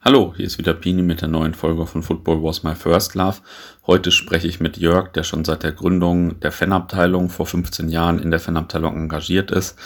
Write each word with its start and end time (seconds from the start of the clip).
Hallo, 0.00 0.32
hier 0.36 0.46
ist 0.46 0.58
wieder 0.58 0.74
Pini 0.74 1.02
mit 1.02 1.22
der 1.22 1.28
neuen 1.28 1.54
Folge 1.54 1.84
von 1.84 2.04
Football 2.04 2.40
Was 2.44 2.62
My 2.62 2.76
First 2.76 3.16
Love. 3.16 3.38
Heute 3.84 4.12
spreche 4.12 4.46
ich 4.46 4.60
mit 4.60 4.76
Jörg, 4.76 5.08
der 5.08 5.24
schon 5.24 5.44
seit 5.44 5.64
der 5.64 5.72
Gründung 5.72 6.38
der 6.38 6.52
Fanabteilung 6.52 7.30
vor 7.30 7.46
15 7.46 7.88
Jahren 7.88 8.20
in 8.20 8.30
der 8.30 8.38
Fanabteilung 8.38 8.96
engagiert 8.96 9.50
ist. 9.50 9.76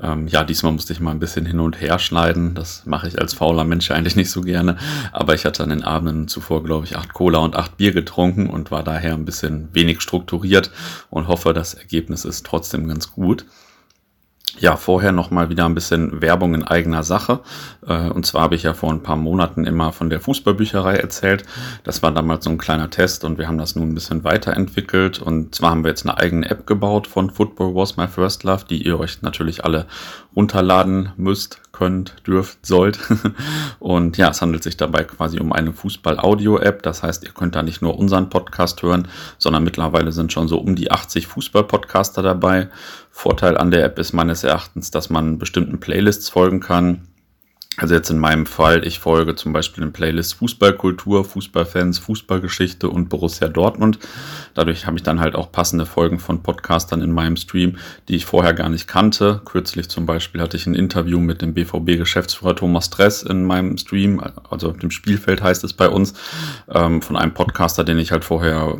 Ähm, 0.00 0.28
ja, 0.28 0.44
diesmal 0.44 0.70
musste 0.70 0.92
ich 0.92 1.00
mal 1.00 1.10
ein 1.10 1.18
bisschen 1.18 1.46
hin 1.46 1.58
und 1.58 1.80
her 1.80 1.98
schneiden. 1.98 2.54
Das 2.54 2.86
mache 2.86 3.08
ich 3.08 3.20
als 3.20 3.34
fauler 3.34 3.64
Mensch 3.64 3.90
eigentlich 3.90 4.14
nicht 4.14 4.30
so 4.30 4.40
gerne. 4.42 4.76
Aber 5.10 5.34
ich 5.34 5.44
hatte 5.44 5.64
an 5.64 5.70
den 5.70 5.82
Abenden 5.82 6.28
zuvor, 6.28 6.62
glaube 6.62 6.86
ich, 6.86 6.96
acht 6.96 7.12
Cola 7.12 7.40
und 7.40 7.56
acht 7.56 7.76
Bier 7.76 7.90
getrunken 7.90 8.48
und 8.48 8.70
war 8.70 8.84
daher 8.84 9.14
ein 9.14 9.24
bisschen 9.24 9.68
wenig 9.72 10.00
strukturiert 10.00 10.70
und 11.10 11.26
hoffe, 11.26 11.52
das 11.52 11.74
Ergebnis 11.74 12.24
ist 12.24 12.46
trotzdem 12.46 12.86
ganz 12.86 13.10
gut 13.10 13.44
ja, 14.58 14.76
vorher 14.76 15.12
noch 15.12 15.30
mal 15.30 15.48
wieder 15.48 15.64
ein 15.64 15.74
bisschen 15.74 16.20
Werbung 16.20 16.54
in 16.54 16.62
eigener 16.62 17.02
Sache. 17.02 17.40
Äh, 17.86 18.08
und 18.10 18.26
zwar 18.26 18.42
habe 18.42 18.54
ich 18.54 18.62
ja 18.62 18.74
vor 18.74 18.90
ein 18.90 19.02
paar 19.02 19.16
Monaten 19.16 19.64
immer 19.64 19.92
von 19.92 20.10
der 20.10 20.20
Fußballbücherei 20.20 20.96
erzählt. 20.96 21.44
Das 21.84 22.02
war 22.02 22.12
damals 22.12 22.44
so 22.44 22.50
ein 22.50 22.58
kleiner 22.58 22.90
Test 22.90 23.24
und 23.24 23.38
wir 23.38 23.48
haben 23.48 23.58
das 23.58 23.76
nun 23.76 23.90
ein 23.90 23.94
bisschen 23.94 24.24
weiterentwickelt. 24.24 25.20
Und 25.20 25.54
zwar 25.54 25.70
haben 25.70 25.84
wir 25.84 25.90
jetzt 25.90 26.06
eine 26.06 26.18
eigene 26.18 26.48
App 26.50 26.66
gebaut 26.66 27.06
von 27.06 27.30
Football 27.30 27.74
Was 27.74 27.96
My 27.96 28.08
First 28.08 28.44
Love, 28.44 28.64
die 28.68 28.82
ihr 28.82 28.98
euch 28.98 29.22
natürlich 29.22 29.64
alle 29.64 29.86
runterladen 30.34 31.12
müsst, 31.16 31.60
könnt, 31.72 32.14
dürft, 32.26 32.64
sollt. 32.64 32.98
Und 33.78 34.18
ja, 34.18 34.30
es 34.30 34.42
handelt 34.42 34.62
sich 34.62 34.76
dabei 34.76 35.04
quasi 35.04 35.40
um 35.40 35.52
eine 35.52 35.72
Fußball-Audio-App. 35.72 36.82
Das 36.82 37.02
heißt, 37.02 37.24
ihr 37.24 37.30
könnt 37.30 37.54
da 37.54 37.62
nicht 37.62 37.80
nur 37.80 37.98
unseren 37.98 38.28
Podcast 38.28 38.82
hören, 38.82 39.08
sondern 39.38 39.64
mittlerweile 39.64 40.12
sind 40.12 40.32
schon 40.32 40.48
so 40.48 40.58
um 40.58 40.76
die 40.76 40.90
80 40.90 41.26
Fußball-Podcaster 41.26 42.22
dabei. 42.22 42.68
Vorteil 43.18 43.56
an 43.56 43.70
der 43.70 43.82
App 43.82 43.98
ist 43.98 44.12
meines 44.12 44.44
Erachtens, 44.44 44.90
dass 44.90 45.08
man 45.08 45.38
bestimmten 45.38 45.80
Playlists 45.80 46.28
folgen 46.28 46.60
kann 46.60 47.08
also 47.78 47.94
jetzt 47.94 48.08
in 48.08 48.18
meinem 48.18 48.46
Fall, 48.46 48.86
ich 48.86 49.00
folge 49.00 49.34
zum 49.34 49.52
Beispiel 49.52 49.84
den 49.84 49.92
Playlist 49.92 50.34
Fußballkultur, 50.34 51.26
Fußballfans, 51.26 51.98
Fußballgeschichte 51.98 52.88
und 52.88 53.10
Borussia 53.10 53.48
Dortmund. 53.48 53.98
Dadurch 54.56 54.86
habe 54.86 54.96
ich 54.96 55.02
dann 55.02 55.20
halt 55.20 55.36
auch 55.36 55.52
passende 55.52 55.84
Folgen 55.84 56.18
von 56.18 56.42
Podcastern 56.42 57.02
in 57.02 57.12
meinem 57.12 57.36
Stream, 57.36 57.76
die 58.08 58.16
ich 58.16 58.24
vorher 58.24 58.54
gar 58.54 58.70
nicht 58.70 58.88
kannte. 58.88 59.42
Kürzlich 59.44 59.90
zum 59.90 60.06
Beispiel 60.06 60.40
hatte 60.40 60.56
ich 60.56 60.66
ein 60.66 60.74
Interview 60.74 61.20
mit 61.20 61.42
dem 61.42 61.52
BVB-Geschäftsführer 61.52 62.56
Thomas 62.56 62.88
Dress 62.88 63.22
in 63.22 63.44
meinem 63.44 63.76
Stream, 63.76 64.20
also 64.48 64.70
auf 64.70 64.78
dem 64.78 64.90
Spielfeld 64.90 65.42
heißt 65.42 65.62
es 65.62 65.74
bei 65.74 65.90
uns, 65.90 66.14
ähm, 66.72 67.02
von 67.02 67.16
einem 67.16 67.34
Podcaster, 67.34 67.84
den 67.84 67.98
ich 67.98 68.12
halt 68.12 68.24
vorher 68.24 68.78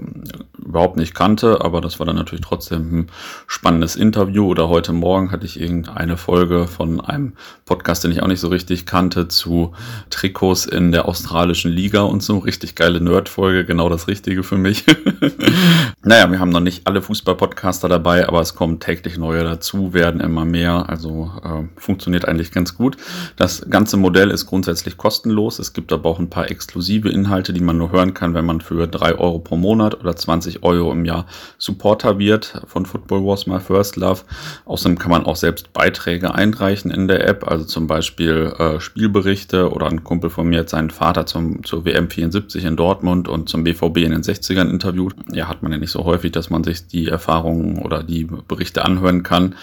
überhaupt 0.59 0.97
nicht 0.97 1.15
kannte, 1.15 1.61
aber 1.61 1.81
das 1.81 1.99
war 1.99 2.07
dann 2.07 2.17
natürlich 2.17 2.45
trotzdem 2.45 3.01
ein 3.01 3.11
spannendes 3.47 3.97
Interview. 3.97 4.47
Oder 4.47 4.69
heute 4.69 4.93
Morgen 4.93 5.31
hatte 5.31 5.47
ich 5.47 5.61
irgendeine 5.61 6.17
Folge 6.17 6.67
von 6.67 7.01
einem 7.01 7.35
Podcast, 7.67 8.05
den 8.05 8.13
ich 8.13 8.23
auch 8.23 8.29
nicht 8.29 8.41
so 8.41 8.49
richtig 8.49 8.87
kannte, 8.87 9.29
zu 9.29 9.75
Trikots 10.11 10.67
in 10.67 10.93
der 10.93 11.07
australischen 11.07 11.71
Liga 11.71 12.01
und 12.01 12.23
so. 12.23 12.39
Richtig 12.39 12.75
geile 12.75 13.01
Nerd-Folge, 13.01 13.65
genau 13.65 13.89
das 13.89 14.09
Richtige 14.09 14.43
für 14.43 14.57
mich. 14.57 14.85
naja, 16.03 16.31
wir 16.31 16.39
haben 16.39 16.51
noch 16.51 16.61
nicht 16.61 16.87
alle 16.87 17.03
Fußball-Podcaster 17.03 17.89
dabei, 17.89 18.29
aber 18.29 18.41
es 18.41 18.55
kommen 18.55 18.81
täglich 18.81 19.19
neue 19.19 19.45
dazu, 19.45 19.93
werden 19.93 20.21
immer 20.21 20.45
mehr. 20.45 20.89
Also 20.89 21.31
äh, 21.43 21.81
funktioniert 21.81 22.27
eigentlich 22.27 22.53
ganz 22.53 22.77
gut. 22.77 22.97
Das 23.37 23.67
ganze 23.69 23.97
Modell 23.97 24.31
ist 24.31 24.47
grundsätzlich 24.47 24.97
kostenlos. 24.97 25.59
Es 25.59 25.73
gibt 25.73 25.93
aber 25.93 26.09
auch 26.09 26.19
ein 26.19 26.31
paar 26.31 26.51
exklusive 26.51 27.09
Inhalte, 27.09 27.53
die 27.53 27.61
man 27.61 27.79
nur 27.79 27.93
hören 27.93 28.15
kann, 28.15 28.35
wenn 28.35 28.45
man 28.45 28.61
für 28.61 28.87
drei 28.87 29.15
Euro 29.15 29.39
pro 29.39 29.57
Monat 29.57 29.99
oder 29.99 30.15
20 30.15 30.63
Euro 30.63 30.93
im 30.93 31.05
Jahr 31.05 31.27
Supporter 31.59 32.19
wird 32.19 32.63
von 32.67 32.87
Football 32.87 33.25
Wars 33.25 33.47
My 33.47 33.61
First 33.61 33.97
Love. 33.97 34.23
Außerdem 34.65 34.99
kann 34.99 35.11
man 35.11 35.25
auch 35.25 35.37
selbst 35.37 35.73
Beiträge 35.73 36.35
einreichen 36.35 36.91
in 36.91 37.09
der 37.09 37.27
App, 37.27 37.51
also 37.51 37.65
zum 37.65 37.87
Beispiel 37.87 38.55
äh, 38.59 38.81
Spielberichte 38.81 39.71
oder 39.73 39.87
ein 39.87 40.05
Kumpel 40.05 40.31
von 40.31 40.49
mir 40.49 40.61
hat 40.61 40.69
seinen 40.69 40.91
Vater 40.91 41.27
zum, 41.27 41.65
zur 41.65 41.85
WM 41.85 42.11
74 42.11 42.65
in 42.65 42.77
Dortmund 42.77 43.29
und 43.29 43.49
zum 43.49 43.65
BVB 43.65 43.99
in 43.99 44.13
den 44.13 44.23
60ern 44.23 44.71
interviewt. 44.71 45.15
Ja, 45.33 45.56
hat 45.57 45.63
man 45.63 45.73
ja 45.73 45.79
nicht 45.79 45.91
so 45.91 46.05
häufig, 46.05 46.33
dass 46.33 46.51
man 46.51 46.63
sich 46.63 46.87
die 46.87 47.09
Erfahrungen 47.09 47.79
oder 47.79 48.03
die 48.03 48.25
Berichte 48.25 48.85
anhören 48.85 49.23
kann. 49.23 49.55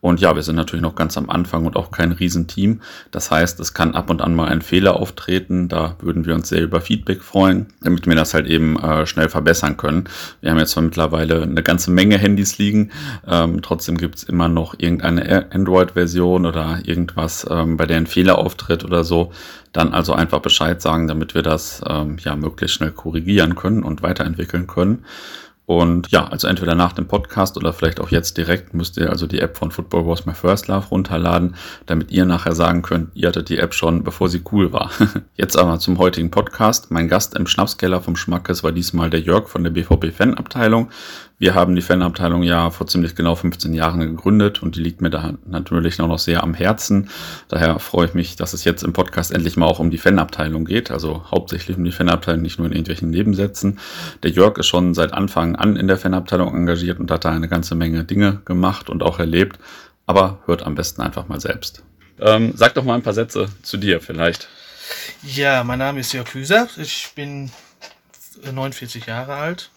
Und 0.00 0.20
ja, 0.20 0.34
wir 0.34 0.42
sind 0.42 0.56
natürlich 0.56 0.82
noch 0.82 0.94
ganz 0.94 1.18
am 1.18 1.28
Anfang 1.28 1.66
und 1.66 1.76
auch 1.76 1.90
kein 1.90 2.12
Riesenteam. 2.12 2.80
Das 3.10 3.30
heißt, 3.30 3.60
es 3.60 3.74
kann 3.74 3.94
ab 3.94 4.08
und 4.08 4.22
an 4.22 4.34
mal 4.34 4.48
ein 4.48 4.62
Fehler 4.62 4.96
auftreten. 4.96 5.68
Da 5.68 5.96
würden 6.00 6.24
wir 6.24 6.34
uns 6.34 6.48
sehr 6.48 6.62
über 6.62 6.80
Feedback 6.80 7.20
freuen, 7.20 7.66
damit 7.82 8.06
wir 8.06 8.14
das 8.14 8.32
halt 8.32 8.46
eben 8.46 8.78
äh, 8.78 9.04
schnell 9.06 9.28
verbessern 9.28 9.76
können. 9.76 10.04
Wir 10.40 10.52
haben 10.52 10.58
jetzt 10.58 10.70
zwar 10.70 10.84
mittlerweile 10.84 11.42
eine 11.42 11.62
ganze 11.62 11.90
Menge 11.90 12.16
Handys 12.16 12.56
liegen. 12.58 12.90
Ähm, 13.26 13.60
trotzdem 13.60 13.98
gibt's 13.98 14.22
immer 14.22 14.48
noch 14.48 14.74
irgendeine 14.78 15.52
Android-Version 15.52 16.46
oder 16.46 16.78
irgendwas, 16.84 17.46
ähm, 17.50 17.76
bei 17.76 17.86
der 17.86 17.98
ein 17.98 18.06
Fehler 18.06 18.38
auftritt 18.38 18.84
oder 18.84 19.04
so. 19.04 19.32
Dann 19.72 19.92
also 19.92 20.12
einfach 20.12 20.40
Bescheid 20.40 20.82
sagen, 20.82 21.06
damit 21.06 21.34
wir 21.34 21.42
das 21.42 21.82
ähm, 21.86 22.16
ja 22.20 22.34
möglichst 22.36 22.76
schnell 22.76 22.90
korrigieren 22.90 23.54
können 23.54 23.82
und 23.82 24.02
weiterentwickeln 24.02 24.66
können. 24.66 25.04
Und 25.70 26.10
ja, 26.10 26.26
also 26.26 26.48
entweder 26.48 26.74
nach 26.74 26.94
dem 26.94 27.06
Podcast 27.06 27.56
oder 27.56 27.72
vielleicht 27.72 28.00
auch 28.00 28.10
jetzt 28.10 28.36
direkt 28.36 28.74
müsst 28.74 28.96
ihr 28.96 29.08
also 29.08 29.28
die 29.28 29.38
App 29.38 29.56
von 29.56 29.70
Football 29.70 30.04
Was 30.04 30.26
My 30.26 30.34
First 30.34 30.66
Love 30.66 30.88
runterladen, 30.88 31.54
damit 31.86 32.10
ihr 32.10 32.24
nachher 32.24 32.56
sagen 32.56 32.82
könnt, 32.82 33.10
ihr 33.14 33.28
hattet 33.28 33.50
die 33.50 33.58
App 33.58 33.72
schon, 33.72 34.02
bevor 34.02 34.28
sie 34.28 34.42
cool 34.50 34.72
war. 34.72 34.90
jetzt 35.36 35.56
aber 35.56 35.78
zum 35.78 35.98
heutigen 35.98 36.32
Podcast. 36.32 36.90
Mein 36.90 37.06
Gast 37.06 37.36
im 37.36 37.46
Schnapskeller 37.46 38.00
vom 38.00 38.16
Schmackes 38.16 38.64
war 38.64 38.72
diesmal 38.72 39.10
der 39.10 39.20
Jörg 39.20 39.46
von 39.46 39.62
der 39.62 39.70
BVB 39.70 40.12
Fanabteilung. 40.12 40.90
Wir 41.40 41.54
haben 41.54 41.74
die 41.74 41.80
Fanabteilung 41.80 42.42
ja 42.42 42.70
vor 42.70 42.86
ziemlich 42.86 43.14
genau 43.14 43.34
15 43.34 43.72
Jahren 43.72 44.00
gegründet 44.00 44.62
und 44.62 44.76
die 44.76 44.82
liegt 44.82 45.00
mir 45.00 45.08
da 45.08 45.38
natürlich 45.46 45.96
noch 45.96 46.18
sehr 46.18 46.42
am 46.42 46.52
Herzen. 46.52 47.08
Daher 47.48 47.78
freue 47.78 48.08
ich 48.08 48.12
mich, 48.12 48.36
dass 48.36 48.52
es 48.52 48.64
jetzt 48.64 48.82
im 48.82 48.92
Podcast 48.92 49.32
endlich 49.32 49.56
mal 49.56 49.64
auch 49.64 49.78
um 49.78 49.90
die 49.90 49.96
Fanabteilung 49.96 50.66
geht, 50.66 50.90
also 50.90 51.24
hauptsächlich 51.30 51.78
um 51.78 51.84
die 51.84 51.92
Fanabteilung, 51.92 52.42
nicht 52.42 52.58
nur 52.58 52.66
in 52.66 52.74
irgendwelchen 52.74 53.08
Nebensätzen. 53.08 53.78
Der 54.22 54.30
Jörg 54.30 54.58
ist 54.58 54.66
schon 54.66 54.92
seit 54.92 55.14
Anfang 55.14 55.56
an 55.56 55.76
in 55.76 55.88
der 55.88 55.96
Fanabteilung 55.96 56.54
engagiert 56.54 57.00
und 57.00 57.10
hat 57.10 57.24
da 57.24 57.30
eine 57.30 57.48
ganze 57.48 57.74
Menge 57.74 58.04
Dinge 58.04 58.42
gemacht 58.44 58.90
und 58.90 59.02
auch 59.02 59.18
erlebt. 59.18 59.58
Aber 60.04 60.40
hört 60.44 60.62
am 60.66 60.74
besten 60.74 61.00
einfach 61.00 61.26
mal 61.28 61.40
selbst. 61.40 61.82
Ähm, 62.18 62.52
sag 62.54 62.74
doch 62.74 62.84
mal 62.84 62.96
ein 62.96 63.02
paar 63.02 63.14
Sätze 63.14 63.48
zu 63.62 63.78
dir 63.78 64.02
vielleicht. 64.02 64.46
Ja, 65.22 65.64
mein 65.64 65.78
Name 65.78 66.00
ist 66.00 66.12
Jörg 66.12 66.34
Hüser. 66.34 66.68
Ich 66.76 67.12
bin 67.14 67.50
49 68.44 69.06
Jahre 69.06 69.36
alt, 69.36 69.70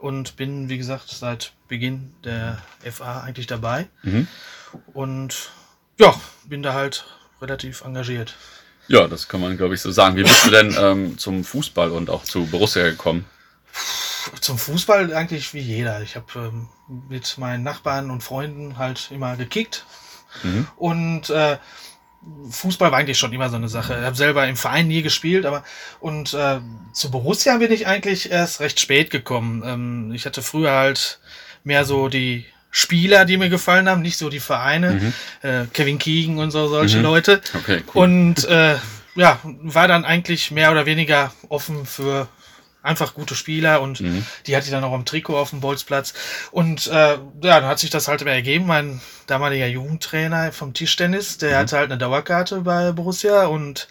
und 0.00 0.36
bin, 0.36 0.68
wie 0.68 0.78
gesagt, 0.78 1.10
seit 1.10 1.52
Beginn 1.68 2.14
der 2.24 2.58
FA 2.90 3.20
eigentlich 3.20 3.46
dabei. 3.46 3.88
Mhm. 4.02 4.26
Und 4.92 5.50
ja, 5.98 6.14
bin 6.44 6.62
da 6.62 6.74
halt 6.74 7.04
relativ 7.40 7.82
engagiert. 7.82 8.34
Ja, 8.88 9.06
das 9.06 9.28
kann 9.28 9.40
man, 9.40 9.56
glaube 9.56 9.74
ich, 9.74 9.80
so 9.80 9.90
sagen. 9.90 10.16
Wie 10.16 10.22
bist 10.22 10.44
du 10.44 10.50
denn 10.50 10.74
ähm, 10.78 11.18
zum 11.18 11.44
Fußball 11.44 11.90
und 11.90 12.10
auch 12.10 12.24
zu 12.24 12.46
Borussia 12.46 12.82
gekommen? 12.82 13.24
Zum 14.40 14.58
Fußball 14.58 15.14
eigentlich 15.14 15.54
wie 15.54 15.60
jeder. 15.60 16.02
Ich 16.02 16.16
habe 16.16 16.26
ähm, 16.36 16.68
mit 17.08 17.38
meinen 17.38 17.62
Nachbarn 17.62 18.10
und 18.10 18.22
Freunden 18.22 18.78
halt 18.78 19.10
immer 19.10 19.36
gekickt. 19.36 19.84
Mhm. 20.42 20.66
Und 20.76 21.30
äh, 21.30 21.58
Fußball 22.50 22.92
war 22.92 22.98
eigentlich 22.98 23.18
schon 23.18 23.32
immer 23.32 23.48
so 23.48 23.56
eine 23.56 23.68
Sache. 23.68 23.96
Ich 23.98 24.04
habe 24.04 24.16
selber 24.16 24.46
im 24.46 24.56
Verein 24.56 24.88
nie 24.88 25.02
gespielt, 25.02 25.46
aber 25.46 25.64
und 26.00 26.34
äh, 26.34 26.60
zu 26.92 27.10
Borussia 27.10 27.56
bin 27.56 27.72
ich 27.72 27.86
eigentlich 27.86 28.30
erst 28.30 28.60
recht 28.60 28.78
spät 28.78 29.10
gekommen. 29.10 29.62
Ähm, 29.64 30.12
ich 30.14 30.26
hatte 30.26 30.42
früher 30.42 30.72
halt 30.72 31.20
mehr 31.64 31.84
so 31.84 32.08
die 32.08 32.44
Spieler, 32.70 33.24
die 33.24 33.36
mir 33.36 33.48
gefallen 33.48 33.88
haben, 33.88 34.02
nicht 34.02 34.18
so 34.18 34.28
die 34.28 34.40
Vereine. 34.40 34.92
Mhm. 34.92 35.12
Äh, 35.42 35.66
Kevin 35.72 35.98
Keegan 35.98 36.38
und 36.38 36.50
so 36.50 36.68
solche 36.68 36.98
mhm. 36.98 37.04
Leute. 37.04 37.40
Okay, 37.54 37.82
cool. 37.94 38.02
Und 38.04 38.44
äh, 38.44 38.76
ja, 39.14 39.38
war 39.42 39.88
dann 39.88 40.04
eigentlich 40.04 40.50
mehr 40.50 40.70
oder 40.70 40.86
weniger 40.86 41.32
offen 41.48 41.86
für 41.86 42.28
einfach 42.82 43.14
gute 43.14 43.34
Spieler 43.34 43.82
und 43.82 44.00
mhm. 44.00 44.24
die 44.46 44.56
hatte 44.56 44.66
ich 44.66 44.70
dann 44.70 44.84
auch 44.84 44.92
am 44.92 45.04
Trikot 45.04 45.36
auf 45.36 45.50
dem 45.50 45.60
Bolzplatz. 45.60 46.14
Und 46.50 46.86
äh, 46.86 46.90
ja, 46.90 47.18
dann 47.42 47.66
hat 47.66 47.78
sich 47.78 47.90
das 47.90 48.08
halt 48.08 48.22
immer 48.22 48.30
ergeben. 48.30 48.66
Mein 48.66 49.00
damaliger 49.26 49.66
Jugendtrainer 49.66 50.52
vom 50.52 50.72
Tischtennis, 50.72 51.38
der 51.38 51.50
mhm. 51.50 51.56
hatte 51.56 51.76
halt 51.76 51.90
eine 51.90 51.98
Dauerkarte 51.98 52.62
bei 52.62 52.92
Borussia 52.92 53.46
und 53.46 53.88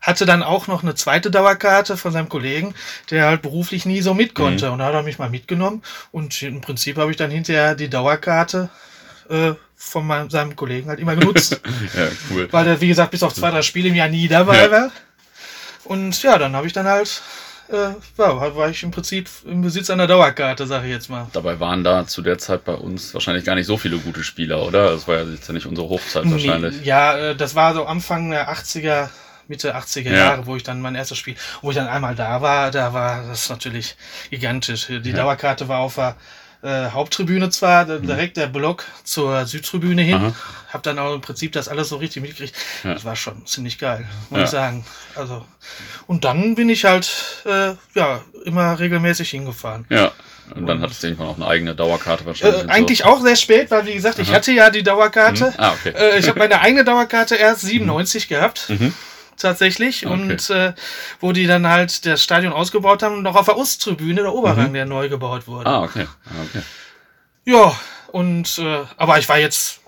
hatte 0.00 0.26
dann 0.26 0.42
auch 0.42 0.68
noch 0.68 0.82
eine 0.82 0.94
zweite 0.94 1.30
Dauerkarte 1.30 1.96
von 1.96 2.12
seinem 2.12 2.28
Kollegen, 2.28 2.74
der 3.10 3.26
halt 3.26 3.42
beruflich 3.42 3.84
nie 3.84 4.00
so 4.00 4.14
mit 4.14 4.34
konnte. 4.34 4.66
Mhm. 4.66 4.72
Und 4.72 4.78
da 4.78 4.86
hat 4.86 4.94
er 4.94 5.02
mich 5.02 5.18
mal 5.18 5.30
mitgenommen 5.30 5.82
und 6.12 6.40
im 6.42 6.60
Prinzip 6.60 6.98
habe 6.98 7.10
ich 7.10 7.16
dann 7.16 7.30
hinterher 7.30 7.74
die 7.74 7.88
Dauerkarte 7.88 8.68
äh, 9.28 9.52
von 9.74 10.06
meinem, 10.06 10.30
seinem 10.30 10.56
Kollegen 10.56 10.88
halt 10.88 11.00
immer 11.00 11.16
genutzt. 11.16 11.60
ja, 11.96 12.08
cool. 12.30 12.48
Weil 12.50 12.66
er, 12.66 12.80
wie 12.80 12.88
gesagt, 12.88 13.10
bis 13.10 13.22
auf 13.22 13.34
zwei, 13.34 13.50
drei 13.50 13.62
Spiele 13.62 13.88
im 13.88 13.94
Jahr 13.94 14.08
nie 14.08 14.28
dabei 14.28 14.64
ja. 14.64 14.70
war. 14.70 14.90
Und 15.84 16.22
ja, 16.22 16.36
dann 16.38 16.54
habe 16.54 16.66
ich 16.66 16.72
dann 16.72 16.86
halt 16.86 17.22
äh, 17.70 17.90
ja, 18.18 18.56
war 18.56 18.70
ich 18.70 18.82
im 18.82 18.90
Prinzip 18.90 19.28
im 19.44 19.62
Besitz 19.62 19.90
einer 19.90 20.06
Dauerkarte, 20.06 20.66
sage 20.66 20.86
ich 20.86 20.92
jetzt 20.92 21.10
mal. 21.10 21.26
Dabei 21.32 21.60
waren 21.60 21.84
da 21.84 22.06
zu 22.06 22.22
der 22.22 22.38
Zeit 22.38 22.64
bei 22.64 22.74
uns 22.74 23.12
wahrscheinlich 23.14 23.44
gar 23.44 23.54
nicht 23.54 23.66
so 23.66 23.76
viele 23.76 23.98
gute 23.98 24.24
Spieler, 24.24 24.64
oder? 24.66 24.90
Das 24.92 25.06
war 25.06 25.16
ja 25.16 25.24
jetzt 25.24 25.50
nicht 25.50 25.66
unsere 25.66 25.88
Hochzeit 25.88 26.24
nee, 26.24 26.32
wahrscheinlich. 26.32 26.84
Ja, 26.84 27.16
äh, 27.16 27.36
das 27.36 27.54
war 27.54 27.74
so 27.74 27.84
Anfang 27.84 28.30
der 28.30 28.50
80er, 28.50 29.10
Mitte 29.48 29.76
80er 29.76 30.10
ja. 30.10 30.16
Jahre, 30.16 30.46
wo 30.46 30.56
ich 30.56 30.62
dann 30.62 30.80
mein 30.80 30.94
erstes 30.94 31.18
Spiel, 31.18 31.36
wo 31.60 31.70
ich 31.70 31.76
dann 31.76 31.88
einmal 31.88 32.14
da 32.14 32.40
war, 32.40 32.70
da 32.70 32.92
war 32.92 33.26
das 33.26 33.48
natürlich 33.48 33.96
gigantisch. 34.30 34.86
Die 34.86 35.10
ja. 35.10 35.16
Dauerkarte 35.16 35.68
war 35.68 35.80
auf 35.80 35.96
der 35.96 36.16
äh, 36.62 36.90
Haupttribüne 36.90 37.50
zwar, 37.50 37.86
mhm. 37.86 38.06
direkt 38.06 38.36
der 38.36 38.46
Block 38.46 38.84
zur 39.04 39.46
Südtribüne 39.46 40.02
hin. 40.02 40.14
Aha. 40.14 40.34
Hab 40.72 40.82
dann 40.82 40.98
auch 40.98 41.14
im 41.14 41.20
Prinzip 41.20 41.52
das 41.52 41.68
alles 41.68 41.88
so 41.88 41.96
richtig 41.96 42.22
mitgekriegt. 42.22 42.54
Ja. 42.84 42.94
Das 42.94 43.04
war 43.04 43.16
schon 43.16 43.46
ziemlich 43.46 43.78
geil, 43.78 44.06
muss 44.30 44.38
ja. 44.38 44.44
ich 44.44 44.50
sagen. 44.50 44.84
Also 45.14 45.44
und 46.06 46.24
dann 46.24 46.54
bin 46.54 46.68
ich 46.68 46.84
halt 46.84 47.42
äh, 47.46 47.74
ja 47.94 48.22
immer 48.44 48.78
regelmäßig 48.78 49.30
hingefahren. 49.30 49.86
Ja. 49.88 50.12
Und 50.54 50.66
dann 50.66 50.80
hattest 50.80 51.02
du 51.02 51.08
irgendwann 51.08 51.28
auch 51.28 51.36
eine 51.36 51.46
eigene 51.46 51.74
Dauerkarte 51.74 52.24
wahrscheinlich. 52.24 52.64
Äh, 52.64 52.68
eigentlich 52.68 52.98
so. 53.00 53.04
auch 53.04 53.20
sehr 53.20 53.36
spät, 53.36 53.70
weil 53.70 53.86
wie 53.86 53.94
gesagt, 53.94 54.18
ich 54.18 54.28
Aha. 54.28 54.36
hatte 54.36 54.52
ja 54.52 54.70
die 54.70 54.82
Dauerkarte. 54.82 55.46
Mhm. 55.46 55.54
Ah, 55.58 55.72
okay. 55.72 55.92
Äh, 55.94 56.18
ich 56.18 56.28
habe 56.28 56.38
meine 56.38 56.60
eigene 56.60 56.84
Dauerkarte 56.84 57.36
erst 57.36 57.62
97 57.62 58.24
mhm. 58.24 58.34
gehabt. 58.34 58.64
Mhm 58.68 58.94
tatsächlich. 59.38 60.06
Okay. 60.06 60.12
Und 60.12 60.50
äh, 60.50 60.74
wo 61.20 61.32
die 61.32 61.46
dann 61.46 61.66
halt 61.66 62.06
das 62.06 62.22
Stadion 62.22 62.52
ausgebaut 62.52 63.02
haben, 63.02 63.22
noch 63.22 63.36
auf 63.36 63.46
der 63.46 63.56
Osttribüne, 63.56 64.22
der 64.22 64.34
Oberrang, 64.34 64.70
mhm. 64.70 64.74
der 64.74 64.86
neu 64.86 65.08
gebaut 65.08 65.46
wurde. 65.46 65.66
Ah, 65.68 65.82
okay. 65.82 66.06
Ah, 66.26 66.42
okay. 66.44 66.62
Ja, 67.44 67.74
und 68.12 68.58
äh, 68.58 68.84
aber 68.96 69.18
ich 69.18 69.28
war 69.28 69.38
jetzt 69.38 69.80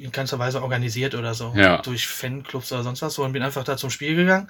in 0.00 0.12
keinster 0.12 0.38
Weise 0.38 0.62
organisiert 0.62 1.14
oder 1.14 1.34
so. 1.34 1.52
Ja. 1.54 1.78
Durch 1.78 2.06
Fanclubs 2.06 2.72
oder 2.72 2.82
sonst 2.82 3.02
was, 3.02 3.14
sondern 3.14 3.32
bin 3.32 3.42
einfach 3.42 3.64
da 3.64 3.76
zum 3.76 3.90
Spiel 3.90 4.16
gegangen. 4.16 4.48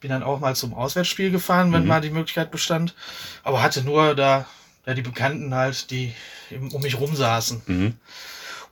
Bin 0.00 0.10
dann 0.10 0.22
auch 0.22 0.40
mal 0.40 0.54
zum 0.54 0.74
Auswärtsspiel 0.74 1.30
gefahren, 1.30 1.72
wenn 1.72 1.82
mhm. 1.82 1.88
mal 1.88 2.00
die 2.00 2.10
Möglichkeit 2.10 2.50
bestand. 2.50 2.94
Aber 3.42 3.62
hatte 3.62 3.82
nur 3.82 4.14
da, 4.14 4.46
da 4.84 4.94
die 4.94 5.02
Bekannten 5.02 5.54
halt, 5.54 5.90
die 5.90 6.14
um 6.72 6.82
mich 6.82 6.98
rum 6.98 7.16
saßen. 7.16 7.62
Mhm. 7.66 7.94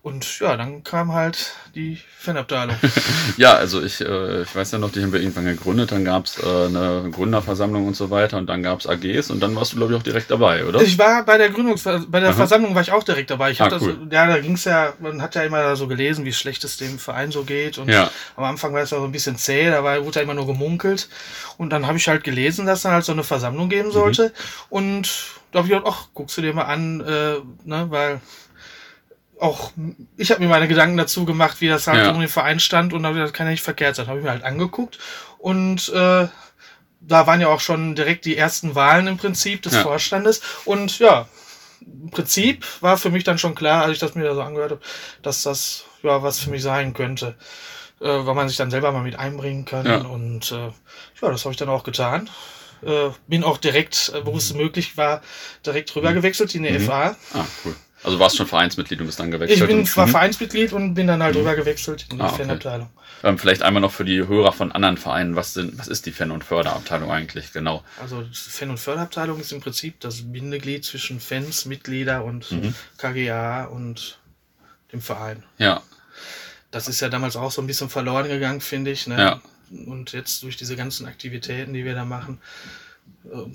Und 0.02 0.40
ja, 0.40 0.56
dann 0.56 0.82
kam 0.82 1.12
halt 1.12 1.54
die 1.76 1.96
Fanabteilung. 2.19 2.75
ja, 3.37 3.54
also 3.54 3.81
ich, 3.81 4.00
äh, 4.00 4.43
ich 4.43 4.52
weiß 4.52 4.72
ja 4.72 4.78
noch, 4.78 4.90
die 4.90 5.00
haben 5.00 5.12
wir 5.12 5.20
irgendwann 5.20 5.44
gegründet, 5.44 5.93
dann 5.93 6.04
gab's 6.04 6.43
äh, 6.43 6.44
eine 6.44 7.08
Gründerversammlung 7.12 7.87
und 7.87 7.94
so 7.94 8.10
weiter 8.10 8.37
und 8.37 8.49
dann 8.49 8.64
gab's 8.64 8.88
AGs 8.88 9.31
und 9.31 9.38
dann 9.38 9.54
warst 9.54 9.72
du, 9.72 9.76
glaube 9.76 9.93
ich, 9.93 9.99
auch 10.00 10.02
direkt 10.02 10.28
dabei, 10.32 10.66
oder? 10.66 10.82
Ich 10.82 10.99
war 10.99 11.25
bei 11.25 11.38
der 11.38 11.50
Gründungs 11.50 11.84
bei 11.84 12.19
der 12.19 12.31
Aha. 12.31 12.37
Versammlung 12.37 12.75
war 12.75 12.82
ich 12.82 12.90
auch 12.90 13.04
direkt 13.04 13.31
dabei. 13.31 13.52
Ich 13.52 13.60
ah, 13.60 13.69
das, 13.69 13.81
cool. 13.81 14.08
ja, 14.10 14.26
da 14.26 14.40
ging's 14.40 14.64
ja, 14.64 14.93
man 14.99 15.22
hat 15.22 15.37
ja 15.37 15.44
immer 15.44 15.76
so 15.76 15.87
gelesen, 15.87 16.25
wie 16.25 16.32
schlecht 16.32 16.64
es 16.64 16.76
dem 16.78 16.98
Verein 16.98 17.31
so 17.31 17.44
geht. 17.44 17.78
Und 17.78 17.88
ja. 17.88 18.10
am 18.34 18.43
Anfang 18.43 18.75
war 18.75 18.82
es 18.82 18.90
ja 18.90 18.98
so 18.98 19.05
ein 19.05 19.12
bisschen 19.12 19.37
zäh, 19.37 19.70
da 19.70 19.84
war, 19.84 20.05
wurde 20.05 20.19
ja 20.19 20.25
immer 20.25 20.34
nur 20.34 20.48
gemunkelt. 20.48 21.08
Und 21.58 21.70
dann 21.70 21.87
habe 21.87 21.98
ich 21.98 22.08
halt 22.08 22.25
gelesen, 22.25 22.66
dass 22.66 22.82
dann 22.82 22.93
halt 22.93 23.05
so 23.05 23.12
eine 23.12 23.22
Versammlung 23.22 23.69
geben 23.69 23.93
sollte. 23.93 24.25
Mhm. 24.25 24.32
Und 24.69 25.12
da 25.52 25.58
habe 25.58 25.69
ich 25.69 25.75
gedacht, 25.75 25.94
ach, 25.94 26.08
guckst 26.12 26.37
du 26.38 26.43
dir 26.43 26.55
mal 26.55 26.64
an, 26.64 27.00
äh, 27.02 27.34
ne, 27.64 27.87
weil 27.90 28.20
auch, 29.43 29.73
ich 30.17 30.31
habe 30.31 30.41
mir 30.41 30.49
meine 30.49 30.69
Gedanken 30.69 30.97
dazu 30.97 31.25
gemacht, 31.25 31.61
wie 31.61 31.69
das 31.69 31.87
halt 31.87 32.05
ja. 32.05 32.12
um 32.12 32.21
den 32.21 32.29
Verein 32.29 32.61
stand 32.61 32.93
und 32.93 33.03
das 33.03 33.33
kann 33.33 33.47
ja 33.47 33.50
nicht 33.50 33.62
verkehrt 33.62 33.97
sein. 33.97 34.06
Habe 34.06 34.19
ich 34.19 34.25
mir 34.25 34.31
halt 34.31 34.44
angeguckt 34.44 34.99
und 35.39 35.89
äh, 35.91 36.29
da 37.00 37.27
waren 37.27 37.41
ja 37.41 37.49
auch 37.49 37.61
schon 37.61 37.94
direkt 37.97 38.25
die 38.25 38.37
ersten 38.37 38.75
Wahlen 38.75 39.09
im 39.09 39.17
Prinzip 39.17 39.62
des 39.62 39.75
ja. 39.75 39.83
Vorstandes 39.83 40.41
und 40.65 40.99
ja, 41.00 41.27
im 41.81 42.11
Prinzip 42.11 42.65
war 42.81 42.97
für 42.97 43.11
mich 43.11 43.25
dann 43.25 43.39
schon 43.39 43.56
klar, 43.56 43.83
als 43.83 43.94
ich 43.94 43.99
das 43.99 44.15
mir 44.15 44.25
da 44.25 44.35
so 44.35 44.43
angehört 44.43 44.71
habe, 44.71 44.83
dass 45.23 45.43
das 45.43 45.85
ja 46.03 46.23
was 46.23 46.39
für 46.39 46.50
mich 46.50 46.62
sein 46.62 46.94
könnte, 46.94 47.35
äh, 48.00 48.06
weil 48.06 48.35
man 48.35 48.49
sich 48.49 48.56
dann 48.56 48.71
selber 48.71 48.93
mal 48.93 49.03
mit 49.03 49.19
einbringen 49.19 49.65
kann 49.65 49.87
ja. 49.87 49.99
und 49.99 50.53
äh, 50.53 50.67
ja, 51.21 51.31
das 51.31 51.44
habe 51.44 51.53
ich 51.53 51.59
dann 51.59 51.69
auch 51.69 51.83
getan. 51.83 52.31
Äh, 52.85 53.11
bin 53.29 53.44
auch 53.44 53.59
direkt, 53.59 54.12
äh, 54.15 54.25
wo 54.25 54.37
es 54.37 54.55
möglich 54.55 54.97
war, 54.97 55.23
direkt 55.67 55.94
rüber 55.94 56.12
gewechselt 56.12 56.55
in 56.55 56.62
die 56.65 56.71
mhm. 56.71 56.81
FA. 56.81 57.17
Ah, 57.33 57.44
cool. 57.65 57.77
Also 58.04 58.19
warst 58.19 58.37
schon 58.37 58.46
Vereinsmitglied 58.46 59.00
und 59.00 59.06
bist 59.06 59.20
dann 59.20 59.31
gewechselt? 59.31 59.60
Ich 59.60 59.66
bin 59.66 59.87
zwar 59.87 60.06
mhm. 60.06 60.10
Vereinsmitglied 60.10 60.72
und 60.72 60.94
bin 60.94 61.06
dann 61.06 61.22
halt 61.22 61.34
mhm. 61.34 61.43
rüber 61.43 61.54
gewechselt 61.54 62.06
in 62.10 62.19
die 62.19 62.22
ah, 62.22 62.28
okay. 62.28 62.43
Fanabteilung. 62.43 62.90
Ähm, 63.22 63.38
vielleicht 63.38 63.62
einmal 63.62 63.81
noch 63.81 63.93
für 63.93 64.04
die 64.04 64.26
Hörer 64.26 64.52
von 64.52 64.72
anderen 64.72 64.96
Vereinen, 64.96 65.37
was, 65.37 65.54
sind, 65.54 65.78
was 65.78 65.87
ist 65.87 66.06
die 66.06 66.12
Fan- 66.12 66.32
und 66.32 66.43
Förderabteilung 66.43 67.10
eigentlich 67.10 67.52
genau? 67.52 67.84
Also 68.00 68.25
Fan- 68.32 68.70
und 68.70 68.78
Förderabteilung 68.78 69.38
ist 69.40 69.52
im 69.52 69.60
Prinzip 69.60 70.00
das 70.00 70.32
Bindeglied 70.32 70.84
zwischen 70.84 71.20
Fans, 71.20 71.64
Mitglieder 71.64 72.25
und 72.25 72.50
mhm. 72.50 72.75
KGA 72.99 73.64
und 73.64 74.19
dem 74.93 75.00
Verein. 75.00 75.44
Ja. 75.58 75.82
Das 76.72 76.88
ist 76.88 77.00
ja 77.00 77.08
damals 77.08 77.37
auch 77.37 77.52
so 77.52 77.62
ein 77.62 77.66
bisschen 77.66 77.88
verloren 77.88 78.28
gegangen, 78.28 78.60
finde 78.60 78.90
ich. 78.90 79.06
Ne? 79.06 79.19
Ja. 79.19 79.43
Und 79.87 80.12
jetzt 80.12 80.43
durch 80.43 80.56
diese 80.56 80.75
ganzen 80.75 81.06
Aktivitäten, 81.06 81.72
die 81.72 81.84
wir 81.84 81.94
da 81.94 82.05
machen, 82.05 82.40
äh, 83.25 83.46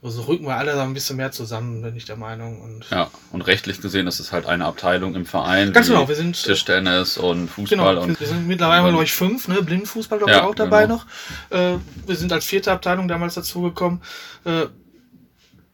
also 0.00 0.22
rücken 0.22 0.46
wir 0.46 0.56
alle 0.56 0.74
da 0.74 0.84
ein 0.84 0.94
bisschen 0.94 1.16
mehr 1.16 1.32
zusammen, 1.32 1.82
bin 1.82 1.96
ich 1.96 2.04
der 2.04 2.16
Meinung. 2.16 2.60
Und 2.60 2.88
ja, 2.90 3.10
und 3.32 3.42
rechtlich 3.42 3.80
gesehen 3.80 4.06
ist 4.06 4.20
es 4.20 4.30
halt 4.30 4.46
eine 4.46 4.64
Abteilung 4.64 5.16
im 5.16 5.26
Verein. 5.26 5.72
Ganz 5.72 5.88
genau, 5.88 6.08
wir 6.08 6.14
sind 6.14 6.40
Tischtennis 6.40 7.18
und 7.18 7.48
Fußball. 7.48 7.94
Genau, 7.94 8.02
und 8.02 8.20
wir 8.20 8.26
sind 8.26 8.46
mittlerweile, 8.46 8.88
glaube 8.90 9.04
ich, 9.04 9.12
fünf, 9.12 9.48
ne? 9.48 9.60
Blindenfußball, 9.60 10.18
glaube 10.18 10.32
ich, 10.32 10.38
ja, 10.38 10.44
auch 10.44 10.54
dabei 10.54 10.82
genau. 10.82 11.02
noch. 11.50 11.56
Äh, 11.58 11.78
wir 12.06 12.16
sind 12.16 12.32
als 12.32 12.44
vierte 12.44 12.70
Abteilung 12.70 13.08
damals 13.08 13.34
dazugekommen. 13.34 14.00
Äh, 14.44 14.66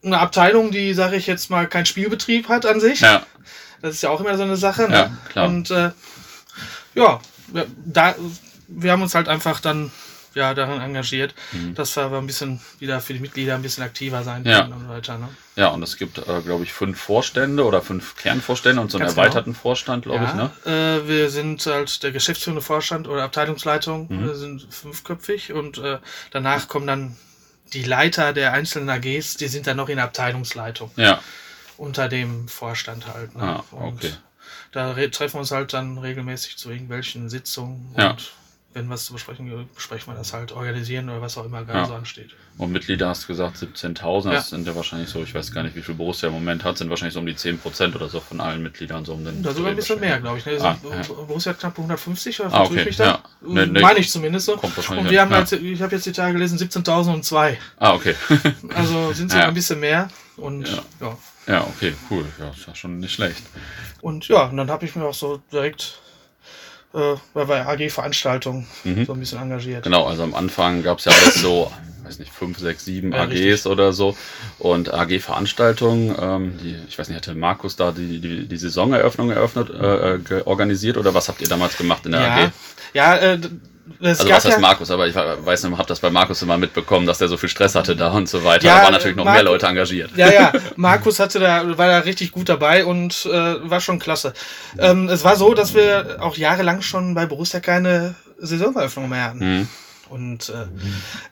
eine 0.03 0.19
Abteilung, 0.19 0.71
die, 0.71 0.95
sage 0.95 1.17
ich 1.17 1.27
jetzt 1.27 1.51
mal, 1.51 1.67
keinen 1.67 1.87
Spielbetrieb 1.87 2.49
hat 2.49 2.65
an 2.65 2.81
sich. 2.81 3.01
Ja. 3.01 3.27
Das 3.83 3.95
ist 3.95 4.03
ja 4.03 4.09
auch 4.09 4.21
immer 4.21 4.37
so 4.39 4.43
eine 4.43 4.57
Sache. 4.57 4.89
Ne? 4.89 4.95
Ja, 4.95 5.17
klar. 5.29 5.49
Und 5.49 5.71
äh, 5.71 5.91
ja, 6.95 7.21
da, 7.85 8.15
wir 8.69 8.93
haben 8.93 9.03
uns 9.03 9.15
halt 9.15 9.29
einfach 9.29 9.61
dann 9.61 9.91
ja, 10.35 10.55
daran 10.55 10.81
engagiert, 10.81 11.35
mhm. 11.53 11.75
dass 11.75 11.97
wir 11.97 12.05
aber 12.05 12.19
ein 12.19 12.27
bisschen 12.27 12.61
wieder 12.79 13.01
für 13.01 13.13
die 13.13 13.21
Mitglieder 13.21 13.55
ein 13.55 13.63
bisschen 13.63 13.85
aktiver 13.85 14.23
sein 14.23 14.45
können 14.45 14.71
ja. 14.71 14.77
und 14.77 14.89
weiter. 14.89 15.19
Ne? 15.19 15.29
Ja, 15.57 15.69
und 15.69 15.83
es 15.83 15.97
gibt, 15.97 16.19
äh, 16.19 16.41
glaube 16.43 16.65
ich, 16.65 16.73
fünf 16.73 17.01
Vorstände 17.01 17.65
oder 17.65 17.83
fünf 17.83 18.17
Kernvorstände 18.17 18.81
und 18.81 18.91
so 18.91 18.99
einen 18.99 19.07
Ganz 19.07 19.15
genau. 19.15 19.27
erweiterten 19.27 19.53
genau. 19.53 19.63
Vorstand, 19.63 20.05
glaube 20.05 20.25
ja, 20.25 20.31
ich. 20.31 20.67
Ne? 20.67 21.01
Äh, 21.05 21.09
wir 21.09 21.31
sind 21.31 21.65
halt 21.67 22.03
der 22.03 22.13
geschäftsführende 22.13 22.63
Vorstand 22.63 23.09
oder 23.09 23.23
Abteilungsleitung, 23.23 24.09
mhm. 24.09 24.35
sind 24.35 24.67
fünfköpfig 24.71 25.53
und 25.53 25.79
äh, 25.79 25.99
danach 26.31 26.69
kommen 26.69 26.87
dann 26.87 27.17
die 27.73 27.83
Leiter 27.83 28.33
der 28.33 28.53
einzelnen 28.53 28.89
AGs, 28.91 29.37
die 29.37 29.49
sind 29.49 29.67
dann 29.67 29.77
noch 29.77 29.89
in 29.89 29.97
der 29.97 30.05
Abteilungsleitung. 30.05 30.91
Ja. 30.97 31.21
Unter 31.77 32.09
dem 32.09 32.47
Vorstand 32.49 33.07
halt. 33.13 33.35
Ne? 33.35 33.43
Ah, 33.43 33.65
okay. 33.73 33.83
Und 33.83 34.23
da 34.73 34.95
treffen 34.95 35.35
wir 35.35 35.41
uns 35.41 35.51
halt 35.51 35.73
dann 35.73 35.99
regelmäßig 35.99 36.57
zu 36.57 36.71
irgendwelchen 36.71 37.29
Sitzungen 37.29 37.95
ja. 37.97 38.11
und 38.11 38.33
wenn 38.75 38.91
was 38.91 39.07
zu 39.07 39.13
besprechen 39.13 39.69
besprechen 39.75 40.13
wir 40.13 40.19
das 40.19 40.33
halt, 40.33 40.53
organisieren 40.53 41.09
oder 41.09 41.23
was 41.23 41.39
auch 41.39 41.45
immer 41.45 41.65
gerade 41.65 41.79
ja. 41.79 41.87
so 41.87 41.95
ansteht. 41.95 42.31
Und 42.59 42.73
Mitglieder 42.73 43.09
hast 43.09 43.25
du 43.25 43.29
gesagt 43.29 43.57
17.000, 43.57 44.33
das 44.33 44.51
sind 44.51 44.67
ja 44.67 44.75
wahrscheinlich 44.75 45.09
so, 45.09 45.23
ich 45.23 45.35
weiß 45.35 45.53
gar 45.53 45.63
nicht, 45.63 45.77
wie 45.77 45.83
viel 45.83 45.95
Borussia 45.95 46.29
im 46.29 46.35
Moment 46.35 46.65
hat, 46.65 46.77
sind 46.77 46.91
wahrscheinlich 46.91 47.15
so 47.15 47.21
um 47.21 47.27
die 47.27 47.35
10% 47.35 47.95
oder 47.95 48.09
so 48.09 48.21
von 48.21 48.41
allen 48.41 48.63
Mitgliedern 48.63 49.05
so 49.05 49.15
um 49.15 49.25
den. 49.25 49.43
Da 49.43 49.53
sogar 49.53 49.71
ein 49.71 49.77
bisschen 49.77 50.01
mehr, 50.01 50.21
glaube 50.21 50.39
ich. 50.39 50.47
Ne? 50.47 50.59
Ah, 50.61 50.77
ja. 50.83 51.03
Borussia 51.03 51.53
hat 51.53 51.61
knapp 51.61 51.79
150 51.79 52.41
oder 52.41 52.53
ah, 52.53 52.63
okay. 52.65 52.81
ich 52.81 52.87
mich 52.87 52.97
da? 52.97 53.05
Ja. 53.05 53.23
Nee, 53.43 53.67
nee. 53.67 53.81
Meine 53.81 54.01
ich 54.01 54.11
zumindest 54.11 54.47
so. 54.47 54.55
Und 54.55 55.11
wir 55.11 55.21
haben 55.21 55.31
ja. 55.31 55.37
halt, 55.39 55.53
ich 55.53 55.81
habe 55.81 55.95
jetzt 55.95 56.07
die 56.07 56.13
Tage 56.13 56.33
gelesen, 56.35 56.59
17.002. 56.59 57.57
Ah, 57.79 57.95
okay. 57.95 58.15
also 58.75 59.13
sind 59.13 59.31
sie 59.31 59.39
ja. 59.39 59.49
ein 59.49 59.55
bisschen 59.55 59.81
mehr 59.81 60.09
und 60.37 60.69
ja. 61.01 61.17
Ja, 61.47 61.63
okay, 61.63 61.95
cool. 62.11 62.25
Ja, 62.39 62.51
ist 62.51 62.67
ja 62.67 62.75
schon 62.75 62.99
nicht 62.99 63.13
schlecht. 63.13 63.43
Und 64.01 64.29
ja, 64.29 64.45
und 64.45 64.57
dann 64.57 64.71
habe 64.71 64.87
ich 64.87 64.97
mir 64.97 65.05
auch 65.05 65.15
so 65.15 65.43
direkt 65.53 66.01
äh, 66.95 67.17
bei 67.35 67.67
AG-Veranstaltungen 67.67 68.67
mhm. 68.85 69.05
so 69.05 69.13
ein 69.13 69.21
bisschen 69.21 69.41
engagiert. 69.41 69.83
Genau, 69.83 70.07
also 70.07 70.23
am 70.23 70.35
Anfang 70.35 70.83
gab 70.83 70.99
es 70.99 71.07
ja 71.07 71.13
alles 71.13 71.35
so, 71.35 71.71
weiß 72.05 72.19
nicht, 72.19 72.33
fünf, 72.33 72.59
sechs, 72.59 72.85
sieben 72.85 73.13
ja, 73.13 73.23
AGs 73.23 73.33
richtig. 73.33 73.67
oder 73.67 73.93
so. 73.93 74.17
Und 74.59 74.93
AG-Veranstaltungen, 74.95 76.15
ähm, 76.21 76.59
die, 76.63 76.77
ich 76.89 76.99
weiß 76.99 77.09
nicht, 77.09 77.17
hatte 77.17 77.35
Markus 77.35 77.77
da 77.77 77.93
die, 77.93 78.21
die, 78.21 78.47
die 78.47 78.57
Saisoneröffnung 78.57 79.31
eröffnet, 79.31 79.71
äh, 79.71 80.15
äh 80.15 80.43
organisiert 80.45 80.97
oder 80.97 81.15
was 81.15 81.29
habt 81.29 81.41
ihr 81.41 81.49
damals 81.49 81.77
gemacht 81.77 82.07
in 82.07 82.13
der 82.13 82.21
ja. 82.21 82.37
AG? 82.37 82.51
Ja, 82.93 83.17
äh, 83.17 83.39
es 84.01 84.21
also 84.21 84.33
was 84.33 84.45
heißt 84.47 84.61
Markus, 84.61 84.91
aber 84.91 85.07
ich 85.07 85.15
weiß 85.15 85.65
nicht, 85.65 85.77
habe 85.77 85.89
das 85.89 86.01
bei 86.01 86.11
Markus 86.11 86.41
immer 86.41 86.57
mitbekommen, 86.57 87.07
dass 87.07 87.19
der 87.19 87.29
so 87.29 87.37
viel 87.37 87.51
Stress 87.51 87.75
hatte 87.75 87.95
da 87.95 88.13
und 88.13 88.29
so 88.29 88.43
weiter. 88.43 88.67
Ja, 88.67 88.79
da 88.79 88.85
waren 88.85 88.93
natürlich 88.93 89.17
noch 89.17 89.25
Mar 89.25 89.35
mehr 89.35 89.43
Leute 89.43 89.67
engagiert. 89.67 90.11
Ja, 90.17 90.33
ja, 90.33 90.53
Markus 90.77 91.21
hatte 91.21 91.39
da, 91.39 91.77
war 91.77 91.89
da 91.89 91.99
richtig 91.99 92.33
gut 92.33 92.49
dabei 92.49 92.85
und 92.85 93.27
äh, 93.27 93.71
war 93.71 93.81
schon 93.81 93.99
klasse. 93.99 94.33
Ähm, 94.79 95.09
es 95.09 95.23
war 95.23 95.37
so, 95.37 95.53
dass 95.53 95.75
wir 95.75 96.19
auch 96.21 96.37
jahrelang 96.37 96.81
schon 96.81 97.15
bei 97.15 97.27
Borussia 97.27 97.61
keine 97.61 98.15
Saisoneröffnung 98.39 99.09
mehr 99.09 99.25
hatten. 99.25 99.59
Mhm. 99.59 99.69
Und 100.09 100.49
äh, 100.49 100.67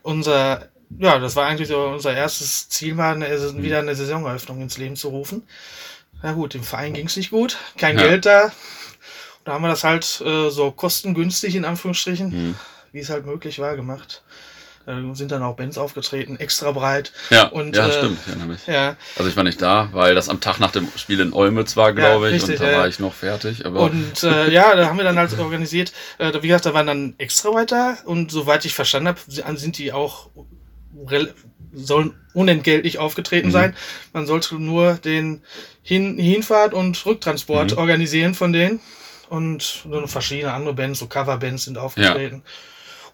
unser, 0.02 0.68
ja, 0.99 1.18
das 1.18 1.37
war 1.37 1.47
eigentlich 1.47 1.68
so 1.68 1.87
unser 1.87 2.14
erstes 2.14 2.68
Ziel, 2.68 2.99
war 2.99 3.14
eine, 3.14 3.28
wieder 3.62 3.78
eine 3.78 3.94
Saisoneröffnung 3.94 4.61
ins 4.61 4.76
Leben 4.76 4.97
zu 4.97 5.09
rufen. 5.09 5.47
Na 6.23 6.32
gut, 6.32 6.54
dem 6.54 6.62
Verein 6.62 6.92
ging 6.92 7.06
es 7.06 7.16
nicht 7.16 7.30
gut, 7.30 7.56
kein 7.76 7.99
ja. 7.99 8.06
Geld 8.06 8.26
da, 8.26 8.52
da 9.45 9.53
haben 9.53 9.63
wir 9.63 9.69
das 9.69 9.85
halt 9.85 10.23
äh, 10.25 10.51
so 10.51 10.71
kostengünstig 10.71 11.57
in 11.57 11.65
Anführungsstrichen, 11.65 12.49
mhm. 12.49 12.55
wie 12.93 13.01
es 13.01 13.11
halt 13.11 13.27
möglich 13.27 13.59
war, 13.59 13.77
gemacht. 13.77 14.23
Da 14.85 15.01
sind 15.15 15.31
dann 15.31 15.45
auch 15.45 15.55
Bands 15.55 15.79
aufgetreten, 15.79 16.41
extra 16.41 16.73
breit. 16.73 17.13
Ja, 17.31 17.47
und, 17.47 17.77
ja 17.77 17.87
äh, 17.87 17.93
stimmt. 17.93 18.19
Ja, 18.67 18.73
ja. 18.73 18.97
Also 19.17 19.31
ich 19.31 19.37
war 19.37 19.45
nicht 19.45 19.63
da, 19.63 19.89
weil 19.93 20.17
das 20.17 20.29
am 20.29 20.41
Tag 20.41 20.59
nach 20.59 20.73
dem 20.73 20.89
Spiel 20.97 21.21
in 21.21 21.33
Olmütz 21.33 21.77
war, 21.77 21.93
glaube 21.93 22.29
ja, 22.29 22.35
ich, 22.35 22.43
richtig, 22.43 22.61
und 22.61 22.67
da 22.67 22.79
war 22.79 22.89
ich 22.89 22.99
noch 22.99 23.15
fertig. 23.15 23.65
Aber 23.65 23.83
und 23.83 24.25
äh, 24.25 24.51
ja, 24.53 24.75
da 24.75 24.87
haben 24.87 24.97
wir 24.97 25.05
dann 25.05 25.19
halt 25.19 25.39
organisiert. 25.39 25.93
Äh, 26.19 26.33
wie 26.43 26.49
gesagt, 26.49 26.67
da 26.67 26.75
waren 26.75 26.89
dann 26.89 27.15
extra 27.19 27.55
weiter 27.55 27.97
und 28.07 28.33
soweit 28.33 28.65
ich 28.65 28.75
verstanden 28.75 29.09
habe, 29.09 29.21
sind 29.57 29.79
die 29.79 29.93
auch 29.93 30.31
sollen 31.75 32.15
unentgeltlich 32.35 32.99
aufgetreten 32.99 33.49
mhm. 33.49 33.53
sein. 33.53 33.77
Man 34.13 34.27
sollte 34.27 34.57
nur 34.57 34.95
den 34.95 35.43
Hin 35.83 36.19
Hinfahrt 36.19 36.75
und 36.75 37.07
Rücktransport 37.07 37.73
mhm. 37.73 37.79
organisieren 37.79 38.35
von 38.35 38.53
denen 38.53 38.81
und 39.33 39.62
so 39.62 40.07
verschiedene 40.07 40.53
andere 40.53 40.75
Bands, 40.75 40.99
so 40.99 41.07
Coverbands 41.07 41.65
sind 41.65 41.79
aufgetreten. 41.79 42.43
Ja. 42.45 42.53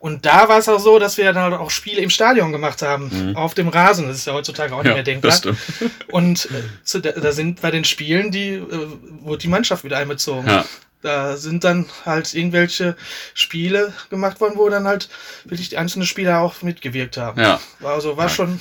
Und 0.01 0.27
da 0.27 0.49
war 0.49 0.59
es 0.59 0.69
auch 0.69 0.81
so, 0.81 0.99
dass 0.99 1.17
wir 1.17 1.33
dann 1.33 1.45
halt 1.45 1.55
auch 1.55 1.71
Spiele 1.71 2.01
im 2.01 2.11
Stadion 2.11 2.51
gemacht 2.51 2.83
haben, 2.83 3.31
mhm. 3.31 3.37
auf 3.37 3.55
dem 3.55 3.69
Rasen. 3.69 4.09
Das 4.09 4.17
ist 4.17 4.27
ja 4.27 4.33
heutzutage 4.33 4.75
auch 4.75 4.83
nicht 4.83 4.89
ja, 4.89 4.95
mehr 4.95 5.05
denkbar. 5.05 5.33
Und 6.11 6.47
äh, 6.47 6.63
zu, 6.83 7.01
da 7.01 7.31
sind 7.31 7.61
bei 7.61 7.71
den 7.71 7.85
Spielen, 7.85 8.33
die 8.33 8.55
äh, 8.55 8.87
wurde 9.21 9.39
die 9.39 9.49
Mannschaft 9.49 9.85
wieder 9.85 9.99
einbezogen. 9.99 10.49
Ja. 10.49 10.65
Da 11.03 11.37
sind 11.37 11.63
dann 11.63 11.87
halt 12.05 12.35
irgendwelche 12.35 12.97
Spiele 13.35 13.93
gemacht 14.11 14.41
worden, 14.41 14.55
wo 14.57 14.69
dann 14.69 14.89
halt 14.89 15.09
wirklich 15.45 15.69
die 15.69 15.77
einzelnen 15.77 16.07
Spieler 16.07 16.41
auch 16.41 16.63
mitgewirkt 16.63 17.17
haben. 17.17 17.41
Ja. 17.41 17.61
Also 17.85 18.17
war 18.17 18.29
schon 18.29 18.61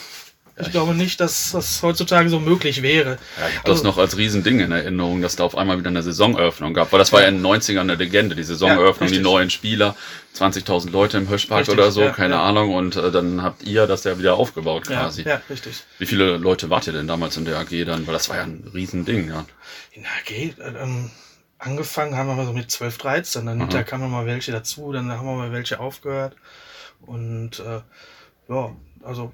ich 0.60 0.72
glaube 0.72 0.96
nicht, 0.96 1.20
dass 1.20 1.52
das 1.52 1.84
heutzutage 1.84 2.30
so 2.30 2.40
möglich 2.40 2.82
wäre. 2.82 3.18
Ja, 3.40 3.48
ich 3.48 3.58
habe 3.58 3.70
also, 3.70 3.74
das 3.74 3.84
noch 3.84 3.98
als 3.98 4.18
Riesending 4.18 4.60
in 4.60 4.72
Erinnerung, 4.72 5.22
dass 5.22 5.36
da 5.36 5.44
auf 5.44 5.56
einmal 5.56 5.78
wieder 5.78 5.90
eine 5.90 6.02
Saisoneröffnung 6.02 6.74
gab. 6.74 6.92
Weil 6.92 7.00
das 7.00 7.14
war 7.14 7.22
ja 7.22 7.28
in 7.28 7.36
den 7.36 7.46
90ern 7.46 7.82
eine 7.82 7.96
Legende, 7.96 8.36
die 8.36 8.44
Saisoneröffnung, 8.44 9.10
ja, 9.10 9.16
die 9.16 9.22
neuen 9.22 9.52
Spieler, 9.52 9.96
20.000 10.36 10.90
Leute 10.90 11.18
im 11.18 11.28
Hirschpark 11.28 11.70
oder 11.70 11.92
so, 11.92 12.02
ja, 12.02 12.10
keine 12.12 12.36
ja. 12.36 12.44
Ahnung. 12.44 12.74
Und 12.74 12.96
äh, 12.96 13.12
dann 13.12 13.44
habt 13.44 13.64
ihr 13.64 13.86
das 13.86 14.04
ja 14.04 14.18
wieder 14.18 14.36
aufgebaut 14.36 14.88
quasi. 14.88 15.24
Ja, 15.24 15.42
richtig. 15.50 15.84
Wie 16.00 16.08
viele 16.08 16.38
Leute 16.38 16.72
wart 16.72 16.88
ihr 16.88 16.94
denn 16.94 17.08
damals 17.08 17.38
in 17.38 17.46
der 17.46 17.60
AG 17.60 17.86
dann? 17.86 18.08
Weil 18.08 18.14
das 18.14 18.30
war 18.30 18.38
ja 18.38 18.44
ein 18.44 18.70
Riesending, 18.74 19.30
ja. 19.30 19.46
In 19.92 20.04
der 20.04 20.12
AG, 20.12 20.32
äh, 20.32 20.84
ähm, 20.84 21.12
angefangen 21.60 22.16
haben 22.16 22.36
wir 22.36 22.46
so 22.46 22.54
mit 22.54 22.72
12, 22.72 22.98
13. 22.98 23.46
Dann 23.46 23.62
Aha. 23.62 23.70
da 23.70 23.84
kamen 23.84 24.10
mal 24.10 24.26
welche 24.26 24.52
dazu, 24.52 24.92
dann 24.92 25.12
haben 25.12 25.28
wir 25.28 25.36
mal 25.36 25.52
welche 25.52 25.80
aufgehört. 25.80 26.36
Und 27.06 27.60
äh, 27.60 27.82
ja, 28.52 28.76
also 29.04 29.32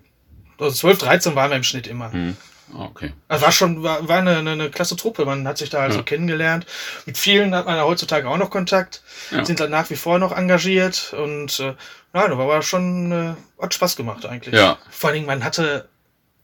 also 0.60 0.76
12, 0.76 1.00
13 1.00 1.36
waren 1.36 1.52
wir 1.52 1.58
im 1.58 1.64
Schnitt 1.64 1.88
immer. 1.88 2.10
Mhm. 2.10 2.38
Okay. 2.76 3.14
Also 3.28 3.46
war 3.46 3.52
schon, 3.52 3.84
war, 3.84 4.08
war 4.08 4.20
eine, 4.20 4.38
eine, 4.38 4.70
klasse 4.70 4.96
Truppe. 4.96 5.26
Man 5.26 5.48
hat 5.48 5.58
sich 5.58 5.70
da 5.70 5.80
also 5.80 6.00
ja. 6.00 6.04
kennengelernt. 6.04 6.66
Mit 7.06 7.18
vielen 7.18 7.54
hat 7.54 7.66
man 7.66 7.76
ja 7.76 7.84
heutzutage 7.84 8.28
auch 8.28 8.38
noch 8.38 8.50
Kontakt. 8.50 9.04
Ja. 9.32 9.46
Sind 9.46 9.60
dann 9.60 9.70
nach 9.70 9.90
wie 9.90 9.96
vor 9.96 10.18
noch 10.18 10.36
engagiert 10.36 11.14
und 11.14 11.60
äh, 11.60 11.76
nein, 12.14 12.32
aber 12.32 12.48
war 12.48 12.62
schon, 12.62 13.12
äh, 13.12 13.62
hat 13.62 13.74
Spaß 13.74 13.96
gemacht 13.96 14.26
eigentlich. 14.26 14.56
Ja. 14.56 14.78
Vor 14.90 15.10
allen 15.10 15.16
Dingen, 15.16 15.28
man 15.28 15.44
hatte 15.44 15.88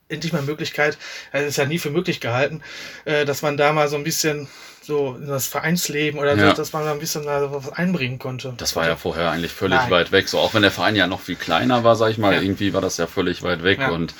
endlich 0.07 0.33
mal 0.33 0.41
Möglichkeit, 0.41 0.97
es 1.31 1.45
ist 1.45 1.57
ja 1.57 1.65
nie 1.65 1.77
für 1.77 1.91
möglich 1.91 2.19
gehalten, 2.19 2.61
äh, 3.05 3.25
dass 3.25 3.41
man 3.41 3.57
da 3.57 3.71
mal 3.73 3.87
so 3.87 3.95
ein 3.95 4.03
bisschen 4.03 4.47
so 4.89 5.15
in 5.15 5.27
das 5.27 5.47
Vereinsleben 5.47 6.19
oder 6.19 6.35
ja. 6.35 6.49
so, 6.49 6.55
dass 6.55 6.73
man 6.73 6.83
da 6.83 6.91
ein 6.91 6.99
bisschen 6.99 7.23
da 7.23 7.51
was 7.51 7.71
einbringen 7.71 8.19
konnte. 8.19 8.53
Das 8.57 8.75
war 8.75 8.87
ja 8.87 8.95
vorher 8.95 9.31
eigentlich 9.31 9.53
völlig 9.53 9.77
Nein. 9.77 9.91
weit 9.91 10.11
weg. 10.11 10.27
So 10.27 10.39
auch 10.39 10.53
wenn 10.53 10.63
der 10.63 10.71
Verein 10.71 10.95
ja 10.95 11.07
noch 11.07 11.21
viel 11.21 11.35
kleiner 11.35 11.83
war, 11.83 11.95
sag 11.95 12.09
ich 12.09 12.17
mal, 12.17 12.33
ja. 12.33 12.41
irgendwie 12.41 12.73
war 12.73 12.81
das 12.81 12.97
ja 12.97 13.07
völlig 13.07 13.43
weit 13.43 13.63
weg 13.63 13.79
ja. 13.79 13.91
und 13.91 14.13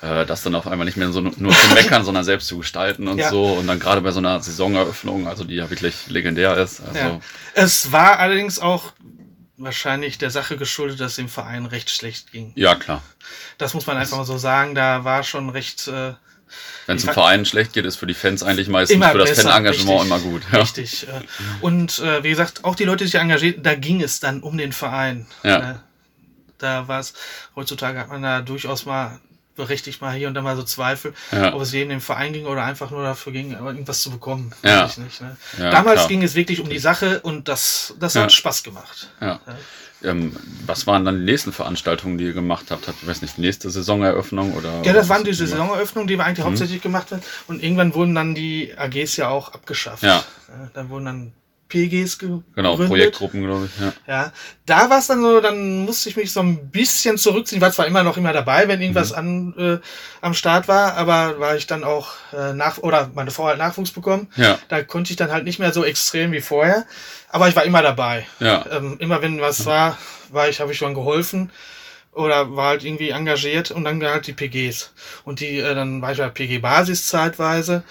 äh, 0.00 0.24
das 0.24 0.42
dann 0.42 0.54
auf 0.54 0.66
einmal 0.66 0.86
nicht 0.86 0.96
mehr 0.96 1.10
so 1.12 1.20
nur 1.20 1.52
zu 1.52 1.74
meckern, 1.74 2.04
sondern 2.06 2.24
selbst 2.24 2.46
zu 2.46 2.58
gestalten 2.58 3.08
und 3.08 3.22
so. 3.22 3.44
Und 3.46 3.66
dann 3.66 3.80
gerade 3.80 4.00
bei 4.00 4.12
so 4.12 4.18
einer 4.20 4.40
Saisoneröffnung, 4.40 5.26
also 5.26 5.44
die 5.44 5.56
ja 5.56 5.68
wirklich 5.68 6.06
legendär 6.06 6.56
ist. 6.56 6.80
Also 6.80 7.20
Es 7.54 7.92
war 7.92 8.20
allerdings 8.20 8.60
auch 8.60 8.92
wahrscheinlich 9.58 10.18
der 10.18 10.30
Sache 10.30 10.56
geschuldet, 10.56 11.00
dass 11.00 11.12
es 11.12 11.16
dem 11.16 11.28
Verein 11.28 11.66
recht 11.66 11.90
schlecht 11.90 12.32
ging. 12.32 12.52
Ja, 12.54 12.76
klar. 12.76 13.02
Das 13.58 13.74
muss 13.74 13.86
man 13.86 13.96
einfach 13.96 14.16
mal 14.16 14.24
so 14.24 14.38
sagen. 14.38 14.74
Da 14.74 15.04
war 15.04 15.24
schon 15.24 15.50
recht. 15.50 15.88
Äh, 15.88 16.14
wenn 16.86 16.96
es 16.96 17.04
dem 17.04 17.14
Verein 17.14 17.44
schlecht 17.44 17.72
geht, 17.72 17.84
ist 17.84 17.96
für 17.96 18.06
die 18.06 18.14
Fans 18.14 18.42
eigentlich 18.42 18.68
meistens 18.68 19.04
für 19.04 19.18
das 19.18 19.40
Fanengagement 19.40 20.02
immer 20.02 20.18
gut. 20.20 20.42
Ja. 20.52 20.60
Richtig. 20.60 21.06
Äh, 21.08 21.20
und 21.60 21.98
äh, 22.00 22.22
wie 22.22 22.30
gesagt, 22.30 22.64
auch 22.64 22.74
die 22.74 22.84
Leute, 22.84 23.04
die 23.04 23.10
sich 23.10 23.20
engagierten, 23.20 23.62
da 23.62 23.74
ging 23.74 24.02
es 24.02 24.20
dann 24.20 24.40
um 24.40 24.58
den 24.58 24.72
Verein. 24.72 25.26
Ja. 25.42 25.70
Äh, 25.70 25.74
da 26.58 26.88
war 26.88 27.00
es, 27.00 27.14
heutzutage 27.56 27.98
hat 27.98 28.08
man 28.08 28.22
da 28.22 28.40
durchaus 28.40 28.86
mal 28.86 29.20
berechtigt 29.54 30.00
mal 30.00 30.14
hier 30.14 30.28
und 30.28 30.34
da 30.34 30.42
mal 30.42 30.56
so 30.56 30.62
Zweifel, 30.62 31.14
ja. 31.30 31.54
ob 31.54 31.62
es 31.62 31.72
jedem 31.72 31.90
dem 31.90 32.00
Verein 32.00 32.32
ging 32.32 32.46
oder 32.46 32.64
einfach 32.64 32.90
nur 32.90 33.02
dafür 33.02 33.32
ging, 33.32 33.52
irgendwas 33.52 34.00
zu 34.00 34.10
bekommen. 34.10 34.52
Ja. 34.62 34.84
Nicht, 34.84 35.20
ne? 35.20 35.36
ja, 35.58 35.70
Damals 35.70 36.00
klar. 36.00 36.08
ging 36.08 36.22
es 36.22 36.34
wirklich 36.34 36.60
um 36.60 36.68
die 36.68 36.78
Sache 36.78 37.20
und 37.20 37.48
das, 37.48 37.94
das 37.98 38.14
hat 38.16 38.32
Spaß 38.32 38.62
gemacht. 38.62 39.10
Ähm, 40.04 40.34
was 40.66 40.86
waren 40.86 41.04
dann 41.04 41.18
die 41.18 41.24
nächsten 41.24 41.52
Veranstaltungen, 41.52 42.18
die 42.18 42.24
ihr 42.24 42.32
gemacht 42.32 42.70
habt? 42.70 42.88
Ich 42.88 43.06
weiß 43.06 43.22
nicht, 43.22 43.36
die 43.36 43.42
nächste 43.42 43.70
Saisoneröffnung 43.70 44.54
oder? 44.54 44.82
Ja, 44.84 44.92
das 44.92 45.08
waren 45.08 45.22
die 45.22 45.32
Saisoneröffnungen, 45.32 46.08
die 46.08 46.16
wir 46.18 46.24
eigentlich 46.24 46.40
mhm. 46.40 46.50
hauptsächlich 46.50 46.82
gemacht 46.82 47.12
haben. 47.12 47.22
Und 47.46 47.62
irgendwann 47.62 47.94
wurden 47.94 48.14
dann 48.14 48.34
die 48.34 48.74
AGs 48.76 49.16
ja 49.16 49.28
auch 49.28 49.54
abgeschafft. 49.54 50.02
Ja. 50.02 50.24
Dann 50.74 50.88
wurden 50.90 51.04
dann 51.04 51.32
PGs 51.72 52.18
gegründet. 52.18 52.46
Genau, 52.54 52.76
Projektgruppen, 52.76 53.42
glaube 53.44 53.66
ich. 53.66 53.80
Ja, 53.80 53.92
ja 54.06 54.32
da 54.66 54.90
war 54.90 54.98
es 54.98 55.06
dann 55.06 55.22
so, 55.22 55.40
dann 55.40 55.86
musste 55.86 56.10
ich 56.10 56.16
mich 56.16 56.30
so 56.30 56.40
ein 56.40 56.70
bisschen 56.70 57.16
zurückziehen. 57.16 57.58
Ich 57.58 57.62
war 57.62 57.72
zwar 57.72 57.86
immer 57.86 58.02
noch 58.02 58.18
immer 58.18 58.34
dabei, 58.34 58.68
wenn 58.68 58.82
irgendwas 58.82 59.12
mhm. 59.12 59.16
an, 59.16 59.54
äh, 59.56 59.78
am 60.20 60.34
Start 60.34 60.68
war, 60.68 60.94
aber 60.98 61.40
war 61.40 61.56
ich 61.56 61.66
dann 61.66 61.82
auch 61.82 62.10
äh, 62.32 62.52
nach, 62.52 62.78
oder 62.78 63.10
meine 63.14 63.30
Frau 63.30 63.46
hat 63.46 63.56
Nachwuchs 63.56 63.90
bekommen. 63.90 64.28
Ja. 64.36 64.58
Da 64.68 64.82
konnte 64.82 65.12
ich 65.12 65.16
dann 65.16 65.32
halt 65.32 65.44
nicht 65.44 65.58
mehr 65.58 65.72
so 65.72 65.82
extrem 65.82 66.32
wie 66.32 66.42
vorher. 66.42 66.84
Aber 67.30 67.48
ich 67.48 67.56
war 67.56 67.64
immer 67.64 67.80
dabei. 67.80 68.26
Ja. 68.38 68.66
Ähm, 68.70 68.96
immer 68.98 69.22
wenn 69.22 69.40
was 69.40 69.64
war, 69.64 69.96
war 70.30 70.50
ich, 70.50 70.60
habe 70.60 70.72
ich 70.72 70.78
schon 70.78 70.92
geholfen 70.92 71.50
oder 72.12 72.54
war 72.54 72.68
halt 72.68 72.84
irgendwie 72.84 73.10
engagiert 73.10 73.70
und 73.70 73.84
dann 73.84 74.04
halt 74.04 74.26
die 74.26 74.34
PGs. 74.34 74.92
Und 75.24 75.40
die, 75.40 75.58
äh, 75.58 75.74
dann 75.74 76.02
war 76.02 76.12
ich 76.12 76.18
bei 76.18 76.28
PG 76.28 76.58
Basis 76.58 77.06
zeitweise 77.06 77.82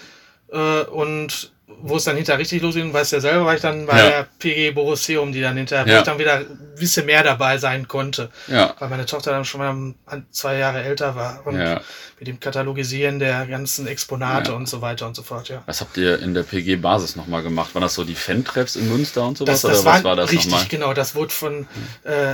äh, 0.52 0.82
und 0.84 1.50
wo 1.82 1.96
es 1.96 2.04
dann 2.04 2.16
hinterher 2.16 2.38
richtig 2.38 2.62
losging, 2.62 2.92
weißt 2.92 3.12
du 3.12 3.16
ja 3.16 3.20
selber, 3.20 3.44
war 3.44 3.54
ich 3.54 3.60
dann 3.60 3.86
bei 3.86 3.98
ja. 3.98 4.08
der 4.08 4.26
PG 4.38 4.70
Borusseum, 4.70 5.32
die 5.32 5.40
dann 5.40 5.56
hinterher, 5.56 5.86
ja. 5.86 5.94
wo 5.94 5.98
ich 5.98 6.04
dann 6.04 6.18
wieder 6.18 6.36
ein 6.36 6.74
bisschen 6.78 7.06
mehr 7.06 7.22
dabei 7.24 7.58
sein 7.58 7.88
konnte. 7.88 8.30
Ja. 8.46 8.74
Weil 8.78 8.88
meine 8.88 9.04
Tochter 9.04 9.32
dann 9.32 9.44
schon 9.44 9.60
mal 9.60 10.24
zwei 10.30 10.58
Jahre 10.58 10.82
älter 10.82 11.16
war 11.16 11.42
und 11.44 11.58
ja. 11.58 11.80
mit 12.18 12.28
dem 12.28 12.38
Katalogisieren 12.38 13.18
der 13.18 13.46
ganzen 13.46 13.86
Exponate 13.86 14.54
und 14.54 14.68
so 14.68 14.80
weiter 14.80 15.06
und 15.06 15.16
so 15.16 15.22
fort, 15.22 15.48
ja. 15.48 15.62
Was 15.66 15.80
habt 15.80 15.96
ihr 15.96 16.20
in 16.20 16.34
der 16.34 16.44
PG 16.44 16.76
Basis 16.76 17.16
nochmal 17.16 17.42
gemacht? 17.42 17.74
Waren 17.74 17.82
das 17.82 17.94
so 17.94 18.04
die 18.04 18.14
Fan-Treffs 18.14 18.76
in 18.76 18.88
Münster 18.88 19.26
und 19.26 19.36
sowas? 19.36 19.62
Das, 19.62 19.70
das 19.72 19.80
oder 19.80 19.92
was 19.92 20.04
war 20.04 20.16
das 20.16 20.30
Richtig, 20.30 20.50
nochmal? 20.50 20.68
genau. 20.68 20.94
Das 20.94 21.14
wurde 21.16 21.32
von, 21.32 21.66
äh, 22.04 22.32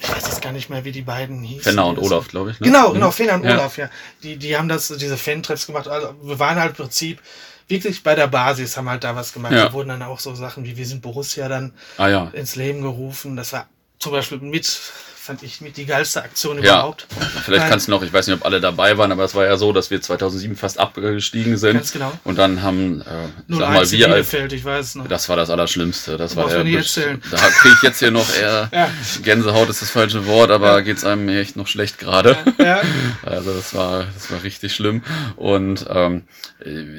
ich 0.00 0.08
weiß 0.08 0.26
jetzt 0.26 0.42
gar 0.42 0.52
nicht 0.52 0.68
mehr, 0.68 0.84
wie 0.84 0.92
die 0.92 1.02
beiden 1.02 1.42
hießen. 1.42 1.62
Fenner 1.62 1.86
und 1.86 1.98
Olaf, 1.98 2.28
glaube 2.28 2.50
ich. 2.50 2.60
Ne? 2.60 2.66
Genau, 2.66 2.92
genau, 2.92 3.06
mhm. 3.08 3.12
Fenner 3.12 3.34
und 3.34 3.46
Olaf, 3.46 3.78
ja. 3.78 3.88
Die, 4.22 4.36
die 4.36 4.56
haben 4.56 4.68
das, 4.68 4.88
diese 4.88 5.16
Fan-Treffs 5.16 5.66
gemacht. 5.66 5.88
Also 5.88 6.14
wir 6.22 6.38
waren 6.38 6.60
halt 6.60 6.70
im 6.72 6.76
Prinzip 6.76 7.20
wirklich 7.68 8.02
bei 8.02 8.14
der 8.14 8.26
Basis 8.26 8.76
haben 8.76 8.88
halt 8.88 9.04
da 9.04 9.16
was 9.16 9.32
gemacht. 9.32 9.52
Ja. 9.52 9.66
Da 9.66 9.72
wurden 9.72 9.88
dann 9.88 10.02
auch 10.02 10.20
so 10.20 10.34
Sachen 10.34 10.64
wie 10.64 10.76
wir 10.76 10.86
sind 10.86 11.02
Borussia 11.02 11.48
dann 11.48 11.72
ah, 11.96 12.08
ja. 12.08 12.28
ins 12.32 12.56
Leben 12.56 12.82
gerufen. 12.82 13.36
Das 13.36 13.52
war 13.52 13.66
zum 13.98 14.12
Beispiel 14.12 14.38
mit 14.38 14.80
fand 15.22 15.44
ich 15.44 15.60
mit 15.60 15.76
die 15.76 15.86
geilste 15.86 16.20
Aktion 16.20 16.56
ja. 16.56 16.74
überhaupt. 16.74 17.06
Vielleicht 17.44 17.68
kannst 17.68 17.86
du 17.86 17.92
noch, 17.92 18.02
ich 18.02 18.12
weiß 18.12 18.26
nicht, 18.26 18.36
ob 18.36 18.44
alle 18.44 18.60
dabei 18.60 18.98
waren, 18.98 19.12
aber 19.12 19.22
es 19.22 19.36
war 19.36 19.44
ja 19.44 19.56
so, 19.56 19.72
dass 19.72 19.88
wir 19.88 20.02
2007 20.02 20.56
fast 20.56 20.80
abgestiegen 20.80 21.56
sind. 21.56 21.74
Ganz 21.74 21.92
genau. 21.92 22.12
Und 22.24 22.38
dann 22.38 22.62
haben, 22.62 23.02
äh, 23.02 23.04
sag 23.48 23.60
mal, 23.60 23.88
wir 23.88 24.10
als, 24.10 24.32
ich 24.32 24.64
weiß 24.64 24.96
noch. 24.96 25.06
Das 25.06 25.28
war 25.28 25.36
das 25.36 25.48
Allerschlimmste. 25.48 26.16
Das 26.16 26.34
war 26.34 26.48
der, 26.48 26.66
erzählen. 26.66 27.22
Da 27.30 27.36
kriege 27.36 27.74
ich 27.76 27.82
jetzt 27.82 28.00
hier 28.00 28.10
noch 28.10 28.34
eher, 28.40 28.68
ja. 28.72 28.90
Gänsehaut 29.22 29.68
ist 29.68 29.80
das 29.80 29.90
falsche 29.90 30.26
Wort, 30.26 30.50
aber 30.50 30.82
ja. 30.82 30.92
es 30.92 31.04
einem 31.04 31.28
echt 31.28 31.54
noch 31.54 31.68
schlecht 31.68 31.98
gerade. 31.98 32.36
Ja. 32.58 32.82
Also 33.22 33.54
das 33.54 33.74
war, 33.74 34.04
das 34.14 34.30
war 34.30 34.42
richtig 34.42 34.74
schlimm. 34.74 35.02
Und 35.36 35.86
ähm, 35.88 36.24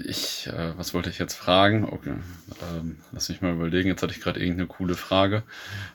ich, 0.06 0.48
äh, 0.48 0.72
was 0.78 0.94
wollte 0.94 1.10
ich 1.10 1.20
jetzt 1.20 1.36
fragen? 1.36 1.86
Okay, 1.86 2.14
ähm, 2.62 2.98
lass 3.12 3.30
mich 3.30 3.42
mal 3.42 3.54
überlegen. 3.54 3.90
Jetzt 3.90 4.02
hatte 4.04 4.14
ich 4.14 4.22
gerade 4.22 4.40
irgendeine 4.40 4.68
coole 4.68 4.96
Frage. 4.96 5.44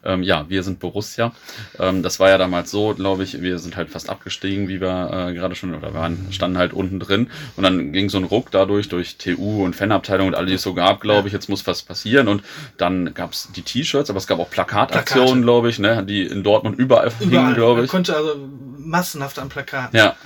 Ähm, 0.04 0.22
ja, 0.22 0.48
wir 0.48 0.62
sind 0.62 0.78
Borussia. 0.80 1.32
Ähm, 1.78 2.02
das 2.02 2.17
war 2.20 2.28
ja 2.28 2.38
damals 2.38 2.70
so, 2.70 2.94
glaube 2.94 3.22
ich, 3.24 3.40
wir 3.40 3.58
sind 3.58 3.76
halt 3.76 3.90
fast 3.90 4.10
abgestiegen, 4.10 4.68
wie 4.68 4.80
wir 4.80 5.28
äh, 5.28 5.34
gerade 5.34 5.54
schon, 5.54 5.74
oder 5.74 5.94
waren, 5.94 6.28
standen 6.30 6.58
halt 6.58 6.72
unten 6.72 7.00
drin. 7.00 7.30
Und 7.56 7.62
dann 7.64 7.92
ging 7.92 8.08
so 8.08 8.18
ein 8.18 8.24
Ruck 8.24 8.50
dadurch, 8.50 8.88
durch 8.88 9.16
TU 9.16 9.64
und 9.64 9.76
Fanabteilung 9.76 10.28
und 10.28 10.34
all 10.34 10.46
die 10.46 10.54
es 10.54 10.62
so 10.62 10.74
gab, 10.74 11.00
glaube 11.00 11.28
ich, 11.28 11.34
jetzt 11.34 11.48
muss 11.48 11.66
was 11.66 11.82
passieren. 11.82 12.28
Und 12.28 12.42
dann 12.76 13.14
gab 13.14 13.32
es 13.32 13.48
die 13.54 13.62
T-Shirts, 13.62 14.10
aber 14.10 14.18
es 14.18 14.26
gab 14.26 14.38
auch 14.38 14.50
Plakataktionen, 14.50 15.42
glaube 15.42 15.70
ich, 15.70 15.78
ne, 15.78 16.04
die 16.04 16.22
in 16.22 16.42
Dortmund 16.42 16.78
überall, 16.78 17.12
überall 17.20 17.44
hingen, 17.44 17.54
glaube 17.54 17.80
ich. 17.84 17.92
Man 17.92 18.04
konnte 18.04 18.16
also 18.16 18.36
massenhaft 18.78 19.38
an 19.38 19.48
Plakaten. 19.48 19.96
Ja. 19.96 20.16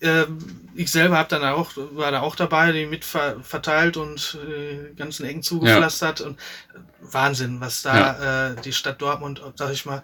Ähm, 0.00 0.38
ich 0.74 0.90
selber 0.90 1.18
habe 1.18 1.28
dann 1.28 1.44
auch, 1.44 1.72
war 1.92 2.10
da 2.10 2.20
auch 2.20 2.34
dabei, 2.34 2.72
die 2.72 2.86
mit 2.86 3.04
verteilt 3.04 3.96
und 3.96 4.38
äh, 4.48 4.94
ganzen 4.94 5.26
Ecken 5.26 5.42
zugepflastert. 5.42 6.20
Ja. 6.20 6.26
Und 6.26 6.38
Wahnsinn, 7.00 7.60
was 7.60 7.82
da 7.82 7.96
ja. 7.96 8.50
äh, 8.50 8.56
die 8.62 8.72
Stadt 8.72 9.00
Dortmund, 9.00 9.42
sag 9.56 9.72
ich 9.72 9.84
mal, 9.84 10.02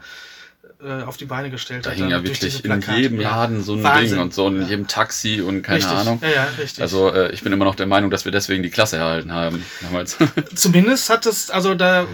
äh, 0.82 1.02
auf 1.02 1.16
die 1.16 1.24
Beine 1.24 1.50
gestellt 1.50 1.86
da 1.86 1.90
hat. 1.90 1.98
Da 1.98 2.02
hing 2.02 2.10
ja 2.10 2.22
wirklich 2.22 2.64
in 2.64 2.80
jedem 2.80 3.20
Laden 3.20 3.62
so 3.62 3.74
ein 3.74 3.82
Wahnsinn. 3.82 4.10
Ding 4.10 4.20
und 4.20 4.34
so 4.34 4.48
in 4.48 4.62
ja. 4.62 4.68
jedem 4.68 4.86
Taxi 4.86 5.40
und 5.40 5.62
keine 5.62 5.78
richtig. 5.78 5.96
Ahnung. 5.96 6.18
Ja, 6.22 6.28
ja, 6.28 6.48
richtig. 6.58 6.82
Also 6.82 7.12
äh, 7.12 7.32
ich 7.32 7.42
bin 7.42 7.52
immer 7.52 7.64
noch 7.64 7.74
der 7.74 7.86
Meinung, 7.86 8.10
dass 8.10 8.24
wir 8.24 8.32
deswegen 8.32 8.62
die 8.62 8.70
Klasse 8.70 8.96
erhalten 8.96 9.32
haben 9.32 9.64
damals. 9.80 10.16
Zumindest 10.54 11.10
hat 11.10 11.26
es, 11.26 11.50
also 11.50 11.74
da, 11.74 12.06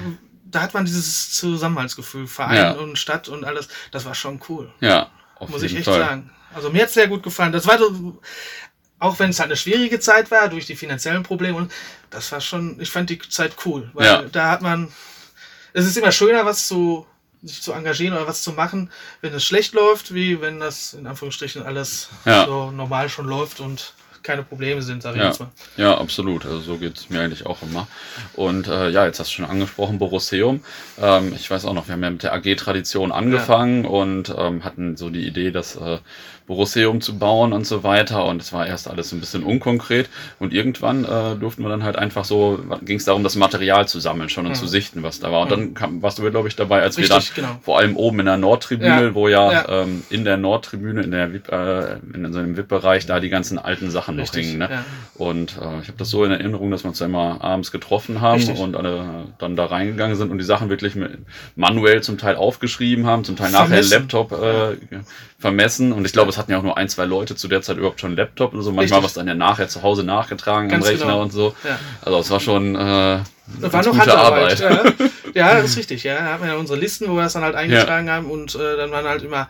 da 0.45 0.63
hat 0.63 0.75
man 0.75 0.85
dieses 0.85 1.33
Zusammenhaltsgefühl, 1.33 2.27
Verein 2.27 2.57
ja. 2.57 2.73
und 2.73 2.99
Stadt 2.99 3.29
und 3.29 3.45
alles, 3.45 3.69
das 3.91 4.05
war 4.05 4.15
schon 4.15 4.41
cool. 4.49 4.73
Ja, 4.81 5.11
Muss 5.47 5.63
ich 5.63 5.77
echt 5.77 5.85
Fall. 5.85 6.01
sagen. 6.01 6.31
Also 6.55 6.71
mir 6.71 6.83
hat 6.83 6.89
es 6.89 6.95
sehr 6.95 7.09
gut 7.09 7.23
gefallen. 7.23 7.53
Das 7.53 7.67
war 7.67 7.79
so, 7.79 8.19
auch 8.99 9.19
wenn 9.19 9.31
es 9.31 9.41
halt 9.41 9.49
eine 9.49 9.57
schwierige 9.57 10.01
Zeit 10.01 10.31
war, 10.31 10.49
durch 10.49 10.67
die 10.67 10.77
finanziellen 10.77 11.23
Probleme 11.23 11.57
und 11.57 11.73
das 12.11 12.31
war 12.33 12.41
schon, 12.41 12.81
ich 12.81 12.91
fand 12.91 13.11
die 13.11 13.19
Zeit 13.19 13.57
cool, 13.67 13.91
weil 13.93 14.07
ja. 14.07 14.23
da 14.23 14.51
hat 14.51 14.63
man, 14.63 14.93
es 15.73 15.85
ist 15.85 15.97
immer 15.97 16.13
schöner, 16.13 16.47
was 16.47 16.69
zu 16.69 17.07
sich 17.45 17.63
zu 17.63 17.73
engagieren 17.73 18.15
oder 18.15 18.27
was 18.27 18.43
zu 18.43 18.53
machen, 18.53 18.91
wenn 19.21 19.33
es 19.35 19.45
schlecht 19.45 19.75
läuft, 19.75 20.15
wie 20.15 20.41
wenn 20.41 20.61
das 20.61 20.95
in 20.95 21.07
Anführungsstrichen 21.07 21.63
alles 21.63 22.09
ja. 22.25 22.47
so 22.47 22.71
normal 22.71 23.09
schon 23.09 23.27
läuft 23.27 23.61
und 23.61 23.95
keine 24.25 24.43
Probleme 24.43 24.83
sind, 24.83 25.03
sag 25.03 25.15
ich 25.15 25.21
ja. 25.21 25.29
jetzt 25.29 25.39
mal. 25.39 25.51
Ja, 25.77 25.99
absolut. 25.99 26.47
Also 26.47 26.59
so 26.59 26.79
geht 26.79 26.97
es 26.97 27.11
mir 27.11 27.21
eigentlich 27.21 27.47
auch 27.47 27.63
immer. 27.63 27.87
Und 28.33 28.67
äh, 28.67 28.89
ja, 28.89 29.05
jetzt 29.05 29.21
hast 29.21 29.29
du 29.29 29.35
schon 29.35 29.45
angesprochen, 29.45 29.99
Borosseum. 29.99 30.65
Ähm, 30.99 31.33
ich 31.37 31.49
weiß 31.51 31.67
auch 31.67 31.75
noch, 31.75 31.87
wir 31.87 31.93
haben 31.93 32.03
ja 32.03 32.11
mit 32.11 32.23
der 32.23 32.33
AG-Tradition 32.33 33.13
angefangen 33.13 33.85
ja. 33.85 33.91
und 33.91 34.35
ähm, 34.37 34.65
hatten 34.65 34.97
so 34.97 35.11
die 35.11 35.27
Idee, 35.27 35.51
dass 35.51 35.77
äh, 35.77 35.99
Borusseum 36.47 37.01
zu 37.01 37.19
bauen 37.19 37.53
und 37.55 37.67
so 37.67 37.83
weiter. 37.85 38.25
Und 38.27 38.43
es 38.43 38.53
war 38.53 38.67
erst 38.67 38.89
alles 38.89 39.13
ein 39.13 39.21
bisschen 39.21 39.43
unkonkret. 39.43 40.11
Und 40.39 40.53
irgendwann 40.53 41.05
äh, 41.05 41.37
durften 41.37 41.63
wir 41.63 41.71
dann 41.71 41.83
halt 41.85 41.97
einfach 41.97 42.25
so, 42.25 42.61
ging 42.83 42.99
es 42.99 43.05
darum, 43.07 43.25
das 43.25 43.35
Material 43.35 43.89
zu 43.89 43.99
sammeln 43.99 44.29
schon 44.29 44.45
und 44.45 44.53
mhm. 44.53 44.57
zu 44.57 44.67
sichten, 44.67 45.03
was 45.03 45.21
da 45.21 45.33
war. 45.33 45.43
Und 45.43 45.51
dann 45.51 45.75
kam, 45.75 46.03
warst 46.03 46.19
du, 46.19 46.31
glaube 46.31 46.49
ich, 46.49 46.57
dabei, 46.57 46.83
als 46.83 46.99
Richtig, 46.99 47.37
wir 47.37 47.43
dann 47.43 47.53
genau. 47.53 47.61
vor 47.63 47.79
allem 47.79 47.97
oben 47.97 48.21
in 48.21 48.27
der 48.27 48.37
Nordtribüne, 48.37 49.05
ja. 49.05 49.15
wo 49.15 49.29
ja, 49.29 49.53
ja. 49.53 49.69
Ähm, 49.69 50.03
in 50.11 50.25
der 50.25 50.37
Nordtribüne, 50.37 51.03
in 51.03 51.11
der 51.13 51.33
VIP, 51.33 51.49
äh, 51.51 51.95
in 52.13 52.31
so 52.33 52.39
einem 52.39 52.57
VIP-Bereich, 52.59 53.07
da 53.07 53.21
die 53.21 53.31
ganzen 53.31 53.59
alten 53.59 53.91
Sachen 53.91 54.21
Richtig, 54.21 54.45
noch 54.45 54.51
hingen. 54.51 54.59
Ne? 54.59 54.69
Ja. 54.71 54.85
Und 55.15 55.53
äh, 55.53 55.81
ich 55.81 55.89
habe 55.89 55.97
das 55.97 56.11
so 56.11 56.25
in 56.25 56.31
Erinnerung, 56.31 56.71
dass 56.71 56.85
wir 56.85 56.89
uns 56.89 56.99
da 56.99 57.07
immer 57.07 57.43
abends 57.43 57.73
getroffen 57.73 58.21
haben 58.21 58.39
Richtig. 58.39 58.59
und 58.59 58.77
alle 58.77 59.27
dann 59.39 59.57
da 59.57 59.65
reingegangen 59.65 60.17
sind 60.17 60.31
und 60.31 60.37
die 60.39 60.45
Sachen 60.45 60.69
wirklich 60.69 60.95
manuell 61.57 62.03
zum 62.03 62.19
Teil 62.19 62.37
aufgeschrieben 62.37 63.07
haben, 63.07 63.25
zum 63.25 63.37
Teil 63.37 63.51
Vermessen. 63.51 63.89
nachher 63.89 64.01
Laptop 64.01 64.33
äh, 64.33 64.77
vermessen. 65.39 65.93
Und 65.93 66.05
ich 66.07 66.13
glaube, 66.13 66.34
es 66.35 66.39
hatten 66.39 66.51
ja 66.51 66.59
auch 66.59 66.63
nur 66.63 66.77
ein, 66.77 66.89
zwei 66.89 67.05
Leute 67.05 67.37
zu 67.37 67.49
der 67.49 67.63
Zeit 67.63 67.77
überhaupt 67.77 68.01
schon 68.01 68.11
einen 68.11 68.17
Laptop 68.17 68.53
und 68.53 68.63
so. 68.63 68.73
Manchmal 68.73 69.03
was 69.03 69.15
dann 69.15 69.29
ja 69.29 69.35
nachher 69.35 69.69
zu 69.69 69.83
Hause 69.83 70.03
nachgetragen 70.03 70.69
Ganz 70.69 70.85
am 70.85 70.91
Rechner 70.91 71.07
genau. 71.07 71.23
und 71.23 71.33
so. 71.33 71.55
Ja. 71.65 71.79
Also 72.03 72.19
es 72.19 72.31
war 72.31 72.41
schon 72.41 72.75
äh, 72.75 73.21
war 73.47 73.83
noch 73.85 73.93
gute 73.93 74.19
Arbeit. 74.19 74.59
Ja. 74.59 74.85
ja, 75.35 75.55
das 75.55 75.71
ist 75.71 75.77
richtig. 75.77 76.03
Ja, 76.03 76.17
da 76.17 76.25
hatten 76.25 76.43
wir 76.43 76.53
ja 76.53 76.57
unsere 76.57 76.79
Listen, 76.79 77.09
wo 77.09 77.15
wir 77.15 77.23
das 77.23 77.35
dann 77.35 77.43
halt 77.43 77.55
eingetragen 77.55 78.09
ja. 78.09 78.15
haben 78.15 78.31
und 78.31 78.55
äh, 78.55 78.77
dann 78.77 78.91
waren 78.91 79.07
halt 79.07 79.23
immer 79.23 79.49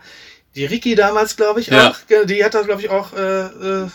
die 0.54 0.66
Ricky 0.66 0.94
damals, 0.94 1.36
glaube 1.36 1.60
ich, 1.60 1.72
auch. 1.72 1.96
Die 2.26 2.44
hat 2.44 2.54
da, 2.54 2.62
glaube 2.62 2.80
ich, 2.80 2.90
auch 2.90 3.12
äh, 3.12 3.46
äh, 3.46 3.88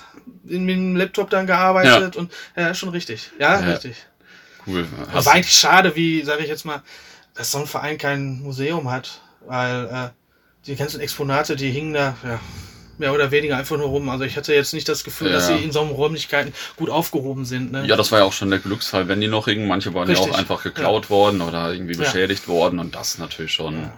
in 0.47 0.67
dem 0.67 0.95
Laptop 0.95 1.29
dann 1.29 1.47
gearbeitet 1.47 2.15
und 2.15 2.31
ja, 2.55 2.73
schon 2.73 2.89
richtig. 2.89 3.31
Ja, 3.39 3.57
richtig. 3.57 3.95
Cool. 4.67 4.85
Aber 5.11 5.25
war 5.25 5.33
eigentlich 5.33 5.53
schade, 5.53 5.95
wie, 5.95 6.21
sage 6.23 6.43
ich 6.43 6.49
jetzt 6.49 6.65
mal, 6.65 6.81
dass 7.33 7.51
so 7.51 7.59
ein 7.59 7.67
Verein 7.67 7.97
kein 7.97 8.41
Museum 8.41 8.91
hat, 8.91 9.21
weil 9.45 9.85
äh, 9.85 10.09
die 10.65 10.75
ganzen 10.75 10.99
Exponate, 10.99 11.55
die 11.55 11.71
hingen 11.71 11.93
da, 11.93 12.15
ja, 12.23 12.39
mehr 12.99 13.13
oder 13.13 13.31
weniger 13.31 13.57
einfach 13.57 13.77
nur 13.77 13.87
rum. 13.87 14.09
Also 14.09 14.25
ich 14.25 14.37
hatte 14.37 14.53
jetzt 14.53 14.73
nicht 14.73 14.87
das 14.89 15.03
Gefühl, 15.03 15.27
ja. 15.27 15.33
dass 15.33 15.47
sie 15.47 15.55
in 15.55 15.71
so 15.71 15.79
Räumlichkeiten 15.81 16.53
gut 16.75 16.89
aufgehoben 16.89 17.45
sind. 17.45 17.71
Ne? 17.71 17.85
Ja, 17.87 17.95
das 17.95 18.11
war 18.11 18.19
ja 18.19 18.25
auch 18.25 18.33
schon 18.33 18.49
der 18.49 18.59
Glücksfall, 18.59 19.07
wenn 19.07 19.21
die 19.21 19.27
noch 19.27 19.45
hingen. 19.45 19.67
Manche 19.67 19.93
waren 19.93 20.07
Richtig. 20.07 20.27
ja 20.27 20.33
auch 20.33 20.37
einfach 20.37 20.63
geklaut 20.63 21.05
ja. 21.05 21.09
worden 21.09 21.41
oder 21.41 21.73
irgendwie 21.73 21.95
beschädigt 21.95 22.43
ja. 22.43 22.53
worden 22.53 22.79
und 22.79 22.95
das 22.95 23.17
natürlich 23.17 23.53
schon. 23.53 23.89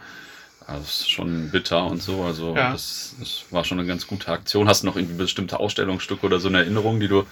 Also 0.67 0.83
ist 0.83 1.11
schon 1.11 1.49
bitter 1.49 1.85
und 1.85 2.01
so. 2.01 2.21
Also 2.21 2.53
das, 2.53 3.15
das, 3.19 3.43
war 3.49 3.65
schon 3.65 3.79
eine 3.79 3.87
ganz 3.87 4.07
gute 4.07 4.29
Aktion. 4.29 4.69
Hast 4.69 4.83
du 4.83 4.87
noch 4.87 4.95
irgendwie 4.95 5.15
bestimmte 5.15 5.59
Ausstellungsstücke 5.59 6.25
oder 6.25 6.39
so 6.39 6.47
eine 6.47 6.59
Erinnerung, 6.59 6.99
die 6.99 7.07
du 7.07 7.25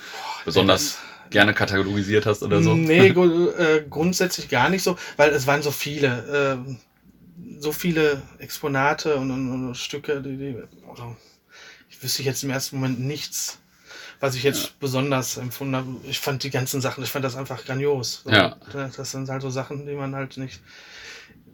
besonders 0.44 0.98
gerne 1.30 1.54
katalogisiert 1.54 2.26
hast 2.26 2.42
oder 2.42 2.62
so? 2.62 2.74
Nee, 2.74 3.08
äh, 3.60 3.84
grundsätzlich 3.90 4.50
gar 4.50 4.70
nicht 4.70 4.84
so, 4.84 4.98
weil 5.16 5.30
es 5.30 5.48
waren 5.48 5.62
so 5.62 5.72
viele. 5.72 6.58
Äh, 6.68 6.76
so 7.62 7.72
viele 7.74 8.22
Exponate 8.40 9.16
und, 9.16 9.32
und, 9.32 9.68
und 9.68 9.76
Stücke, 9.76 10.22
die, 10.22 10.38
die 10.38 10.56
also 10.90 11.16
ich 12.00 12.04
wüsste 12.04 12.24
jetzt 12.24 12.44
im 12.46 12.50
ersten 12.50 12.78
Moment 12.78 13.02
nichts, 13.02 13.60
was 14.22 14.34
ich 14.36 14.44
jetzt 14.44 14.64
ja. 14.64 14.70
besonders 14.80 15.36
empfunden 15.36 15.76
habe. 15.76 15.88
Ich 16.04 16.20
fand 16.20 16.44
die 16.44 16.50
ganzen 16.50 16.80
Sachen, 16.80 17.04
ich 17.04 17.10
fand 17.10 17.26
das 17.26 17.36
einfach 17.36 17.66
grandios. 17.66 18.22
So, 18.24 18.30
ja. 18.32 18.56
Das 18.72 19.12
sind 19.12 19.28
halt 19.28 19.42
so 19.42 19.50
Sachen, 19.50 19.86
die 19.86 19.96
man 19.96 20.16
halt 20.16 20.38
nicht, 20.38 20.62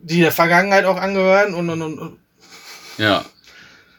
die 0.04 0.20
der 0.20 0.32
Vergangenheit 0.32 0.86
auch 0.86 0.98
angehören 0.98 1.56
und, 1.56 1.70
und, 1.72 1.82
und 1.82 2.20
ja. 3.00 3.26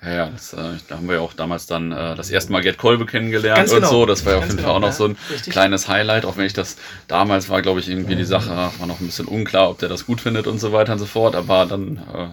Ja, 0.06 0.12
ja, 0.12 0.26
das, 0.30 0.52
äh, 0.52 0.56
da 0.86 0.96
haben 0.96 1.08
wir 1.08 1.16
ja 1.16 1.20
auch 1.20 1.32
damals 1.32 1.66
dann 1.66 1.90
äh, 1.90 2.14
das 2.14 2.30
erste 2.30 2.52
Mal 2.52 2.62
Gerd 2.62 2.78
Kolbe 2.78 3.06
kennengelernt 3.06 3.56
Ganz 3.56 3.72
und 3.72 3.78
genau. 3.78 3.90
so. 3.90 4.06
Das 4.06 4.24
war 4.24 4.34
ja 4.34 4.38
auf 4.38 4.44
jeden 4.44 4.56
genau, 4.56 4.68
Fall 4.68 4.76
auch 4.76 4.80
noch 4.80 4.92
so 4.92 5.06
ein 5.06 5.16
Richtig. 5.30 5.52
kleines 5.52 5.88
Highlight, 5.88 6.24
auch 6.24 6.36
wenn 6.36 6.46
ich 6.46 6.52
das 6.52 6.76
damals 7.08 7.48
war, 7.48 7.60
glaube 7.60 7.80
ich, 7.80 7.88
irgendwie 7.88 8.14
die 8.14 8.24
Sache 8.24 8.50
war 8.50 8.86
noch 8.86 9.00
ein 9.00 9.06
bisschen 9.06 9.26
unklar, 9.26 9.68
ob 9.68 9.78
der 9.78 9.88
das 9.88 10.06
gut 10.06 10.20
findet 10.20 10.46
und 10.46 10.60
so 10.60 10.72
weiter 10.72 10.92
und 10.92 11.00
so 11.00 11.06
fort. 11.06 11.34
Aber 11.34 11.66
dann, 11.66 11.96
äh, 11.96 12.28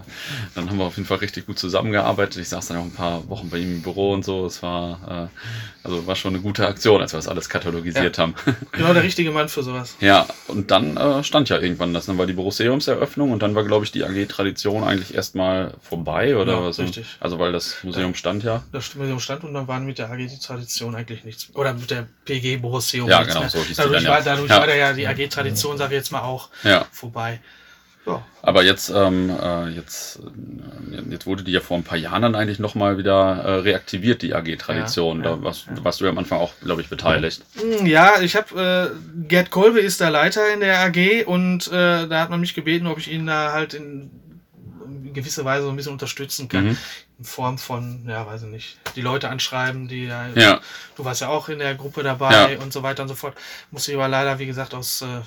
dann 0.54 0.70
haben 0.70 0.78
wir 0.78 0.86
auf 0.86 0.98
jeden 0.98 1.08
Fall 1.08 1.18
richtig 1.18 1.48
gut 1.48 1.58
zusammengearbeitet. 1.58 2.40
Ich 2.40 2.50
saß 2.50 2.68
dann 2.68 2.78
auch 2.78 2.84
ein 2.84 2.94
paar 2.94 3.28
Wochen 3.28 3.50
bei 3.50 3.58
ihm 3.58 3.74
im 3.78 3.82
Büro 3.82 4.14
und 4.14 4.24
so. 4.24 4.46
Es 4.46 4.62
war, 4.62 5.30
äh, 5.34 5.73
also 5.84 6.08
war 6.08 6.16
schon 6.16 6.34
eine 6.34 6.42
gute 6.42 6.66
Aktion, 6.66 7.02
als 7.02 7.14
wir 7.14 7.18
das 7.18 7.28
alles 7.28 7.50
katalogisiert 7.50 8.18
ja. 8.18 8.24
haben. 8.24 8.36
Genau 8.72 8.94
der 8.94 9.04
richtige 9.04 9.32
Mann 9.32 9.50
für 9.50 9.64
sowas. 9.64 9.96
Ja, 10.00 10.26
und 10.48 10.72
dann 10.72 10.98
äh, 10.98 11.24
stand 11.24 11.50
ja 11.50 11.60
irgendwann 11.60 11.94
das. 11.94 12.06
Dann 12.06 12.18
war 12.18 12.26
die 12.26 12.34
Boruseumseröffnung 12.34 13.32
und 13.32 13.44
dann 13.44 13.54
war, 13.56 13.64
glaube 13.64 13.86
ich, 13.86 13.92
die 13.92 14.04
AG-Tradition 14.04 14.84
eigentlich 14.84 15.14
erstmal 15.14 15.74
vorbei 15.82 16.38
oder 16.38 16.62
ja, 16.62 16.72
so. 16.72 16.84
Richtig. 16.84 17.06
Also 17.20 17.38
weil 17.40 17.52
das 17.52 17.84
Museum 17.84 18.16
stand 18.16 18.44
ja. 18.44 18.64
Das 18.72 18.96
Museum 18.96 19.20
stand 19.20 19.44
und 19.44 19.54
dann 19.54 19.68
waren 19.68 19.86
mit 19.86 19.98
der 20.00 20.10
AG 20.10 20.18
die 20.18 20.40
Tradition 20.40 20.96
eigentlich 20.96 21.24
nichts. 21.24 21.50
Oder 21.54 21.74
mit 21.74 21.92
der 21.92 22.08
PG 22.26 22.58
Boruseum. 22.58 23.10
Ja, 23.10 23.24
genau, 23.24 23.48
so 23.48 23.60
hieß 23.60 23.78
dadurch 23.78 24.00
die 24.00 24.06
dann, 24.06 24.14
war, 24.14 24.22
dadurch 24.22 24.50
ja. 24.50 24.60
war 24.60 24.76
ja 24.76 24.94
die 24.94 25.08
AG-Tradition, 25.08 25.78
sage 25.78 25.94
ich 25.94 26.00
jetzt 26.00 26.12
mal, 26.12 26.22
auch 26.22 26.50
ja. 26.64 26.86
vorbei. 26.92 27.40
Ja. 28.06 28.26
Aber 28.42 28.64
jetzt, 28.64 28.90
ähm, 28.90 29.30
äh, 29.30 29.70
jetzt, 29.70 30.20
äh, 30.92 31.02
jetzt 31.10 31.26
wurde 31.26 31.44
die 31.44 31.52
ja 31.52 31.62
vor 31.62 31.78
ein 31.78 31.84
paar 31.84 31.98
Jahren 31.98 32.22
dann 32.22 32.36
eigentlich 32.36 32.60
nochmal 32.60 32.98
wieder 32.98 33.14
äh, 33.14 33.56
reaktiviert, 33.60 34.22
die 34.22 34.34
AG-Tradition. 34.34 35.24
Ja, 35.24 35.30
ja, 35.30 35.36
da 35.38 35.44
warst, 35.44 35.68
ja. 35.68 35.84
warst 35.84 36.02
du 36.02 36.06
ja 36.06 36.12
am 36.12 36.18
Anfang 36.18 36.40
auch, 36.40 36.52
glaube 36.62 36.82
ich, 36.82 36.90
beteiligt. 36.90 37.44
Hm, 37.56 37.86
ja, 37.86 38.20
ich 38.22 38.36
habe, 38.36 38.92
äh, 38.94 39.28
Gerd 39.28 39.52
Kolbe 39.52 39.80
ist 39.80 40.02
der 40.02 40.10
Leiter 40.10 40.54
in 40.54 40.60
der 40.60 40.82
AG 40.82 41.26
und 41.26 41.68
äh, 41.68 42.08
da 42.08 42.20
hat 42.20 42.30
man 42.30 42.42
mich 42.42 42.54
gebeten, 42.54 42.88
ob 42.88 42.98
ich 42.98 43.10
ihn 43.10 43.26
da 43.26 43.54
halt 43.54 43.74
in 43.74 44.12
gewisse 45.14 45.46
Weise 45.46 45.64
so 45.64 45.70
ein 45.70 45.76
bisschen 45.76 45.94
unterstützen 45.94 46.50
kann. 46.50 46.66
Mhm. 46.66 46.78
In 47.20 47.26
Form 47.26 47.58
von, 47.58 48.06
ja, 48.08 48.26
weiß 48.26 48.44
ich 48.44 48.50
nicht, 48.50 48.78
die 48.96 49.02
Leute 49.02 49.30
anschreiben, 49.30 49.88
die 49.88 50.06
ja, 50.06 50.28
ja. 50.36 50.60
du 50.96 51.06
warst 51.06 51.22
ja 51.22 51.30
auch 51.30 51.48
in 51.48 51.60
der 51.60 51.76
Gruppe 51.76 52.04
dabei 52.04 52.58
und 52.58 52.74
so 52.74 52.84
weiter 52.84 53.04
und 53.04 53.10
so 53.10 53.16
fort. 53.16 53.36
Musste 53.72 53.92
ich 53.92 53.98
aber 53.98 54.08
leider, 54.08 54.40
wie 54.40 54.48
gesagt, 54.48 54.74
aus 54.74 55.04
äh, 55.04 55.22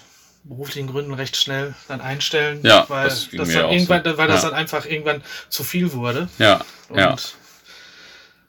beruflichen 0.48 0.88
Gründen 0.88 1.14
recht 1.14 1.36
schnell 1.36 1.74
dann 1.88 2.00
einstellen, 2.00 2.60
ja, 2.62 2.84
weil 2.88 3.04
das, 3.04 3.28
das 3.30 3.48
dann 3.52 3.70
irgendwann, 3.70 4.02
so. 4.04 4.18
weil 4.18 4.28
das 4.28 4.42
dann 4.42 4.54
einfach 4.54 4.86
irgendwann 4.86 5.22
zu 5.48 5.64
viel 5.64 5.92
wurde. 5.92 6.28
Ja, 6.38 6.60
und 6.88 6.98
ja. 6.98 7.16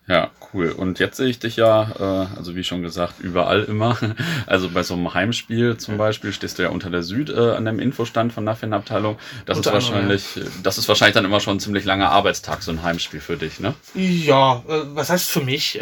Ja, 0.08 0.32
cool. 0.54 0.70
Und 0.70 1.00
jetzt 1.00 1.18
sehe 1.18 1.28
ich 1.28 1.40
dich 1.40 1.58
ja, 1.58 1.92
äh, 2.00 2.38
also 2.38 2.56
wie 2.56 2.64
schon 2.64 2.82
gesagt, 2.82 3.20
überall 3.20 3.64
immer. 3.64 3.98
Also 4.46 4.70
bei 4.70 4.84
so 4.84 4.94
einem 4.94 5.14
Heimspiel 5.14 5.76
zum 5.76 5.98
Beispiel 5.98 6.32
stehst 6.32 6.58
du 6.58 6.64
ja 6.64 6.70
unter 6.70 6.90
der 6.90 7.04
Süd 7.04 7.30
äh, 7.30 7.52
an 7.52 7.66
dem 7.66 7.80
Infostand 7.80 8.32
von 8.32 8.46
der 8.46 8.56
Fanabteilung. 8.56 9.18
Das 9.46 9.58
unter 9.58 9.72
ist 9.72 9.74
wahrscheinlich, 9.74 10.36
ja. 10.38 10.44
das 10.64 10.78
ist 10.78 10.88
wahrscheinlich 10.88 11.16
dann 11.16 11.26
immer 11.26 11.42
schon 11.42 11.58
ein 11.58 11.60
ziemlich 11.60 11.84
langer 11.84 12.10
Arbeitstag, 12.10 12.64
so 12.64 12.72
ein 12.72 12.84
Heimspiel 12.84 13.20
für 13.20 13.36
dich, 13.36 13.60
ne? 13.60 13.74
Ja, 13.96 14.64
äh, 14.68 14.84
was 14.96 15.10
heißt 15.10 15.30
für 15.30 15.42
mich? 15.42 15.80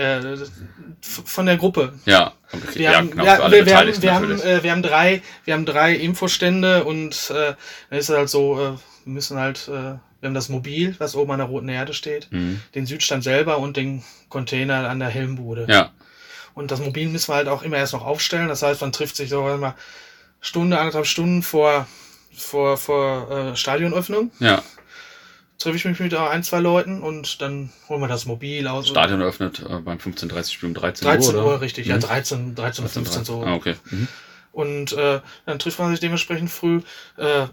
Von 1.05 1.45
der 1.45 1.57
Gruppe. 1.57 1.93
Ja, 2.05 2.33
okay. 2.51 2.79
wir, 2.79 2.97
haben, 2.97 3.11
genau, 3.11 3.25
ja, 3.25 3.51
wir, 3.51 3.65
wir, 3.65 3.77
haben, 3.77 4.01
wir, 4.01 4.13
haben, 4.13 4.41
äh, 4.41 4.63
wir 4.63 4.71
haben 4.71 4.81
drei, 4.81 5.21
wir 5.43 5.53
haben 5.53 5.65
drei 5.65 5.93
Infostände 5.93 6.83
und 6.83 7.29
äh, 7.29 7.53
dann 7.89 7.99
ist 7.99 8.09
es 8.09 8.15
halt 8.15 8.29
so, 8.29 8.55
äh, 8.55 8.71
wir 9.05 9.13
müssen 9.13 9.37
halt 9.37 9.67
äh, 9.67 9.97
wir 10.25 10.29
haben 10.29 10.33
das 10.33 10.49
Mobil, 10.49 10.95
was 10.97 11.15
oben 11.15 11.33
an 11.33 11.37
der 11.37 11.47
Roten 11.47 11.69
Erde 11.69 11.93
steht, 11.93 12.31
mhm. 12.31 12.59
den 12.73 12.87
Südstand 12.87 13.23
selber 13.23 13.59
und 13.59 13.77
den 13.77 14.03
Container 14.29 14.89
an 14.89 14.97
der 14.97 15.09
Helmbude. 15.09 15.67
Ja. 15.69 15.91
Und 16.55 16.71
das 16.71 16.79
Mobil 16.79 17.09
müssen 17.09 17.29
wir 17.31 17.35
halt 17.35 17.47
auch 17.47 17.61
immer 17.61 17.77
erst 17.77 17.93
noch 17.93 18.03
aufstellen. 18.03 18.47
Das 18.47 18.63
heißt, 18.63 18.81
man 18.81 18.91
trifft 18.91 19.17
sich 19.17 19.29
so 19.29 19.43
mal 19.43 19.75
Stunde, 20.41 20.79
anderthalb 20.79 21.05
Stunden 21.05 21.43
vor, 21.43 21.87
vor, 22.35 22.77
vor 22.77 23.29
äh, 23.29 23.55
Stadionöffnung. 23.55 24.31
Ja. 24.39 24.63
Treffe 25.57 25.77
ich 25.77 25.85
mich 25.85 25.99
mit 25.99 26.13
ein, 26.13 26.43
zwei 26.43 26.59
Leuten 26.59 27.01
und 27.01 27.41
dann 27.41 27.71
holen 27.87 28.01
wir 28.01 28.07
das 28.07 28.25
Mobil 28.25 28.67
aus. 28.67 28.89
Stadion 28.89 29.21
eröffnet 29.21 29.63
äh, 29.67 29.79
beim 29.79 29.97
15.30 29.97 30.51
Spiel 30.51 30.69
um 30.69 30.75
13 30.75 31.07
Uhr. 31.07 31.13
13 31.13 31.35
Uhr, 31.35 31.61
richtig, 31.61 31.85
mhm. 31.85 31.91
ja, 31.91 31.97
13, 31.97 32.55
13, 32.55 32.87
15 32.87 33.25
so. 33.25 33.43
Ah, 33.43 33.53
okay. 33.53 33.75
Mhm. 33.89 34.07
Und 34.51 34.93
äh, 34.93 35.21
dann 35.45 35.59
trifft 35.59 35.79
man 35.79 35.91
sich 35.91 35.99
dementsprechend 35.99 36.49
früh. 36.49 36.81
Äh, 37.17 37.47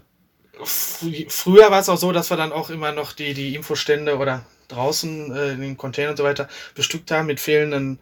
früher 0.63 1.71
war 1.71 1.79
es 1.79 1.89
auch 1.89 1.97
so, 1.97 2.11
dass 2.11 2.29
wir 2.29 2.37
dann 2.37 2.51
auch 2.51 2.69
immer 2.69 2.91
noch 2.91 3.13
die, 3.13 3.33
die 3.33 3.55
Infostände 3.55 4.17
oder 4.17 4.45
draußen 4.67 5.35
äh, 5.35 5.51
in 5.51 5.61
den 5.61 5.77
Containern 5.77 6.11
und 6.11 6.17
so 6.17 6.23
weiter 6.23 6.47
bestückt 6.75 7.11
haben 7.11 7.27
mit 7.27 7.39
fehlenden 7.39 7.99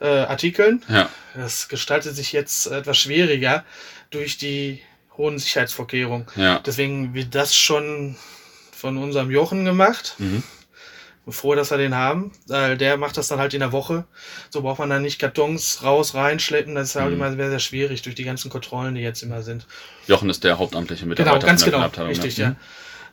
äh, 0.00 0.06
Artikeln. 0.06 0.82
Ja. 0.88 1.08
Das 1.34 1.68
gestaltet 1.68 2.16
sich 2.16 2.32
jetzt 2.32 2.66
etwas 2.66 2.98
schwieriger 2.98 3.64
durch 4.10 4.36
die 4.36 4.82
hohen 5.16 5.38
Sicherheitsvorkehrungen. 5.38 6.26
Ja. 6.36 6.58
Deswegen 6.58 7.14
wird 7.14 7.34
das 7.34 7.54
schon 7.54 8.16
von 8.82 8.98
unserem 8.98 9.30
Jochen 9.30 9.64
gemacht. 9.64 10.16
Mhm 10.18 10.42
froh, 11.28 11.54
dass 11.54 11.70
wir 11.70 11.78
den 11.78 11.94
haben. 11.94 12.32
Weil 12.48 12.76
der 12.76 12.96
macht 12.96 13.16
das 13.16 13.28
dann 13.28 13.38
halt 13.38 13.54
in 13.54 13.60
der 13.60 13.70
Woche. 13.70 14.04
So 14.50 14.62
braucht 14.62 14.80
man 14.80 14.90
dann 14.90 15.02
nicht 15.02 15.20
Kartons 15.20 15.84
raus, 15.84 16.14
reinschleppen. 16.14 16.74
Das 16.74 16.88
ist 16.88 16.96
halt 16.96 17.10
mhm. 17.10 17.16
immer 17.16 17.32
sehr, 17.32 17.50
sehr 17.50 17.58
schwierig 17.60 18.02
durch 18.02 18.16
die 18.16 18.24
ganzen 18.24 18.50
Kontrollen, 18.50 18.96
die 18.96 19.02
jetzt 19.02 19.22
immer 19.22 19.42
sind. 19.42 19.66
Jochen 20.08 20.28
ist 20.28 20.42
der 20.42 20.58
hauptamtliche 20.58 21.06
Mitarbeiter. 21.06 21.38
Genau, 21.38 21.46
ganz 21.46 21.64
genau. 21.64 21.86
Richtig, 22.08 22.36
ja. 22.38 22.50
Mhm. 22.50 22.56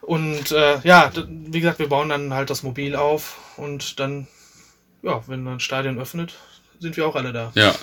Und 0.02 0.52
äh, 0.52 0.80
ja, 0.84 1.12
wie 1.28 1.60
gesagt, 1.60 1.78
wir 1.78 1.90
bauen 1.90 2.10
dann 2.10 2.34
halt 2.34 2.50
das 2.50 2.64
Mobil 2.64 2.96
auf 2.96 3.38
und 3.58 4.00
dann, 4.00 4.26
ja, 5.04 5.22
wenn 5.28 5.48
ein 5.48 5.60
Stadion 5.60 6.00
öffnet, 6.00 6.34
sind 6.80 6.96
wir 6.96 7.06
auch 7.08 7.16
alle 7.16 7.34
da. 7.34 7.52
Ja, 7.56 7.76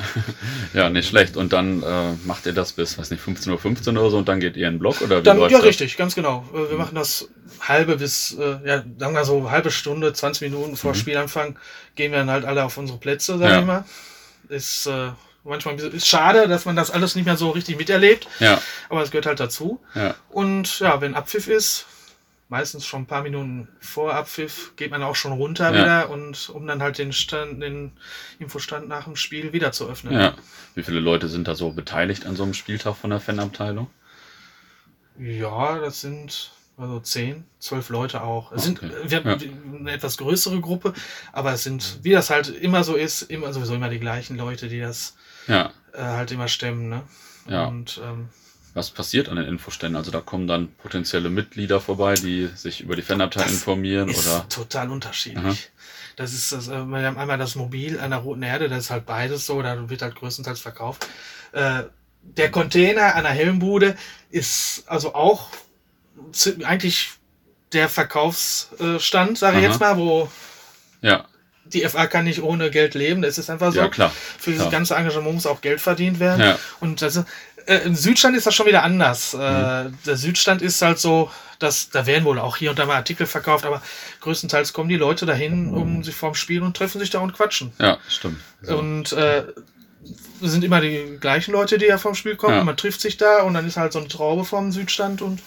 ja 0.74 0.90
nicht 0.90 1.08
schlecht. 1.08 1.36
Und 1.36 1.52
dann 1.52 1.82
äh, 1.82 2.12
macht 2.24 2.46
ihr 2.46 2.52
das 2.52 2.72
bis, 2.72 2.98
weiß 2.98 3.10
nicht, 3.10 3.22
15.15 3.22 3.50
Uhr 3.50 3.58
15 3.58 3.98
oder 3.98 4.10
so 4.10 4.18
und 4.18 4.28
dann 4.28 4.40
geht 4.40 4.56
ihr 4.56 4.66
in 4.66 4.74
den 4.74 4.78
Block 4.78 5.00
oder 5.02 5.20
wie 5.20 5.22
dann, 5.24 5.38
Ja, 5.40 5.48
das? 5.48 5.64
richtig, 5.64 5.96
ganz 5.96 6.14
genau. 6.14 6.44
Äh, 6.52 6.70
wir 6.70 6.78
machen 6.78 6.94
das 6.94 7.28
halbe 7.60 7.96
bis, 7.96 8.36
äh, 8.38 8.58
ja, 8.66 8.84
sagen 8.98 9.14
wir 9.14 9.24
so, 9.24 9.50
halbe 9.50 9.70
Stunde, 9.70 10.12
20 10.12 10.50
Minuten 10.50 10.76
vor 10.76 10.92
mhm. 10.92 10.96
Spielanfang 10.96 11.58
gehen 11.94 12.12
wir 12.12 12.18
dann 12.18 12.30
halt 12.30 12.44
alle 12.44 12.64
auf 12.64 12.76
unsere 12.78 12.98
Plätze, 12.98 13.38
sag 13.38 13.50
ja. 13.50 13.60
ich 13.60 13.66
mal. 13.66 13.84
ist 14.48 14.86
äh, 14.86 15.10
manchmal 15.44 15.74
ein 15.74 15.76
bisschen, 15.76 15.94
ist 15.94 16.08
schade, 16.08 16.48
dass 16.48 16.64
man 16.64 16.76
das 16.76 16.90
alles 16.90 17.14
nicht 17.16 17.24
mehr 17.24 17.36
so 17.36 17.50
richtig 17.50 17.76
miterlebt. 17.76 18.26
Ja. 18.40 18.60
Aber 18.88 19.02
es 19.02 19.10
gehört 19.10 19.26
halt 19.26 19.40
dazu. 19.40 19.80
Ja. 19.94 20.14
Und 20.30 20.80
ja, 20.80 21.00
wenn 21.00 21.14
Abpfiff 21.14 21.48
ist, 21.48 21.86
meistens 22.48 22.86
schon 22.86 23.02
ein 23.02 23.06
paar 23.06 23.22
Minuten 23.22 23.68
vor 23.80 24.14
Abpfiff, 24.14 24.74
geht 24.76 24.90
man 24.90 25.02
auch 25.02 25.16
schon 25.16 25.32
runter 25.32 25.74
Ja. 25.74 25.80
wieder 25.82 26.10
und 26.10 26.48
um 26.50 26.66
dann 26.66 26.80
halt 26.82 26.98
den 26.98 27.12
Stand, 27.12 27.60
den 27.62 27.92
Infostand 28.38 28.88
nach 28.88 29.04
dem 29.04 29.16
Spiel 29.16 29.52
wieder 29.52 29.72
zu 29.72 29.88
öffnen. 29.88 30.14
Ja. 30.14 30.34
Wie 30.74 30.82
viele 30.82 31.00
Leute 31.00 31.28
sind 31.28 31.48
da 31.48 31.54
so 31.54 31.70
beteiligt 31.72 32.24
an 32.26 32.36
so 32.36 32.44
einem 32.44 32.54
Spieltag 32.54 32.96
von 32.96 33.10
der 33.10 33.20
Fanabteilung? 33.20 33.88
Ja, 35.18 35.78
das 35.78 36.00
sind 36.02 36.52
also 36.78 37.00
zehn, 37.00 37.44
zwölf 37.58 37.88
Leute 37.88 38.20
auch. 38.22 38.52
Es 38.52 38.64
sind 38.64 38.82
Okay. 38.82 38.92
wir 39.04 39.18
haben 39.24 39.76
eine 39.80 39.92
etwas 39.92 40.18
größere 40.18 40.60
Gruppe, 40.60 40.92
aber 41.32 41.52
es 41.54 41.62
sind, 41.64 42.00
wie 42.02 42.10
das 42.12 42.28
halt 42.28 42.48
immer 42.50 42.84
so 42.84 42.94
ist, 42.96 43.22
immer 43.22 43.52
sowieso 43.54 43.74
immer 43.74 43.88
die 43.88 43.98
gleichen 43.98 44.36
Leute, 44.36 44.68
die 44.68 44.80
das 44.80 45.16
Ja. 45.46 45.72
äh, 45.94 46.02
halt 46.02 46.30
immer 46.32 46.48
stemmen. 46.48 46.90
Ne? 46.90 47.02
Ja. 47.48 47.64
Und 47.66 47.98
ähm, 48.04 48.28
Was 48.76 48.90
passiert 48.90 49.30
an 49.30 49.36
den 49.36 49.46
Infoständen? 49.46 49.96
Also 49.96 50.10
da 50.10 50.20
kommen 50.20 50.46
dann 50.46 50.68
potenzielle 50.82 51.30
Mitglieder 51.30 51.80
vorbei, 51.80 52.12
die 52.14 52.48
sich 52.54 52.82
über 52.82 52.94
die 52.94 53.00
Fanabteilung 53.02 53.48
Das 53.48 53.54
informieren 53.56 54.08
ist 54.10 54.26
oder. 54.26 54.46
total 54.50 54.90
unterschiedlich. 54.90 55.42
Aha. 55.44 55.54
Das 56.16 56.32
ist 56.34 56.52
das, 56.52 56.68
äh, 56.68 56.84
wir 56.84 56.98
haben 57.06 57.16
einmal 57.18 57.38
das 57.38 57.54
Mobil 57.54 57.98
an 57.98 58.10
der 58.10 58.20
Roten 58.20 58.42
Erde, 58.42 58.68
das 58.68 58.84
ist 58.84 58.90
halt 58.90 59.06
beides 59.06 59.46
so, 59.46 59.62
da 59.62 59.88
wird 59.88 60.02
halt 60.02 60.14
größtenteils 60.14 60.60
verkauft. 60.60 61.06
Äh, 61.52 61.84
der 62.22 62.50
Container 62.50 63.14
an 63.14 63.22
der 63.24 63.32
Helmbude 63.32 63.96
ist 64.30 64.84
also 64.86 65.14
auch 65.14 65.48
eigentlich 66.64 67.12
der 67.72 67.88
Verkaufsstand, 67.88 69.38
sage 69.38 69.58
ich 69.58 69.64
Aha. 69.64 69.70
jetzt 69.70 69.80
mal, 69.80 69.96
wo 69.96 70.30
Ja, 71.02 71.24
die 71.64 71.82
FA 71.88 72.06
kann 72.06 72.24
nicht 72.24 72.42
ohne 72.42 72.70
Geld 72.70 72.94
leben, 72.94 73.22
das 73.22 73.38
ist 73.38 73.50
einfach 73.50 73.72
so. 73.72 73.78
ja 73.80 73.88
klar. 73.88 74.10
Für 74.38 74.50
dieses 74.50 74.64
klar. 74.64 74.70
ganze 74.72 74.94
Engagement 74.96 75.34
muss 75.34 75.46
auch 75.46 75.60
Geld 75.60 75.80
verdient 75.80 76.20
werden. 76.20 76.40
Ja. 76.40 76.58
Und 76.80 77.02
das, 77.02 77.16
ist- 77.16 77.26
äh, 77.66 77.78
im 77.84 77.94
Südstand 77.94 78.36
ist 78.36 78.46
das 78.46 78.54
schon 78.54 78.66
wieder 78.66 78.82
anders. 78.82 79.34
Mhm. 79.34 79.40
Äh, 79.40 79.84
der 80.06 80.16
Südstand 80.16 80.62
ist 80.62 80.80
halt 80.82 80.98
so, 80.98 81.30
dass 81.58 81.90
da 81.90 82.06
werden 82.06 82.24
wohl 82.24 82.38
auch 82.38 82.56
hier 82.56 82.70
und 82.70 82.78
da 82.78 82.86
mal 82.86 82.96
Artikel 82.96 83.26
verkauft, 83.26 83.64
aber 83.64 83.82
größtenteils 84.20 84.72
kommen 84.72 84.88
die 84.88 84.96
Leute 84.96 85.24
dahin, 85.26 85.70
um 85.72 86.04
sich 86.04 86.14
vorm 86.14 86.34
Spiel 86.34 86.62
und 86.62 86.76
treffen 86.76 86.98
sich 87.00 87.10
da 87.10 87.20
und 87.20 87.32
quatschen. 87.32 87.72
Ja, 87.78 87.98
stimmt. 88.08 88.40
So. 88.62 88.76
Und 88.78 89.12
äh, 89.12 89.44
es 90.42 90.50
sind 90.52 90.64
immer 90.64 90.80
die 90.80 91.16
gleichen 91.18 91.52
Leute, 91.52 91.78
die 91.78 91.86
ja 91.86 91.98
vom 91.98 92.14
Spiel 92.14 92.36
kommen. 92.36 92.56
Ja. 92.56 92.64
Man 92.64 92.76
trifft 92.76 93.00
sich 93.00 93.16
da 93.16 93.42
und 93.42 93.54
dann 93.54 93.66
ist 93.66 93.76
halt 93.76 93.92
so 93.92 93.98
eine 93.98 94.08
Traube 94.08 94.44
vom 94.44 94.70
Südstand 94.70 95.22
und 95.22 95.40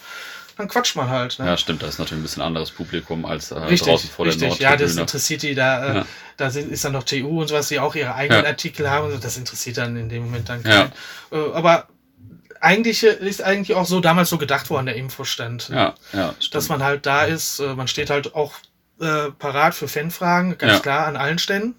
dann 0.57 0.67
quatscht 0.67 0.95
man 0.97 1.07
halt. 1.09 1.39
Ne? 1.39 1.45
Ja, 1.45 1.55
stimmt, 1.57 1.83
das 1.83 1.91
ist 1.91 1.99
natürlich 1.99 2.19
ein 2.19 2.23
bisschen 2.23 2.43
anderes 2.43 2.71
Publikum 2.71 3.25
als 3.25 3.51
äh, 3.51 3.59
Richtig, 3.59 3.87
draußen 3.87 4.09
vor 4.09 4.25
der 4.25 4.33
richtig. 4.33 4.59
Ja, 4.59 4.71
das 4.71 4.79
Nordtribüne. 4.95 5.01
interessiert 5.01 5.43
die 5.43 5.55
da. 5.55 5.85
Äh, 5.85 5.95
Ja. 5.99 6.05
Da 6.37 6.49
sind, 6.49 6.71
ist 6.71 6.83
dann 6.85 6.93
noch 6.93 7.03
TU 7.03 7.41
und 7.41 7.47
sowas, 7.49 7.67
die 7.67 7.79
auch 7.79 7.95
ihre 7.95 8.15
eigenen 8.15 8.43
Ja. 8.43 8.49
Artikel 8.49 8.89
haben. 8.89 9.17
Das 9.21 9.37
interessiert 9.37 9.77
dann 9.77 9.95
in 9.97 10.09
dem 10.09 10.23
Moment 10.23 10.49
dann 10.49 10.63
Ja. 10.63 10.69
keinen. 10.71 10.91
Äh, 11.31 11.53
aber 11.53 11.87
eigentlich 12.61 13.03
äh, 13.03 13.15
ist 13.27 13.41
eigentlich 13.41 13.75
auch 13.75 13.85
so 13.85 13.99
damals 13.99 14.29
so 14.29 14.37
gedacht 14.37 14.69
worden, 14.69 14.85
der 14.87 14.95
Infostand. 14.95 15.69
ja, 15.69 15.95
ja, 16.13 16.33
stimmt. 16.39 16.55
Dass 16.55 16.69
man 16.69 16.83
halt 16.83 17.05
da 17.05 17.23
ist, 17.23 17.59
äh, 17.59 17.73
man 17.75 17.87
steht 17.87 18.09
halt 18.09 18.35
auch 18.35 18.53
äh, 18.99 19.31
parat 19.37 19.73
für 19.75 19.87
Fanfragen, 19.87 20.57
ganz 20.57 20.73
Ja. 20.73 20.79
klar, 20.79 21.07
an 21.07 21.15
allen 21.15 21.39
Ständen. 21.39 21.75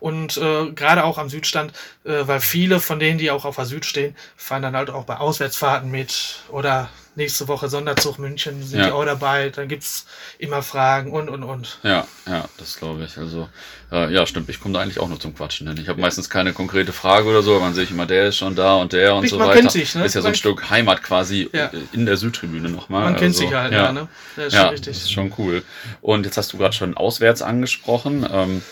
Und 0.00 0.36
äh, 0.38 0.70
gerade 0.72 1.04
auch 1.04 1.18
am 1.18 1.28
Südstand, 1.28 1.72
äh, 2.04 2.26
weil 2.26 2.40
viele 2.40 2.80
von 2.80 2.98
denen, 2.98 3.18
die 3.18 3.30
auch 3.30 3.44
auf 3.44 3.56
der 3.56 3.66
Süd 3.66 3.84
stehen, 3.84 4.16
fahren 4.36 4.62
dann 4.62 4.74
halt 4.76 4.90
auch 4.90 5.04
bei 5.04 5.18
Auswärtsfahrten 5.18 5.90
mit 5.90 6.36
oder 6.48 6.88
nächste 7.16 7.48
Woche 7.48 7.68
Sonderzug 7.68 8.18
München 8.18 8.62
sind 8.62 8.78
Ja. 8.78 8.86
die 8.86 8.92
auch 8.92 9.04
dabei. 9.04 9.50
Dann 9.50 9.68
gibt's 9.68 10.06
immer 10.38 10.62
Fragen 10.62 11.12
und 11.12 11.28
und 11.28 11.42
und. 11.42 11.78
Ja, 11.82 12.06
ja, 12.26 12.48
das 12.56 12.78
glaube 12.78 13.04
ich. 13.04 13.18
Also, 13.18 13.48
äh, 13.92 14.10
ja, 14.10 14.24
stimmt. 14.26 14.48
Ich 14.48 14.58
komme 14.60 14.74
da 14.74 14.80
eigentlich 14.80 15.00
auch 15.00 15.08
nur 15.08 15.20
zum 15.20 15.34
Quatschen 15.34 15.68
hin. 15.68 15.76
Ich 15.82 15.88
habe 15.88 16.00
meistens 16.00 16.30
keine 16.30 16.52
konkrete 16.54 16.92
Frage 16.92 17.28
oder 17.28 17.42
so, 17.42 17.56
aber 17.56 17.64
dann 17.66 17.74
sehe 17.74 17.84
ich 17.84 17.90
immer, 17.90 18.06
der 18.06 18.28
ist 18.28 18.36
schon 18.38 18.54
da 18.54 18.76
und 18.76 18.92
der 18.94 19.12
und 19.14 19.22
Richtig, 19.22 19.30
so 19.32 19.38
man 19.38 19.48
weiter. 19.48 19.58
kennt 19.60 19.72
sich, 19.72 19.94
ne? 19.96 20.04
Ist 20.06 20.14
ja 20.14 20.22
so 20.22 20.28
ein 20.28 20.30
Man- 20.30 20.36
Stück 20.36 20.70
Heimat 20.70 21.02
quasi 21.02 21.50
Ja. 21.52 21.66
äh, 21.66 21.70
in 21.92 22.06
der 22.06 22.16
Südtribüne 22.16 22.70
nochmal. 22.70 23.02
Man 23.02 23.16
kennt 23.16 23.34
Also, 23.34 23.40
sich 23.40 23.52
halt, 23.54 23.72
ja. 23.72 23.86
ja, 23.86 23.92
ne? 23.92 24.08
Das 24.36 24.46
ist 24.46 24.52
Ja, 24.54 24.60
schon 24.60 24.70
das 24.70 24.72
richtig. 24.86 24.96
ist 25.02 25.12
schon 25.12 25.34
cool. 25.36 25.62
Und 26.00 26.24
jetzt 26.24 26.38
hast 26.38 26.52
du 26.54 26.58
gerade 26.58 26.74
schon 26.74 26.96
auswärts 26.96 27.42
angesprochen. 27.42 28.26
Ähm, 28.32 28.62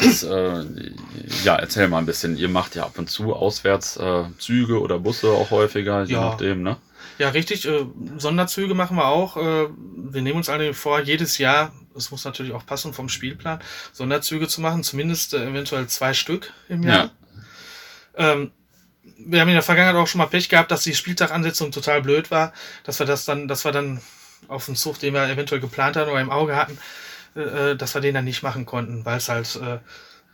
das, 0.00 0.22
äh, 0.22 0.64
ja, 1.44 1.56
erzähl 1.56 1.88
mal 1.88 1.98
ein 1.98 2.06
bisschen. 2.06 2.36
Ihr 2.36 2.48
macht 2.48 2.74
ja 2.74 2.84
ab 2.84 2.98
und 2.98 3.08
zu 3.08 3.34
auswärts 3.34 3.96
äh, 3.96 4.24
Züge 4.38 4.80
oder 4.80 4.98
Busse 4.98 5.28
auch 5.30 5.50
häufiger, 5.50 6.04
je 6.04 6.14
Ja. 6.14 6.20
nachdem, 6.30 6.62
ne? 6.62 6.76
Ja, 7.18 7.28
richtig. 7.28 7.66
Äh, 7.66 7.86
Sonderzüge 8.18 8.74
machen 8.74 8.96
wir 8.96 9.06
auch. 9.06 9.36
Äh, 9.36 9.68
wir 9.96 10.22
nehmen 10.22 10.38
uns 10.38 10.48
alle 10.48 10.74
vor, 10.74 11.00
jedes 11.00 11.38
Jahr, 11.38 11.72
es 11.96 12.10
muss 12.10 12.24
natürlich 12.24 12.52
auch 12.52 12.66
passen 12.66 12.92
vom 12.92 13.08
Spielplan, 13.08 13.60
Sonderzüge 13.92 14.48
zu 14.48 14.60
machen, 14.60 14.82
zumindest 14.82 15.34
äh, 15.34 15.44
eventuell 15.48 15.86
zwei 15.86 16.12
Stück 16.14 16.52
im 16.68 16.82
Jahr. 16.82 17.10
Ähm, 18.16 18.50
wir 19.18 19.40
haben 19.40 19.48
in 19.48 19.54
der 19.54 19.62
Vergangenheit 19.62 19.96
auch 19.96 20.08
schon 20.08 20.18
mal 20.18 20.26
Pech 20.26 20.48
gehabt, 20.48 20.70
dass 20.70 20.82
die 20.82 20.94
Spieltagansetzung 20.94 21.70
total 21.70 22.02
blöd 22.02 22.30
war, 22.30 22.52
dass 22.82 22.98
wir 22.98 23.06
das 23.06 23.24
dann, 23.24 23.46
dass 23.48 23.64
wir 23.64 23.72
dann 23.72 24.00
auf 24.48 24.66
den 24.66 24.76
Zug, 24.76 24.98
den 24.98 25.14
wir 25.14 25.26
eventuell 25.28 25.60
geplant 25.60 25.96
hatten 25.96 26.10
oder 26.10 26.20
im 26.20 26.30
Auge 26.30 26.56
hatten, 26.56 26.76
äh, 27.36 27.76
dass 27.76 27.94
wir 27.94 28.00
den 28.00 28.14
dann 28.14 28.24
nicht 28.24 28.42
machen 28.42 28.66
konnten, 28.66 29.04
weil 29.04 29.18
es 29.18 29.28
halt, 29.28 29.56
äh, 29.56 29.78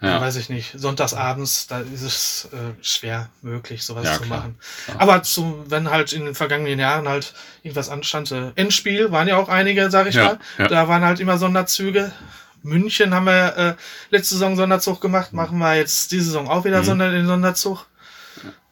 Ja. 0.02 0.18
weiß 0.20 0.36
ich 0.36 0.48
nicht, 0.48 0.72
sonntagsabends, 0.78 1.66
da 1.66 1.80
ist 1.80 2.00
es 2.02 2.48
äh, 2.52 2.72
schwer 2.82 3.28
möglich, 3.42 3.84
sowas 3.84 4.04
Ja, 4.06 4.14
zu 4.16 4.22
klar, 4.22 4.38
machen. 4.38 4.58
klar. 4.86 5.00
Aber 5.00 5.22
zu, 5.22 5.64
wenn 5.68 5.90
halt 5.90 6.12
in 6.14 6.24
den 6.24 6.34
vergangenen 6.34 6.78
Jahren 6.78 7.06
halt 7.06 7.34
irgendwas 7.62 7.90
anstand, 7.90 8.32
äh, 8.32 8.52
Endspiel 8.54 9.12
waren 9.12 9.28
ja 9.28 9.36
auch 9.36 9.48
einige, 9.50 9.90
sag 9.90 10.06
ich 10.06 10.14
Ja, 10.14 10.38
mal, 10.58 10.68
da 10.68 10.88
waren 10.88 11.04
halt 11.04 11.20
immer 11.20 11.36
Sonderzüge. 11.36 12.12
München 12.62 13.14
haben 13.14 13.24
wir 13.26 13.56
äh, 13.56 13.74
letzte 14.10 14.34
Saison 14.34 14.56
Sonderzug 14.56 15.00
gemacht, 15.00 15.32
machen 15.32 15.58
wir 15.58 15.74
jetzt 15.76 16.12
diese 16.12 16.24
Saison 16.26 16.48
auch 16.48 16.64
wieder 16.64 16.80
Mhm. 16.80 16.84
Sonder 16.84 17.10
den 17.10 17.26
Sonderzug. 17.26 17.86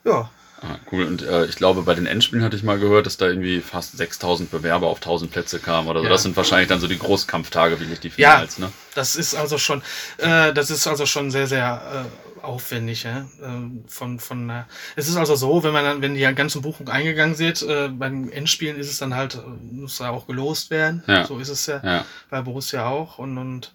Ja, 0.05 0.31
Ah, 0.61 0.77
cool. 0.91 1.05
Und 1.05 1.23
äh, 1.23 1.47
ich 1.47 1.57
glaube, 1.57 1.83
bei 1.83 1.95
den 1.95 2.07
Endspielen 2.07 2.45
hatte 2.45 2.57
ich 2.57 2.63
mal 2.65 2.79
gehört, 2.79 3.07
dass 3.07 3.17
da 3.17 3.27
irgendwie 3.27 3.61
fast 3.61 3.97
6000 3.97 4.51
Bewerber 4.51 4.89
auf 4.89 4.99
1000 4.99 5.31
Plätze 5.31 5.61
kamen 5.61 5.89
oder 5.89 6.01
so. 6.01 6.05
Ja. 6.05 6.11
Das 6.11 6.23
sind 6.25 6.37
wahrscheinlich 6.37 6.69
dann 6.69 6.81
so 6.81 6.89
die 6.89 6.99
Großkampftage, 6.99 7.81
wie 7.81 7.85
nicht 7.87 8.03
die 8.03 8.13
Ja. 8.17 8.33
Finals, 8.33 8.59
ne? 8.59 8.73
das 8.95 9.15
ist 9.15 9.35
also 9.37 9.59
schon, 9.59 9.83
äh, 10.19 10.53
das 10.53 10.71
ist 10.71 10.87
also 10.89 11.07
schon 11.07 11.31
sehr, 11.31 11.47
sehr 11.47 12.09
äh, 12.41 12.45
aufwendig. 12.45 13.05
Ja? 13.05 13.29
Ähm, 13.41 13.85
von, 13.87 14.19
von, 14.19 14.51
äh, 14.51 14.65
es 14.97 15.09
ist 15.09 15.17
also 15.17 15.37
so, 15.37 15.63
wenn 15.63 15.73
man 15.73 15.85
dann, 15.85 16.03
wenn 16.03 16.15
die 16.15 16.21
ganzen 16.35 16.63
Buchungen 16.63 16.91
eingegangen 16.91 17.37
sind, 17.37 17.63
äh, 17.63 17.89
beim 17.89 18.29
Endspielen 18.29 18.77
ist 18.77 18.91
es 18.91 18.99
dann 18.99 19.15
halt, 19.15 19.37
äh, 19.37 19.39
muss 19.73 19.99
da 19.99 20.11
auch 20.11 20.27
gelost 20.27 20.71
werden. 20.71 21.05
Ja. 21.07 21.25
So 21.25 21.39
ist 21.39 21.51
es 21.51 21.67
ja. 21.67 21.81
Ja, 21.85 22.05
bei 22.31 22.43
Borussia 22.43 22.89
auch 22.89 23.19
und, 23.19 23.39
und 23.39 23.75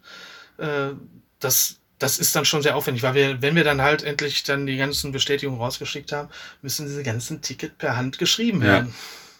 äh, 0.57 0.89
das, 1.39 1.77
das 2.03 2.19
ist 2.19 2.35
dann 2.35 2.43
schon 2.45 2.61
sehr 2.61 2.75
aufwendig, 2.75 3.01
weil 3.03 3.13
wir, 3.15 3.41
wenn 3.41 3.55
wir 3.55 3.63
dann 3.63 3.81
halt 3.81 4.03
endlich 4.03 4.43
dann 4.43 4.65
die 4.65 4.77
ganzen 4.77 5.11
Bestätigungen 5.11 5.59
rausgeschickt 5.61 6.11
haben, 6.11 6.29
müssen 6.61 6.85
diese 6.85 7.01
ganzen 7.03 7.41
Ticket 7.41 7.77
per 7.77 7.95
Hand 7.95 8.17
geschrieben 8.19 8.61
Ja. 8.61 8.67
werden. 8.67 8.93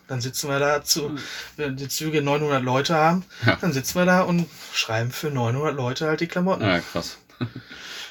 Dann 0.08 0.20
sitzen 0.22 0.50
wir 0.50 0.60
da 0.60 0.84
zu, 0.84 1.16
wenn 1.56 1.76
die 1.78 1.88
Züge 1.88 2.22
900 2.22 2.62
Leute 2.64 2.96
haben, 2.96 3.24
Ja. 3.46 3.58
dann 3.62 3.72
sitzen 3.74 3.96
wir 4.00 4.06
da 4.06 4.22
und 4.22 4.48
schreiben 4.74 5.12
für 5.12 5.30
900 5.30 5.76
Leute 5.76 6.08
halt 6.08 6.20
die 6.22 6.28
Klamotten. 6.28 6.64
ja 6.64 6.80
krass. 6.80 7.18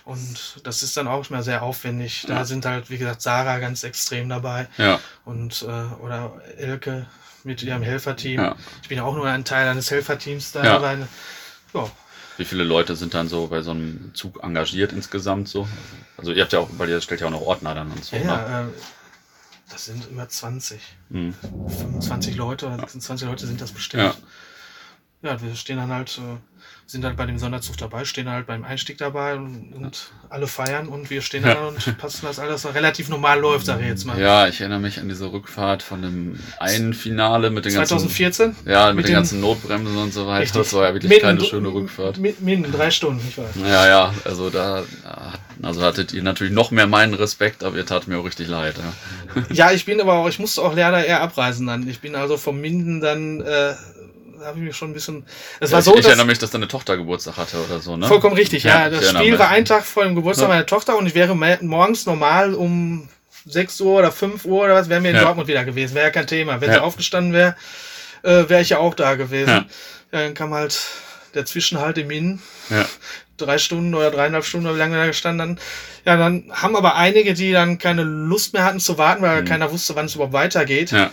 Und 0.05 0.61
das 0.65 0.83
ist 0.83 0.97
dann 0.97 1.07
auch 1.07 1.31
mal 1.31 1.43
sehr 1.45 1.63
aufwendig. 1.63 2.25
Da 2.27 2.39
Ja. 2.39 2.45
sind 2.45 2.65
halt, 2.67 2.91
wie 2.91 2.99
gesagt, 2.99 3.23
Sarah 3.23 3.59
ganz 3.59 3.85
extrem 3.85 4.29
dabei 4.29 4.67
Ja, 4.77 4.99
und 5.25 5.63
äh, 5.63 5.67
oder 6.03 6.41
Elke 6.59 7.07
mit 7.45 7.63
ihrem 7.63 7.83
Helferteam. 7.83 8.41
ja. 8.41 8.57
Ich 8.83 8.89
bin 8.89 8.99
auch 9.01 9.15
nur 9.15 9.27
ein 9.29 9.45
Teil 9.45 9.69
eines 9.69 9.91
Helferteams 9.93 10.51
da. 10.53 10.65
Ja. 10.65 10.97
Ja, 11.75 11.91
Wie 12.39 12.45
viele 12.45 12.65
Leute 12.65 12.97
sind 12.97 13.15
dann 13.15 13.29
so 13.29 13.49
bei 13.49 13.63
so 13.63 13.73
einem 13.73 14.13
Zug 14.15 14.43
engagiert 14.43 14.93
insgesamt 14.93 15.49
so? 15.49 15.69
Also 16.17 16.33
ihr 16.33 16.43
habt 16.43 16.53
ja 16.53 16.61
auch, 16.61 16.69
weil 16.73 16.89
ihr 16.89 17.01
stellt 17.01 17.21
ja 17.21 17.27
auch 17.27 17.31
noch 17.31 17.43
Ordner 17.43 17.75
dann 17.75 17.91
und 17.91 18.05
so, 18.05 18.17
Ja, 18.17 18.23
ne? 18.23 18.29
ja, 18.29 18.61
äh, 18.63 18.67
das 19.71 19.87
sind 19.87 20.09
über 20.11 20.29
20. 20.29 20.81
Mhm. 21.11 21.35
25 21.69 22.37
Leute 22.37 22.67
oder 22.67 22.79
26 22.79 23.27
Leute 23.29 23.47
sind 23.47 23.61
das 23.61 23.73
bestimmt. 23.73 24.03
Ja. 24.03 24.15
Ja, 25.23 25.41
wir 25.41 25.55
stehen 25.55 25.77
dann 25.77 25.93
halt, 25.93 26.19
äh, 26.19 26.37
sind 26.87 27.05
halt 27.05 27.17
bei 27.17 27.27
dem 27.27 27.39
Sonderzug 27.39 27.77
dabei, 27.77 28.05
stehen 28.05 28.29
halt 28.29 28.47
beim 28.49 28.65
Einstieg 28.65 28.99
dabei 28.99 29.37
und, 29.37 29.73
und 29.73 30.11
alle 30.29 30.49
feiern 30.49 30.89
und 30.89 31.11
wir 31.11 31.23
stehen 31.23 31.45
da 31.45 31.69
und 31.69 31.97
passen, 31.99 32.27
dass 32.27 32.41
alles 32.41 32.67
relativ 32.75 33.09
normal 33.09 33.39
läuft, 33.39 33.67
sage 33.67 33.83
ich 33.83 33.89
jetzt 33.89 34.05
mal. 34.05 34.19
Ja, 34.21 34.49
ich 34.49 34.61
erinnere 34.61 34.81
mich 34.81 34.99
an 34.99 35.09
diese 35.09 35.31
Rückfahrt 35.33 35.83
von 35.85 36.03
dem 36.03 36.41
einen 36.59 36.93
Finale 36.93 37.51
mit 37.51 37.65
den 37.67 37.75
ganzen 37.75 37.99
2014? 38.01 38.57
Ja, 38.67 38.89
mit, 38.89 38.97
Mit 38.97 39.05
den 39.05 39.11
den- 39.11 39.15
ganzen 39.15 39.41
Notbremsen 39.41 39.97
und 39.97 40.13
so 40.13 40.27
weiter. 40.27 40.41
Richtig. 40.43 40.61
Das 40.61 40.73
war 40.75 40.89
ja 40.89 40.93
wirklich 40.95 41.09
Mitten- 41.11 41.23
keine 41.23 41.41
schöne 41.45 41.69
Rückfahrt. 41.69 42.19
mi- 42.19 42.35
Minden 42.41 42.73
drei 42.73 42.91
Stunden, 42.91 43.25
ich 43.29 43.39
weiß. 43.39 43.55
Ja, 43.63 43.87
ja, 43.87 44.15
also 44.25 44.51
da 44.51 44.83
also 45.63 45.83
hattet 45.83 46.13
ihr 46.13 46.25
natürlich 46.25 46.53
noch 46.53 46.73
mehr 46.73 46.89
meinen 46.89 47.15
Respekt, 47.15 47.63
aber 47.63 47.77
ihr 47.77 47.87
tat 47.87 48.09
mir 48.09 48.19
auch 48.19 48.25
richtig 48.25 48.49
leid. 48.49 48.75
Ja, 48.79 49.43
Ja, 49.51 49.71
ich 49.73 49.85
bin 49.85 50.01
aber 50.01 50.15
auch, 50.15 50.29
ich 50.29 50.41
musste 50.41 50.61
auch 50.63 50.75
leider 50.75 51.05
eher 51.05 51.21
abreisen 51.21 51.69
dann. 51.69 51.89
Ich 51.89 52.01
bin 52.01 52.17
also 52.17 52.37
vom 52.37 52.61
Minden 52.61 53.01
dann, 53.01 53.41
äh, 53.41 53.75
habe 54.45 54.59
ich 54.59 54.65
mir 54.65 54.73
schon 54.73 54.91
ein 54.91 54.95
bisschen. 54.95 55.25
Es 55.61 55.73
war 55.73 55.79
ich, 55.81 55.85
so, 55.85 55.93
ich 55.93 55.99
dass, 55.99 56.07
erinnere 56.07 56.27
mich, 56.27 56.39
dass 56.39 56.51
deine 56.51 56.69
Tochter 56.69 56.97
Geburtstag 56.97 57.37
hatte 57.37 57.57
oder 57.65 57.81
so, 57.81 57.97
ne? 57.97 58.07
Vollkommen 58.07 58.37
richtig, 58.37 58.65
ja. 58.65 58.89
Ja, 58.89 58.93
ich 58.93 59.01
das 59.01 59.11
Spiel 59.11 59.31
mich. 59.33 59.39
war 59.39 59.49
ein 59.51 59.65
Tag 59.65 59.85
vor 59.85 60.05
dem 60.05 60.15
Geburtstag 60.15 60.49
Ja. 60.49 60.55
meiner 60.55 60.67
Tochter 60.67 60.97
und 60.97 61.07
ich 61.07 61.15
wäre 61.15 61.35
morgens 61.35 62.07
normal 62.07 62.55
um 62.55 63.09
6 63.47 63.81
Uhr 63.81 63.99
oder 63.99 64.13
5 64.13 64.45
Uhr 64.45 64.65
oder 64.65 64.75
was, 64.75 64.89
wären 64.89 65.03
wir 65.03 65.11
in 65.11 65.17
Ja. 65.17 65.23
Dortmund 65.25 65.49
wieder 65.49 65.65
gewesen. 65.65 65.95
Wäre 65.95 66.07
ja 66.07 66.11
kein 66.11 66.27
Thema. 66.27 66.61
Wenn 66.61 66.69
Ja. 66.71 66.77
sie 66.77 66.83
aufgestanden 66.83 67.33
wäre, 67.33 67.57
äh, 68.23 68.49
wäre 68.49 68.63
ich 68.63 68.71
ja 68.71 68.79
auch 68.79 68.95
da 68.95 69.15
gewesen. 69.15 69.49
Ja. 69.49 69.57
Ja. 69.57 69.67
Dann 70.11 70.35
kam 70.35 70.55
halt 70.55 70.79
der 71.35 71.45
Zwischenhalt 71.47 71.99
im 71.99 72.11
Inn. 72.11 72.41
Ja. 72.71 72.87
Drei 73.39 73.59
Stunden 73.59 73.95
oder 73.95 74.11
dreieinhalb 74.11 74.45
Stunden, 74.45 74.67
oder 74.67 74.77
wie 74.77 74.79
lange 74.81 74.95
wir 74.95 75.01
da 75.01 75.07
gestanden. 75.07 75.59
Ja, 76.05 76.17
dann 76.17 76.45
haben 76.53 76.77
aber 76.77 76.97
einige, 76.97 77.35
die 77.35 77.51
dann 77.53 77.79
keine 77.79 78.03
Lust 78.03 78.53
mehr 78.53 78.65
hatten 78.65 78.79
zu 78.81 78.99
warten, 78.99 79.23
weil 79.23 79.43
mhm. 79.43 79.47
keiner 79.47 79.73
wusste, 79.73 79.97
wann 79.97 80.07
es 80.07 80.15
überhaupt 80.15 80.35
weitergeht, 80.35 80.91
ja. 80.93 81.11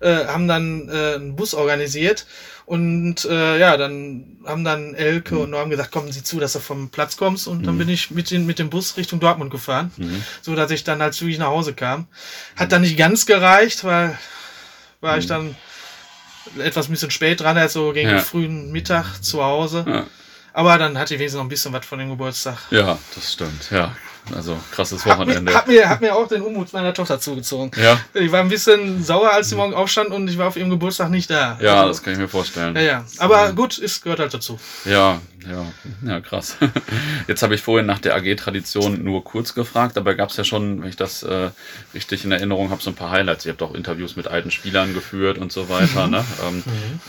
Äh, 0.00 0.26
haben 0.26 0.48
dann 0.48 0.88
äh, 0.88 1.14
einen 1.14 1.36
Bus 1.36 1.54
organisiert. 1.54 2.26
Und 2.66 3.24
äh, 3.24 3.58
ja, 3.58 3.78
dann 3.78 4.36
haben 4.44 4.62
dann 4.62 4.94
Elke 4.94 5.36
mhm. 5.36 5.40
und 5.40 5.50
Norm 5.50 5.70
gesagt, 5.70 5.90
kommen 5.90 6.12
Sie 6.12 6.22
zu, 6.22 6.38
dass 6.38 6.52
du 6.52 6.58
vom 6.58 6.90
Platz 6.90 7.16
kommst. 7.16 7.48
Und 7.48 7.66
dann 7.66 7.76
mhm. 7.76 7.78
bin 7.78 7.88
ich 7.88 8.10
mit, 8.10 8.30
den, 8.30 8.44
mit 8.44 8.58
dem 8.58 8.68
Bus 8.68 8.96
Richtung 8.96 9.20
Dortmund 9.20 9.50
gefahren, 9.50 9.90
mhm. 9.96 10.22
so 10.42 10.54
dass 10.54 10.70
ich 10.70 10.84
dann 10.84 11.00
halt 11.00 11.14
zügig 11.14 11.38
nach 11.38 11.46
Hause 11.46 11.72
kam. 11.72 12.06
Hat 12.56 12.72
dann 12.72 12.82
nicht 12.82 12.98
ganz 12.98 13.24
gereicht, 13.24 13.84
weil 13.84 14.18
war 15.00 15.16
ich 15.16 15.24
mhm. 15.24 15.28
dann 15.28 15.56
etwas 16.58 16.88
ein 16.88 16.92
bisschen 16.92 17.10
spät 17.10 17.40
dran, 17.40 17.56
also 17.56 17.92
gegen 17.92 18.10
ja. 18.10 18.18
frühen 18.18 18.70
Mittag 18.70 19.22
zu 19.22 19.42
Hause. 19.42 19.84
Ja. 19.86 20.06
Aber 20.52 20.76
dann 20.78 20.98
hatte 20.98 21.14
ich 21.14 21.20
wenigstens 21.20 21.38
noch 21.38 21.44
ein 21.44 21.50
bisschen 21.50 21.72
was 21.72 21.86
von 21.86 21.98
dem 21.98 22.10
Geburtstag. 22.10 22.58
Ja, 22.70 22.98
das 23.14 23.32
stimmt, 23.32 23.70
ja. 23.70 23.96
Also 24.34 24.58
krasses 24.70 25.04
Wochenende. 25.06 25.54
Hat 25.54 25.68
mir, 25.68 25.88
hat 25.88 26.00
mir, 26.00 26.14
auch 26.14 26.28
den 26.28 26.42
Unmut 26.42 26.72
meiner 26.72 26.92
Tochter 26.94 27.20
zugezogen. 27.20 27.70
Ja. 27.80 28.00
Ich 28.14 28.30
war 28.30 28.40
ein 28.40 28.48
bisschen 28.48 29.02
sauer, 29.02 29.32
als 29.32 29.48
sie 29.48 29.56
morgen 29.56 29.74
aufstand 29.74 30.10
und 30.10 30.28
ich 30.28 30.38
war 30.38 30.48
auf 30.48 30.56
ihrem 30.56 30.70
Geburtstag 30.70 31.10
nicht 31.10 31.30
da. 31.30 31.58
Ja, 31.60 31.76
also, 31.76 31.88
das 31.88 32.02
kann 32.02 32.12
ich 32.12 32.18
mir 32.18 32.28
vorstellen. 32.28 32.74
Ja, 32.76 32.82
ja. 32.82 33.04
Aber 33.18 33.52
gut, 33.52 33.78
es 33.78 34.00
gehört 34.00 34.20
halt 34.20 34.34
dazu. 34.34 34.58
Ja, 34.84 35.20
ja, 35.46 35.66
ja, 36.04 36.20
krass. 36.20 36.56
Jetzt 37.28 37.42
habe 37.42 37.54
ich 37.54 37.62
vorhin 37.62 37.86
nach 37.86 37.98
der 37.98 38.16
AG-Tradition 38.16 39.04
nur 39.04 39.22
kurz 39.22 39.54
gefragt, 39.54 39.96
aber 39.96 40.14
gab 40.14 40.30
es 40.30 40.36
ja 40.36 40.44
schon, 40.44 40.82
wenn 40.82 40.88
ich 40.88 40.96
das 40.96 41.22
äh, 41.22 41.50
richtig 41.94 42.24
in 42.24 42.32
Erinnerung 42.32 42.70
habe, 42.70 42.82
so 42.82 42.90
ein 42.90 42.96
paar 42.96 43.10
Highlights. 43.10 43.46
Ihr 43.46 43.52
habt 43.52 43.62
auch 43.62 43.74
Interviews 43.74 44.16
mit 44.16 44.26
alten 44.26 44.50
Spielern 44.50 44.94
geführt 44.94 45.38
und 45.38 45.52
so 45.52 45.68
weiter. 45.68 46.06
Ne? 46.08 46.24
Ähm, 46.46 46.56
mhm. 46.56 47.00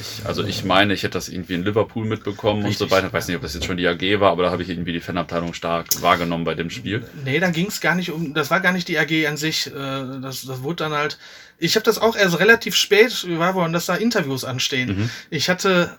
ich, 0.00 0.26
also 0.26 0.44
ich 0.44 0.64
meine, 0.64 0.92
ich 0.92 1.02
hätte 1.02 1.14
das 1.14 1.28
irgendwie 1.28 1.54
in 1.54 1.64
Liverpool 1.64 2.04
mitbekommen 2.04 2.64
richtig. 2.64 2.82
und 2.82 2.90
so 2.90 2.94
weiter. 2.94 3.06
Ich 3.06 3.12
weiß 3.12 3.28
nicht, 3.28 3.36
ob 3.36 3.42
das 3.42 3.54
jetzt 3.54 3.64
schon 3.66 3.76
die 3.76 3.86
AG 3.86 4.20
war, 4.20 4.32
aber 4.32 4.44
da 4.44 4.50
habe 4.50 4.62
ich 4.62 4.68
irgendwie 4.68 4.92
die 4.92 5.00
Fanabteilung 5.00 5.54
stark 5.54 5.86
wahrgenommen 6.02 6.44
bei 6.44 6.54
dem 6.54 6.70
Spiel. 6.70 7.04
Nee, 7.24 7.40
da 7.40 7.50
ging 7.50 7.66
es 7.68 7.80
gar 7.80 7.94
nicht 7.94 8.10
um, 8.10 8.34
das 8.34 8.50
war 8.50 8.60
gar 8.60 8.72
nicht 8.72 8.88
die 8.88 8.98
AG 8.98 9.26
an 9.26 9.36
sich. 9.36 9.68
Äh, 9.68 9.70
das, 9.72 10.42
das 10.42 10.62
wurde 10.62 10.84
dann 10.84 10.92
halt. 10.92 11.18
Ich 11.58 11.76
habe 11.76 11.84
das 11.84 11.98
auch 11.98 12.16
erst 12.16 12.40
relativ 12.40 12.74
spät 12.74 13.26
war, 13.38 13.68
dass 13.70 13.86
da 13.86 13.94
Interviews 13.94 14.44
anstehen. 14.44 14.98
Mhm. 14.98 15.10
Ich 15.30 15.48
hatte 15.48 15.96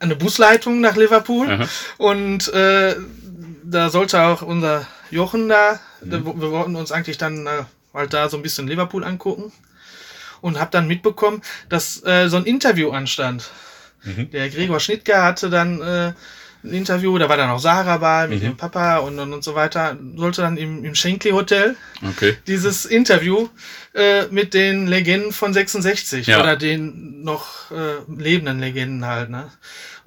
eine 0.00 0.16
Busleitung 0.16 0.80
nach 0.80 0.96
Liverpool 0.96 1.50
Aha. 1.50 1.68
und 1.96 2.48
äh, 2.52 2.96
da 3.64 3.90
sollte 3.90 4.22
auch 4.22 4.42
unser 4.42 4.86
Jochen 5.10 5.48
da, 5.48 5.80
mhm. 6.00 6.40
wir 6.40 6.50
wollten 6.50 6.76
uns 6.76 6.92
eigentlich 6.92 7.18
dann 7.18 7.46
äh, 7.46 7.64
halt 7.94 8.12
da 8.12 8.28
so 8.28 8.36
ein 8.36 8.42
bisschen 8.42 8.68
Liverpool 8.68 9.04
angucken 9.04 9.52
und 10.40 10.58
habe 10.58 10.70
dann 10.70 10.86
mitbekommen, 10.86 11.42
dass 11.68 12.04
äh, 12.04 12.28
so 12.28 12.36
ein 12.36 12.44
Interview 12.44 12.90
anstand. 12.90 13.50
Mhm. 14.04 14.30
Der 14.30 14.48
Gregor 14.50 14.80
Schnittger 14.80 15.24
hatte 15.24 15.50
dann 15.50 15.80
äh, 15.80 16.12
ein 16.64 16.72
Interview, 16.72 17.16
da 17.18 17.28
war 17.28 17.36
dann 17.36 17.50
auch 17.50 17.60
Sarah 17.60 17.98
bei 17.98 18.26
mit 18.26 18.40
mhm. 18.40 18.46
dem 18.46 18.56
Papa 18.56 18.98
und, 18.98 19.18
und, 19.18 19.32
und 19.32 19.44
so 19.44 19.54
weiter, 19.54 19.96
sollte 20.16 20.42
dann 20.42 20.56
im, 20.56 20.84
im 20.84 20.94
Shankly 20.94 21.30
Hotel 21.30 21.76
okay. 22.06 22.36
dieses 22.46 22.84
Interview 22.84 23.48
äh, 23.94 24.26
mit 24.30 24.54
den 24.54 24.86
Legenden 24.86 25.32
von 25.32 25.52
66 25.52 26.26
ja. 26.26 26.40
oder 26.40 26.56
den 26.56 27.22
noch 27.22 27.70
äh, 27.70 27.98
lebenden 28.08 28.58
Legenden 28.58 29.06
halt, 29.06 29.30
ne? 29.30 29.50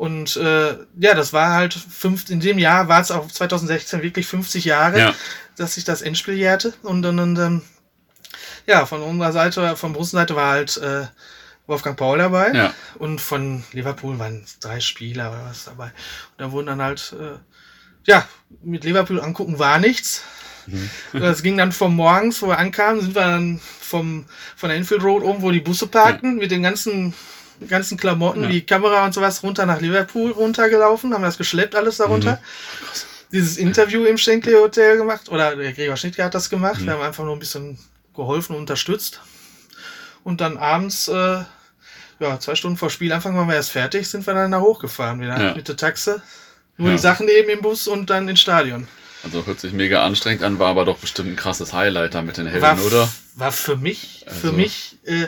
Und 0.02 0.36
äh, 0.36 0.78
ja, 0.98 1.14
das 1.14 1.32
war 1.32 1.54
halt 1.54 1.76
fünf, 1.76 2.28
in 2.32 2.40
dem 2.40 2.58
Jahr 2.58 2.88
war 2.88 3.02
es 3.02 3.12
auch 3.12 3.28
2016 3.28 4.02
wirklich 4.02 4.26
50 4.26 4.66
Jahre, 4.66 4.98
ja. 4.98 5.16
dass 5.58 5.76
sich 5.76 5.84
das 5.84 6.02
Endspiel 6.02 6.34
jährte. 6.34 6.74
Und 6.82 7.04
dann, 7.04 7.20
ähm, 7.20 7.62
ja, 8.66 8.88
von 8.88 9.04
unserer 9.04 9.32
Seite, 9.32 9.76
von 9.76 9.94
Russenseite 9.94 10.36
war 10.36 10.54
halt 10.54 10.78
äh, 10.78 11.06
Wolfgang 11.72 11.98
Paul 11.98 12.20
dabei. 12.20 12.52
Ja. 12.54 12.74
Und 13.00 13.20
von 13.20 13.64
Liverpool 13.72 14.20
waren 14.20 14.46
drei 14.60 14.80
Spieler 14.80 15.32
oder 15.32 15.46
was 15.46 15.66
dabei. 15.66 15.86
Und 15.86 16.38
da 16.38 16.52
wurden 16.52 16.68
dann 16.68 16.82
halt, 16.82 17.16
äh, 17.20 17.40
ja, 18.06 18.28
mit 18.62 18.84
Liverpool 18.84 19.20
angucken 19.20 19.58
war 19.58 19.80
nichts. 19.80 20.24
Mhm. 20.68 20.90
Das 21.14 21.42
ging 21.42 21.58
dann 21.58 21.72
vom 21.72 21.96
morgens, 21.96 22.42
wo 22.42 22.48
wir 22.48 22.60
ankamen, 22.60 23.02
sind 23.02 23.16
wir 23.16 23.22
dann 23.22 23.60
vom, 23.80 24.26
von 24.56 24.70
der 24.70 24.78
Infield 24.78 25.04
Road 25.04 25.24
oben, 25.24 25.42
wo 25.42 25.50
die 25.50 25.60
Busse 25.60 25.88
parkten, 25.88 26.36
ja. 26.36 26.42
mit 26.42 26.52
den 26.52 26.62
ganzen 26.62 27.14
ganzen 27.68 27.98
Klamotten, 27.98 28.44
ja. 28.44 28.50
die 28.50 28.66
Kamera 28.66 29.06
und 29.06 29.14
sowas 29.14 29.44
runter 29.44 29.66
nach 29.66 29.82
Liverpool 29.82 30.32
runtergelaufen, 30.32 31.14
haben 31.14 31.24
das 31.24 31.38
geschleppt 31.38 31.76
alles 31.76 31.98
darunter. 31.98 32.34
Mhm. 32.34 32.38
Dieses 33.32 33.58
Interview 33.58 34.04
im 34.04 34.18
Shankly 34.18 34.54
Hotel 34.54 34.98
gemacht, 34.98 35.30
oder 35.30 35.56
der 35.56 35.72
Gregor 35.74 35.96
Schnittke 35.96 36.24
hat 36.24 36.34
das 36.34 36.50
gemacht. 36.50 36.82
Mhm. 36.82 36.86
Wir 36.86 36.94
haben 36.94 37.02
einfach 37.02 37.24
nur 37.24 37.36
ein 37.36 37.40
bisschen 37.40 37.78
geholfen 38.16 38.56
und 38.56 38.62
unterstützt. 38.62 39.22
Und 40.24 40.42
dann 40.42 40.58
abends, 40.58 41.08
äh, 41.08 41.44
ja, 42.22 42.40
zwei 42.40 42.56
Stunden 42.56 42.78
vor 42.78 42.90
Spielanfang 42.90 43.36
waren 43.36 43.48
wir 43.48 43.56
erst 43.56 43.72
fertig, 43.72 44.08
sind 44.08 44.26
wir 44.26 44.34
dann 44.34 44.52
da 44.52 44.62
hochgefahren 44.62 45.20
wieder 45.20 45.42
ja. 45.42 45.54
mit 45.56 45.68
der 45.68 45.76
Taxe. 45.76 46.22
Nur 46.78 46.90
ja. 46.90 46.96
die 46.96 47.02
Sachen 47.02 47.28
eben 47.28 47.50
im 47.50 47.62
Bus 47.62 47.88
und 47.88 48.10
dann 48.10 48.28
ins 48.28 48.42
Stadion. 48.42 48.88
Also 49.24 49.46
hört 49.46 49.60
sich 49.60 49.74
mega 49.74 50.04
anstrengend 50.04 50.44
an, 50.44 50.58
war 50.58 50.70
aber 50.70 50.86
doch 50.86 50.98
bestimmt 50.98 51.30
ein 51.30 51.36
krasses 51.36 51.74
Highlight 51.74 52.16
da 52.16 52.22
mit 52.22 52.38
den 52.38 52.48
Helden, 52.48 52.62
war, 52.62 52.84
oder? 52.84 53.10
War 53.36 53.52
für 53.52 53.76
mich, 53.76 54.24
also. 54.28 54.40
für 54.40 54.52
mich 54.52 54.98
äh, 55.06 55.28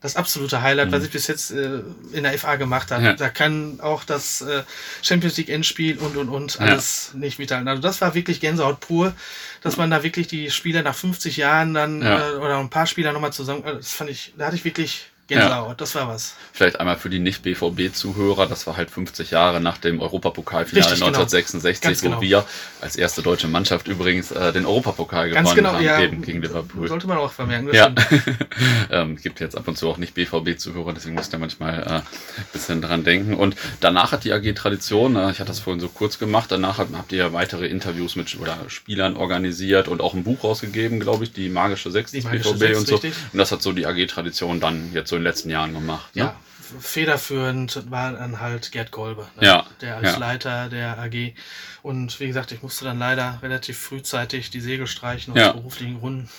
das 0.00 0.16
absolute 0.16 0.62
Highlight, 0.62 0.88
mhm. 0.88 0.92
was 0.92 1.04
ich 1.04 1.10
bis 1.10 1.28
jetzt 1.28 1.52
äh, 1.52 1.80
in 2.12 2.24
der 2.24 2.36
FA 2.36 2.56
gemacht 2.56 2.90
habe. 2.90 3.04
Ja. 3.04 3.12
Da 3.12 3.28
kann 3.28 3.78
auch 3.80 4.02
das 4.02 4.42
äh, 4.42 4.64
Champions 5.02 5.36
League 5.36 5.48
Endspiel 5.48 5.98
und 5.98 6.16
und 6.16 6.28
und 6.28 6.60
alles 6.60 7.10
ja. 7.12 7.20
nicht 7.20 7.38
mithalten. 7.38 7.68
Also 7.68 7.80
das 7.80 8.00
war 8.00 8.14
wirklich 8.14 8.40
Gänsehaut 8.40 8.80
pur, 8.80 9.14
dass 9.62 9.76
man 9.76 9.90
da 9.90 10.02
wirklich 10.02 10.26
die 10.26 10.50
Spieler 10.50 10.82
nach 10.82 10.96
50 10.96 11.36
Jahren 11.36 11.74
dann 11.74 12.02
ja. 12.02 12.32
äh, 12.32 12.34
oder 12.34 12.58
ein 12.58 12.70
paar 12.70 12.86
Spieler 12.86 13.12
nochmal 13.12 13.32
zusammen, 13.32 13.62
äh, 13.64 13.76
das 13.76 13.92
fand 13.92 14.10
ich, 14.10 14.34
da 14.36 14.46
hatte 14.46 14.56
ich 14.56 14.64
wirklich 14.64 15.11
Gänsehaut, 15.28 15.68
ja. 15.68 15.74
das 15.74 15.94
war 15.94 16.08
was. 16.08 16.34
Vielleicht 16.52 16.80
einmal 16.80 16.96
für 16.96 17.08
die 17.08 17.20
Nicht-BVB-Zuhörer, 17.20 18.46
das 18.48 18.66
war 18.66 18.76
halt 18.76 18.90
50 18.90 19.30
Jahre 19.30 19.60
nach 19.60 19.78
dem 19.78 20.00
Europapokalfinale 20.00 20.92
1966, 20.92 22.02
genau. 22.02 22.16
wo 22.16 22.20
genau. 22.20 22.20
wir 22.20 22.44
als 22.80 22.96
erste 22.96 23.22
deutsche 23.22 23.46
Mannschaft 23.46 23.86
übrigens 23.86 24.32
äh, 24.32 24.52
den 24.52 24.66
Europapokal 24.66 25.30
gewonnen 25.30 25.54
genau, 25.54 25.74
haben 25.74 25.84
ja, 25.84 26.00
gegen, 26.00 26.22
gegen 26.22 26.42
Liverpool. 26.42 26.88
Sollte 26.88 27.06
man 27.06 27.18
auch 27.18 27.30
vermerken. 27.30 27.70
Ja. 27.72 27.94
ähm, 28.90 29.16
gibt 29.16 29.38
jetzt 29.38 29.56
ab 29.56 29.68
und 29.68 29.78
zu 29.78 29.88
auch 29.88 29.96
Nicht-BVB-Zuhörer, 29.96 30.92
deswegen 30.92 31.14
muss 31.14 31.30
da 31.30 31.38
manchmal 31.38 31.82
äh, 31.82 31.90
ein 31.90 32.02
bisschen 32.52 32.82
dran 32.82 33.04
denken. 33.04 33.34
Und 33.34 33.54
danach 33.78 34.10
hat 34.10 34.24
die 34.24 34.32
AG 34.32 34.54
Tradition, 34.56 35.14
äh, 35.14 35.30
ich 35.30 35.38
hatte 35.38 35.48
das 35.50 35.60
vorhin 35.60 35.80
so 35.80 35.88
kurz 35.88 36.18
gemacht, 36.18 36.50
danach 36.50 36.78
habt, 36.78 36.94
habt 36.96 37.12
ihr 37.12 37.32
weitere 37.32 37.68
Interviews 37.68 38.16
mit 38.16 38.36
oder 38.40 38.58
Spielern 38.66 39.16
organisiert 39.16 39.86
und 39.86 40.00
auch 40.00 40.14
ein 40.14 40.24
Buch 40.24 40.42
rausgegeben, 40.42 40.98
glaube 40.98 41.22
ich, 41.22 41.32
die 41.32 41.48
Magische 41.48 41.92
Sechs 41.92 42.10
des 42.10 42.24
BVB 42.24 42.58
6, 42.58 42.78
und 42.78 42.88
so. 42.88 42.94
Richtig. 42.96 43.14
Und 43.32 43.38
das 43.38 43.52
hat 43.52 43.62
so 43.62 43.72
die 43.72 43.86
AG 43.86 44.06
Tradition 44.08 44.58
dann 44.58 44.92
jetzt 44.92 45.11
so 45.12 45.16
in 45.16 45.22
den 45.22 45.28
letzten 45.28 45.50
Jahren 45.50 45.74
gemacht. 45.74 46.16
Ne? 46.16 46.22
Ja, 46.22 46.36
federführend 46.80 47.90
war 47.90 48.12
dann 48.12 48.40
halt 48.40 48.72
Gerd 48.72 48.90
Kolbe, 48.90 49.28
ne? 49.38 49.46
ja, 49.46 49.66
der 49.82 49.98
als 49.98 50.12
ja. 50.12 50.18
Leiter 50.18 50.68
der 50.70 50.98
AG. 50.98 51.34
Und 51.82 52.18
wie 52.18 52.26
gesagt, 52.26 52.50
ich 52.52 52.62
musste 52.62 52.86
dann 52.86 52.98
leider 52.98 53.38
relativ 53.42 53.78
frühzeitig 53.78 54.50
die 54.50 54.60
Segel 54.60 54.86
streichen 54.86 55.34
aus 55.34 55.38
ja. 55.38 55.52
beruflichen 55.52 56.00
Gründen. 56.00 56.30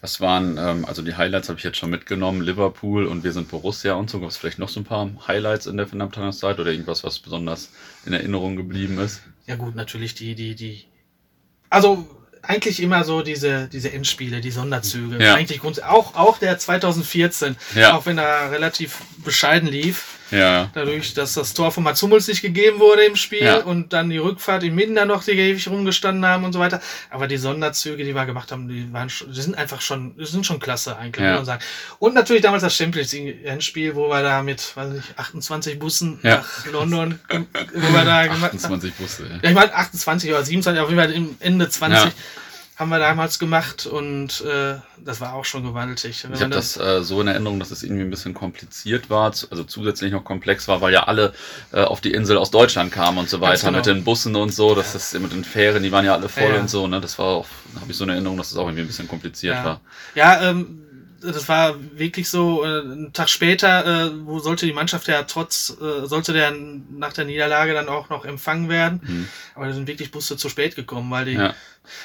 Was 0.00 0.20
waren, 0.20 0.56
ähm, 0.56 0.84
also 0.86 1.02
die 1.02 1.14
Highlights 1.14 1.48
habe 1.48 1.58
ich 1.58 1.64
jetzt 1.64 1.76
schon 1.76 1.90
mitgenommen, 1.90 2.40
Liverpool 2.40 3.04
und 3.06 3.22
wir 3.22 3.32
sind 3.32 3.48
Borussia 3.48 3.94
und 3.94 4.08
so. 4.08 4.20
Gab 4.20 4.30
es 4.30 4.36
vielleicht 4.36 4.58
noch 4.58 4.68
so 4.68 4.80
ein 4.80 4.84
paar 4.84 5.10
Highlights 5.26 5.66
in 5.66 5.76
der 5.76 5.88
Fanabteilungszeit 5.88 6.58
oder 6.58 6.70
irgendwas, 6.70 7.04
was 7.04 7.18
besonders 7.18 7.70
in 8.06 8.12
Erinnerung 8.14 8.56
geblieben 8.56 8.98
ist? 8.98 9.22
Ja 9.46 9.56
gut, 9.56 9.74
natürlich 9.74 10.14
die, 10.14 10.34
die, 10.34 10.54
die. 10.54 10.84
Also 11.68 12.08
eigentlich 12.42 12.82
immer 12.82 13.04
so 13.04 13.22
diese, 13.22 13.68
diese 13.68 13.92
Endspiele, 13.92 14.40
die 14.40 14.50
Sonderzüge. 14.50 15.22
Ja. 15.22 15.34
Eigentlich 15.34 15.62
auch, 15.62 16.14
auch 16.14 16.38
der 16.38 16.58
2014, 16.58 17.56
ja. 17.74 17.96
auch 17.96 18.06
wenn 18.06 18.18
er 18.18 18.50
relativ 18.50 18.98
bescheiden 19.24 19.68
lief. 19.68 20.17
Ja. 20.30 20.70
Dadurch, 20.74 21.14
dass 21.14 21.34
das 21.34 21.54
Tor 21.54 21.72
von 21.72 21.84
Mats 21.84 22.02
Hummels 22.02 22.28
nicht 22.28 22.42
gegeben 22.42 22.78
wurde 22.78 23.04
im 23.04 23.16
Spiel 23.16 23.44
ja. 23.44 23.58
und 23.58 23.92
dann 23.92 24.10
die 24.10 24.18
Rückfahrt 24.18 24.62
im 24.62 24.74
Minden 24.74 25.06
noch, 25.08 25.24
die 25.24 25.32
ewig 25.32 25.68
rumgestanden 25.68 26.24
haben 26.26 26.44
und 26.44 26.52
so 26.52 26.58
weiter. 26.58 26.80
Aber 27.10 27.26
die 27.26 27.36
Sonderzüge, 27.36 28.04
die 28.04 28.14
wir 28.14 28.26
gemacht 28.26 28.52
haben, 28.52 28.68
die 28.68 28.92
waren 28.92 29.08
schon, 29.08 29.32
die 29.32 29.40
sind 29.40 29.56
einfach 29.56 29.80
schon, 29.80 30.16
die 30.16 30.26
sind 30.26 30.44
schon 30.44 30.60
klasse 30.60 30.96
eigentlich, 30.96 31.24
ja. 31.24 31.30
muss 31.30 31.38
man 31.40 31.46
sagen. 31.46 31.64
Und 31.98 32.14
natürlich 32.14 32.42
damals 32.42 32.62
das 32.62 32.76
Champions 32.76 33.12
League 33.12 33.44
Endspiel, 33.44 33.94
wo 33.94 34.08
wir 34.08 34.22
da 34.22 34.42
mit, 34.42 34.76
weiß 34.76 34.94
ich, 34.94 35.18
28 35.18 35.78
Bussen 35.78 36.18
ja. 36.22 36.36
nach 36.36 36.66
London, 36.72 37.18
wo 37.74 37.92
wir 37.92 38.04
da 38.04 38.26
gemacht 38.26 38.52
haben. 38.52 38.74
28 38.74 38.94
Busse, 38.94 39.22
ja. 39.24 39.36
ja 39.42 39.48
ich 39.48 39.54
meine 39.54 39.74
28 39.74 40.30
oder 40.30 40.44
27, 40.44 40.82
auf 40.82 40.90
jeden 40.90 41.00
Fall 41.00 41.12
im 41.12 41.36
Ende 41.40 41.68
20 41.68 42.12
haben 42.78 42.90
wir 42.90 43.00
damals 43.00 43.40
gemacht 43.40 43.86
und 43.86 44.40
äh, 44.42 44.76
das 45.04 45.20
war 45.20 45.34
auch 45.34 45.44
schon 45.44 45.64
gewaltig. 45.64 46.24
ich 46.32 46.40
habe 46.40 46.50
das 46.50 46.76
äh, 46.76 47.02
so 47.02 47.20
in 47.20 47.26
Erinnerung, 47.26 47.58
dass 47.58 47.72
es 47.72 47.82
irgendwie 47.82 48.02
ein 48.02 48.10
bisschen 48.10 48.34
kompliziert 48.34 49.10
war, 49.10 49.26
also 49.26 49.64
zusätzlich 49.64 50.12
noch 50.12 50.22
komplex 50.22 50.68
war, 50.68 50.80
weil 50.80 50.92
ja 50.92 51.02
alle 51.02 51.32
äh, 51.72 51.82
auf 51.82 52.00
die 52.00 52.12
Insel 52.12 52.38
aus 52.38 52.52
Deutschland 52.52 52.92
kamen 52.92 53.18
und 53.18 53.28
so 53.28 53.40
weiter 53.40 53.66
genau. 53.66 53.78
mit 53.78 53.86
den 53.86 54.04
Bussen 54.04 54.36
und 54.36 54.54
so, 54.54 54.76
dass 54.76 54.92
das 54.92 55.12
mit 55.14 55.32
den 55.32 55.42
Fähren, 55.42 55.82
die 55.82 55.90
waren 55.90 56.04
ja 56.04 56.14
alle 56.14 56.28
voll 56.28 56.44
ja, 56.44 56.54
ja. 56.54 56.60
und 56.60 56.70
so, 56.70 56.86
ne? 56.86 57.00
Das 57.00 57.18
war 57.18 57.26
auch, 57.26 57.46
habe 57.80 57.90
ich 57.90 57.96
so 57.96 58.04
eine 58.04 58.12
Erinnerung, 58.12 58.38
dass 58.38 58.48
es 58.48 58.52
das 58.52 58.60
auch 58.60 58.66
irgendwie 58.66 58.82
ein 58.82 58.86
bisschen 58.86 59.08
kompliziert 59.08 59.56
ja. 59.56 59.64
war. 59.64 59.80
Ja, 60.14 60.50
ähm, 60.50 60.87
das 61.20 61.48
war 61.48 61.76
wirklich 61.98 62.28
so, 62.28 62.64
äh, 62.64 62.80
einen 62.80 63.12
Tag 63.12 63.28
später, 63.28 64.06
äh, 64.06 64.10
wo 64.24 64.38
sollte 64.38 64.66
die 64.66 64.72
Mannschaft 64.72 65.08
ja 65.08 65.22
trotz, 65.24 65.76
äh, 65.80 66.06
sollte 66.06 66.32
der 66.32 66.52
nach 66.52 67.12
der 67.12 67.24
Niederlage 67.24 67.74
dann 67.74 67.88
auch 67.88 68.08
noch 68.08 68.24
empfangen 68.24 68.68
werden. 68.68 69.00
Mhm. 69.02 69.28
Aber 69.54 69.66
da 69.66 69.72
sind 69.72 69.86
wirklich 69.86 70.10
Busse 70.10 70.36
zu 70.36 70.48
spät 70.48 70.76
gekommen, 70.76 71.10
weil 71.10 71.24
die, 71.24 71.32
ja. 71.32 71.54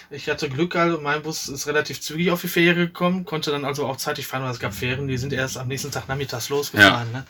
ich 0.10 0.30
hatte 0.30 0.50
Glück, 0.50 0.76
also 0.76 1.00
mein 1.00 1.22
Bus 1.22 1.48
ist 1.48 1.68
relativ 1.68 2.02
zügig 2.02 2.32
auf 2.32 2.42
die 2.42 2.48
Fähre 2.48 2.88
gekommen, 2.88 3.26
konnte 3.26 3.52
dann 3.52 3.66
also 3.66 3.86
auch 3.86 3.98
zeitig 3.98 4.26
fahren, 4.26 4.44
weil 4.44 4.52
es 4.52 4.60
gab 4.60 4.74
Fähren, 4.74 5.08
die 5.08 5.18
sind 5.18 5.34
erst 5.34 5.58
am 5.58 5.68
nächsten 5.68 5.92
Tag 5.92 6.08
nachmittags 6.08 6.50
losgefahren. 6.50 7.10
Ja. 7.14 7.20
Ne? 7.20 7.26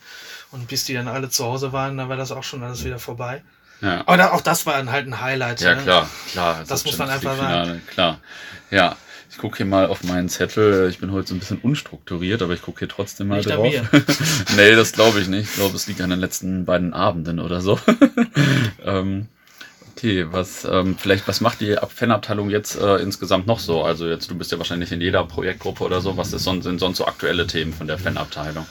Und 0.52 0.68
bis 0.68 0.86
die 0.86 0.94
dann 0.94 1.08
alle 1.08 1.30
zu 1.30 1.44
Hause 1.44 1.74
waren, 1.74 1.98
dann 1.98 2.10
war 2.10 2.18
das 2.18 2.32
auch 2.32 2.44
schon 2.44 2.64
alles 2.64 2.86
wieder 2.86 3.00
vorbei. 3.00 3.42
Ja. 3.82 4.02
Aber 4.02 4.18
da, 4.18 4.32
auch 4.32 4.42
das 4.42 4.66
war 4.66 4.78
dann 4.78 4.92
halt 4.92 5.08
ein 5.08 5.20
Highlight. 5.20 5.60
Ja, 5.60 5.76
ne? 5.76 5.82
klar, 5.82 6.10
klar. 6.32 6.60
Das, 6.60 6.70
das 6.70 6.86
muss 6.86 6.98
man 6.98 7.10
einfach 7.10 7.36
sagen. 7.36 7.82
Klar, 7.88 8.20
ja. 8.72 8.96
Ich 9.34 9.40
gucke 9.40 9.58
hier 9.58 9.66
mal 9.66 9.88
auf 9.88 10.04
meinen 10.04 10.30
Zettel. 10.30 10.88
Ich 10.92 11.00
bin 11.00 11.12
heute 11.12 11.30
so 11.30 11.34
ein 11.34 11.40
bisschen 11.40 11.58
unstrukturiert, 11.58 12.44
aber 12.44 12.54
ich 12.54 12.62
gucke 12.62 12.80
hier 12.80 12.88
trotzdem 12.88 13.30
mal 13.30 13.38
nicht 13.38 13.50
drauf. 13.50 13.66
nee, 14.56 14.76
das 14.76 14.92
glaube 14.92 15.22
ich 15.22 15.28
nicht. 15.28 15.50
Ich 15.50 15.56
glaube, 15.56 15.76
es 15.76 15.88
liegt 15.88 16.02
an 16.02 16.12
den 16.12 16.20
letzten 16.20 16.66
beiden 16.66 16.94
Abenden 16.94 17.40
oder 17.40 17.60
so. 17.60 17.80
ähm, 18.86 19.26
okay, 19.92 20.28
was 20.30 20.66
ähm, 20.66 20.96
vielleicht 21.00 21.28
was 21.28 21.42
macht 21.42 21.62
die 21.62 21.76
Fanabteilung 21.90 22.52
jetzt 22.52 22.80
äh, 22.80 22.98
insgesamt 22.98 23.48
noch 23.48 23.58
so? 23.58 23.82
Also 23.82 24.08
jetzt 24.08 24.30
du 24.30 24.36
bist 24.36 24.52
ja 24.52 24.60
wahrscheinlich 24.60 24.92
in 24.92 25.02
jeder 25.02 25.24
Projektgruppe 25.24 25.84
oder 25.84 26.00
so. 26.00 26.16
Was 26.16 26.32
ist 26.32 26.44
sonst, 26.44 26.66
sind 26.66 26.78
sonst 26.78 27.00
so 27.00 27.08
aktuelle 27.08 27.48
Themen 27.48 27.74
von 27.74 27.88
der 27.88 27.98
Fanabteilung? 27.98 28.68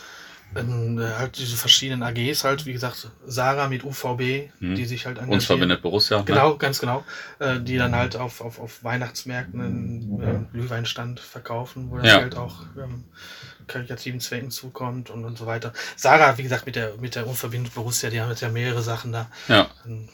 Ähm, 0.55 1.01
halt 1.19 1.39
diese 1.39 1.57
verschiedenen 1.57 2.03
AGs 2.03 2.45
halt, 2.45 2.67
wie 2.67 2.73
gesagt, 2.73 3.11
Sarah 3.27 3.69
mit 3.69 3.85
UVB, 3.85 4.51
hm. 4.59 4.75
die 4.75 4.85
sich 4.85 5.07
halt 5.07 5.17
engagieren. 5.17 5.35
Uns 5.35 5.47
verbindet 5.47 5.83
Borussia. 5.83 6.19
Ne? 6.19 6.25
Genau, 6.25 6.51
ne? 6.51 6.59
ganz 6.59 6.79
genau. 6.81 7.05
Äh, 7.39 7.61
die 7.61 7.77
dann 7.77 7.95
halt 7.95 8.17
auf, 8.17 8.41
auf, 8.41 8.59
auf 8.59 8.85
Weihnachtsmärkten 8.85 9.61
einen 9.61 10.23
äh, 10.23 10.53
Glühweinstand 10.53 11.21
verkaufen, 11.21 11.91
wo 11.91 11.97
das 11.97 12.07
ja. 12.07 12.21
halt 12.21 12.37
auch 12.37 12.63
ähm, 12.77 13.05
karitativen 13.73 14.21
Zwecken 14.21 14.51
zukommt 14.51 15.11
und, 15.11 15.25
und 15.25 15.39
so 15.39 15.47
weiter. 15.47 15.73
Sarah, 15.97 16.37
wie 16.39 16.43
gesagt, 16.43 16.67
mit 16.67 16.77
der, 16.77 16.97
mit 16.99 17.15
der 17.15 17.27
Unverbindung 17.27 17.73
Borussia, 17.73 18.11
die 18.11 18.21
haben 18.21 18.31
jetzt 18.31 18.43
ja 18.43 18.49
mehrere 18.49 18.83
Sachen 18.83 19.13
da. 19.13 19.31
Ja, 19.49 19.71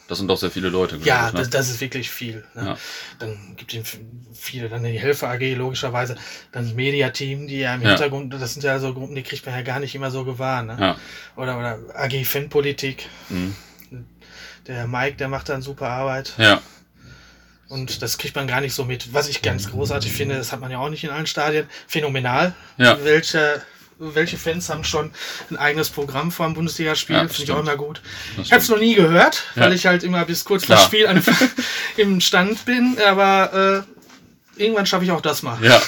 das 0.07 0.19
sind 0.19 0.29
doch 0.29 0.39
sehr 0.39 0.51
viele 0.51 0.69
Leute. 0.69 0.97
Ja, 1.03 1.29
ich, 1.29 1.35
ne? 1.35 1.41
das, 1.41 1.51
das, 1.51 1.71
ist 1.71 1.81
wirklich 1.81 2.11
viel. 2.11 2.45
Ne? 2.55 2.67
Ja. 2.67 2.79
Dann 3.19 3.57
gibt 3.57 3.75
es 3.75 3.99
viele, 4.33 4.69
dann 4.69 4.85
die 4.85 4.99
Helfer 4.99 5.29
AG 5.29 5.55
logischerweise, 5.55 6.17
dann 6.53 6.65
das 6.65 6.75
Mediateam, 6.75 7.49
die 7.49 7.59
ja 7.59 7.75
im 7.75 7.83
ja. 7.83 7.91
Hintergrund, 7.91 8.33
das 8.33 8.55
sind 8.55 8.63
ja 8.63 8.79
so 8.79 8.95
Gruppen, 8.95 9.15
die 9.15 9.23
kriegt 9.23 9.45
man 9.45 9.55
ja 9.55 9.63
gar 9.63 9.81
nicht 9.81 9.95
immer 9.95 10.11
so 10.11 10.25
gewahr. 10.25 10.63
Ne? 10.63 10.77
Ja. 10.79 10.97
Oder, 11.37 11.59
oder 11.59 11.79
AG 11.95 12.25
Fanpolitik. 12.25 13.09
Mhm. 13.29 13.55
Der 14.67 14.87
Mike, 14.87 15.17
der 15.17 15.29
macht 15.29 15.49
dann 15.49 15.63
super 15.63 15.89
Arbeit. 15.89 16.35
Ja. 16.37 16.61
Und 17.69 18.01
das 18.01 18.17
kriegt 18.17 18.35
man 18.35 18.47
gar 18.47 18.61
nicht 18.61 18.75
so 18.75 18.85
mit. 18.85 19.13
Was 19.13 19.29
ich 19.29 19.43
ganz 19.43 19.71
großartig 19.71 20.13
finde, 20.13 20.37
das 20.37 20.53
hat 20.53 20.61
man 20.61 20.71
ja 20.71 20.79
auch 20.79 20.89
nicht 20.89 21.05
in 21.05 21.11
allen 21.11 21.27
Stadien. 21.27 21.67
Phänomenal. 21.87 22.55
Ja. 22.79 22.99
Welche, 23.05 23.61
welche 23.99 24.39
Fans 24.39 24.71
haben 24.71 24.85
schon 24.85 25.13
ein 25.51 25.57
eigenes 25.57 25.91
Programm 25.91 26.33
vor 26.33 26.47
dem 26.47 26.55
Bundesligaspiel? 26.55 27.17
Ja, 27.17 27.29
Finde 27.29 27.43
ich 27.43 27.53
auch 27.53 27.61
immer 27.61 27.77
gut. 27.77 28.01
Das 28.37 28.47
ich 28.47 28.53
habe 28.53 28.63
es 28.63 28.69
noch 28.71 28.79
nie 28.79 28.95
gehört, 28.95 29.45
ja. 29.55 29.63
weil 29.63 29.75
ich 29.75 29.87
halt 29.87 30.03
immer 30.03 30.25
bis 30.25 30.47
kurz 30.47 30.65
vor 30.65 30.79
Spiel 30.79 31.07
im 31.99 32.21
Stand 32.23 32.65
bin. 32.65 32.97
Aber 33.07 33.85
äh, 34.57 34.63
irgendwann 34.63 34.87
schaffe 34.87 35.05
ich 35.05 35.11
auch 35.11 35.21
das 35.21 35.43
mal. 35.43 35.63
Ja. 35.63 35.83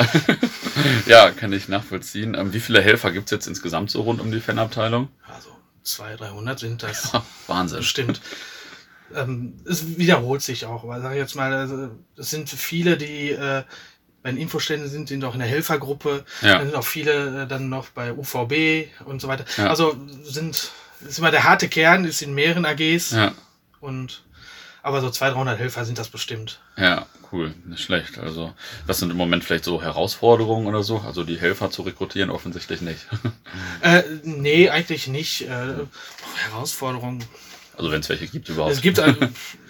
ja, 1.06 1.30
kann 1.30 1.50
ich 1.54 1.68
nachvollziehen. 1.68 2.34
Ähm, 2.34 2.52
wie 2.52 2.60
viele 2.60 2.82
Helfer 2.82 3.10
gibt 3.10 3.26
es 3.26 3.30
jetzt 3.30 3.46
insgesamt 3.46 3.90
so 3.90 4.02
rund 4.02 4.20
um 4.20 4.30
die 4.30 4.40
Fanabteilung? 4.40 5.08
Also 5.34 5.48
200, 5.84 6.20
300 6.20 6.58
sind 6.58 6.82
das. 6.82 7.12
Wahnsinn. 7.46 7.82
Stimmt 7.82 8.20
ähm, 9.14 9.54
es 9.68 9.98
wiederholt 9.98 10.42
sich 10.42 10.66
auch, 10.66 10.86
weil 10.86 11.00
sag 11.00 11.12
ich 11.12 11.18
jetzt 11.18 11.34
mal, 11.34 11.52
also, 11.52 11.90
es 12.16 12.30
sind 12.30 12.48
viele, 12.48 12.96
die 12.96 13.30
äh, 13.30 13.62
bei 14.22 14.30
den 14.30 14.38
Infoständen 14.38 14.88
sind, 14.88 15.08
sind 15.08 15.24
auch 15.24 15.34
in 15.34 15.40
der 15.40 15.48
Helfergruppe, 15.48 16.24
ja. 16.42 16.58
dann 16.58 16.66
sind 16.66 16.76
auch 16.76 16.84
viele 16.84 17.42
äh, 17.42 17.46
dann 17.46 17.68
noch 17.68 17.88
bei 17.88 18.12
UVB 18.12 18.88
und 19.06 19.20
so 19.20 19.28
weiter. 19.28 19.44
Ja. 19.56 19.68
Also 19.68 19.96
sind 20.22 20.70
ist 21.06 21.18
immer 21.18 21.30
der 21.30 21.44
harte 21.44 21.68
Kern, 21.68 22.04
ist 22.04 22.20
in 22.20 22.34
mehreren 22.34 22.66
AGs 22.66 23.12
ja. 23.12 23.32
und 23.80 24.22
aber 24.82 25.00
so 25.00 25.10
200, 25.10 25.36
300 25.36 25.58
Helfer 25.58 25.84
sind 25.84 25.98
das 25.98 26.08
bestimmt. 26.08 26.60
Ja, 26.76 27.06
cool, 27.32 27.54
nicht 27.66 27.82
schlecht. 27.82 28.18
Also, 28.18 28.54
was 28.86 28.98
sind 28.98 29.10
im 29.10 29.16
Moment 29.16 29.44
vielleicht 29.44 29.64
so 29.64 29.82
Herausforderungen 29.82 30.66
oder 30.66 30.82
so? 30.82 30.98
Also, 30.98 31.22
die 31.22 31.38
Helfer 31.38 31.70
zu 31.70 31.82
rekrutieren 31.82 32.30
offensichtlich 32.30 32.80
nicht. 32.80 33.06
äh, 33.82 34.02
nee, 34.22 34.70
eigentlich 34.70 35.06
nicht. 35.06 35.42
Äh, 35.42 35.74
Herausforderungen 36.50 37.22
also 37.80 37.92
wenn 37.92 38.00
es 38.00 38.08
welche 38.10 38.26
gibt 38.26 38.48
überhaupt. 38.50 38.72
Es 38.72 38.82
gibt, 38.82 38.98
also, 38.98 39.16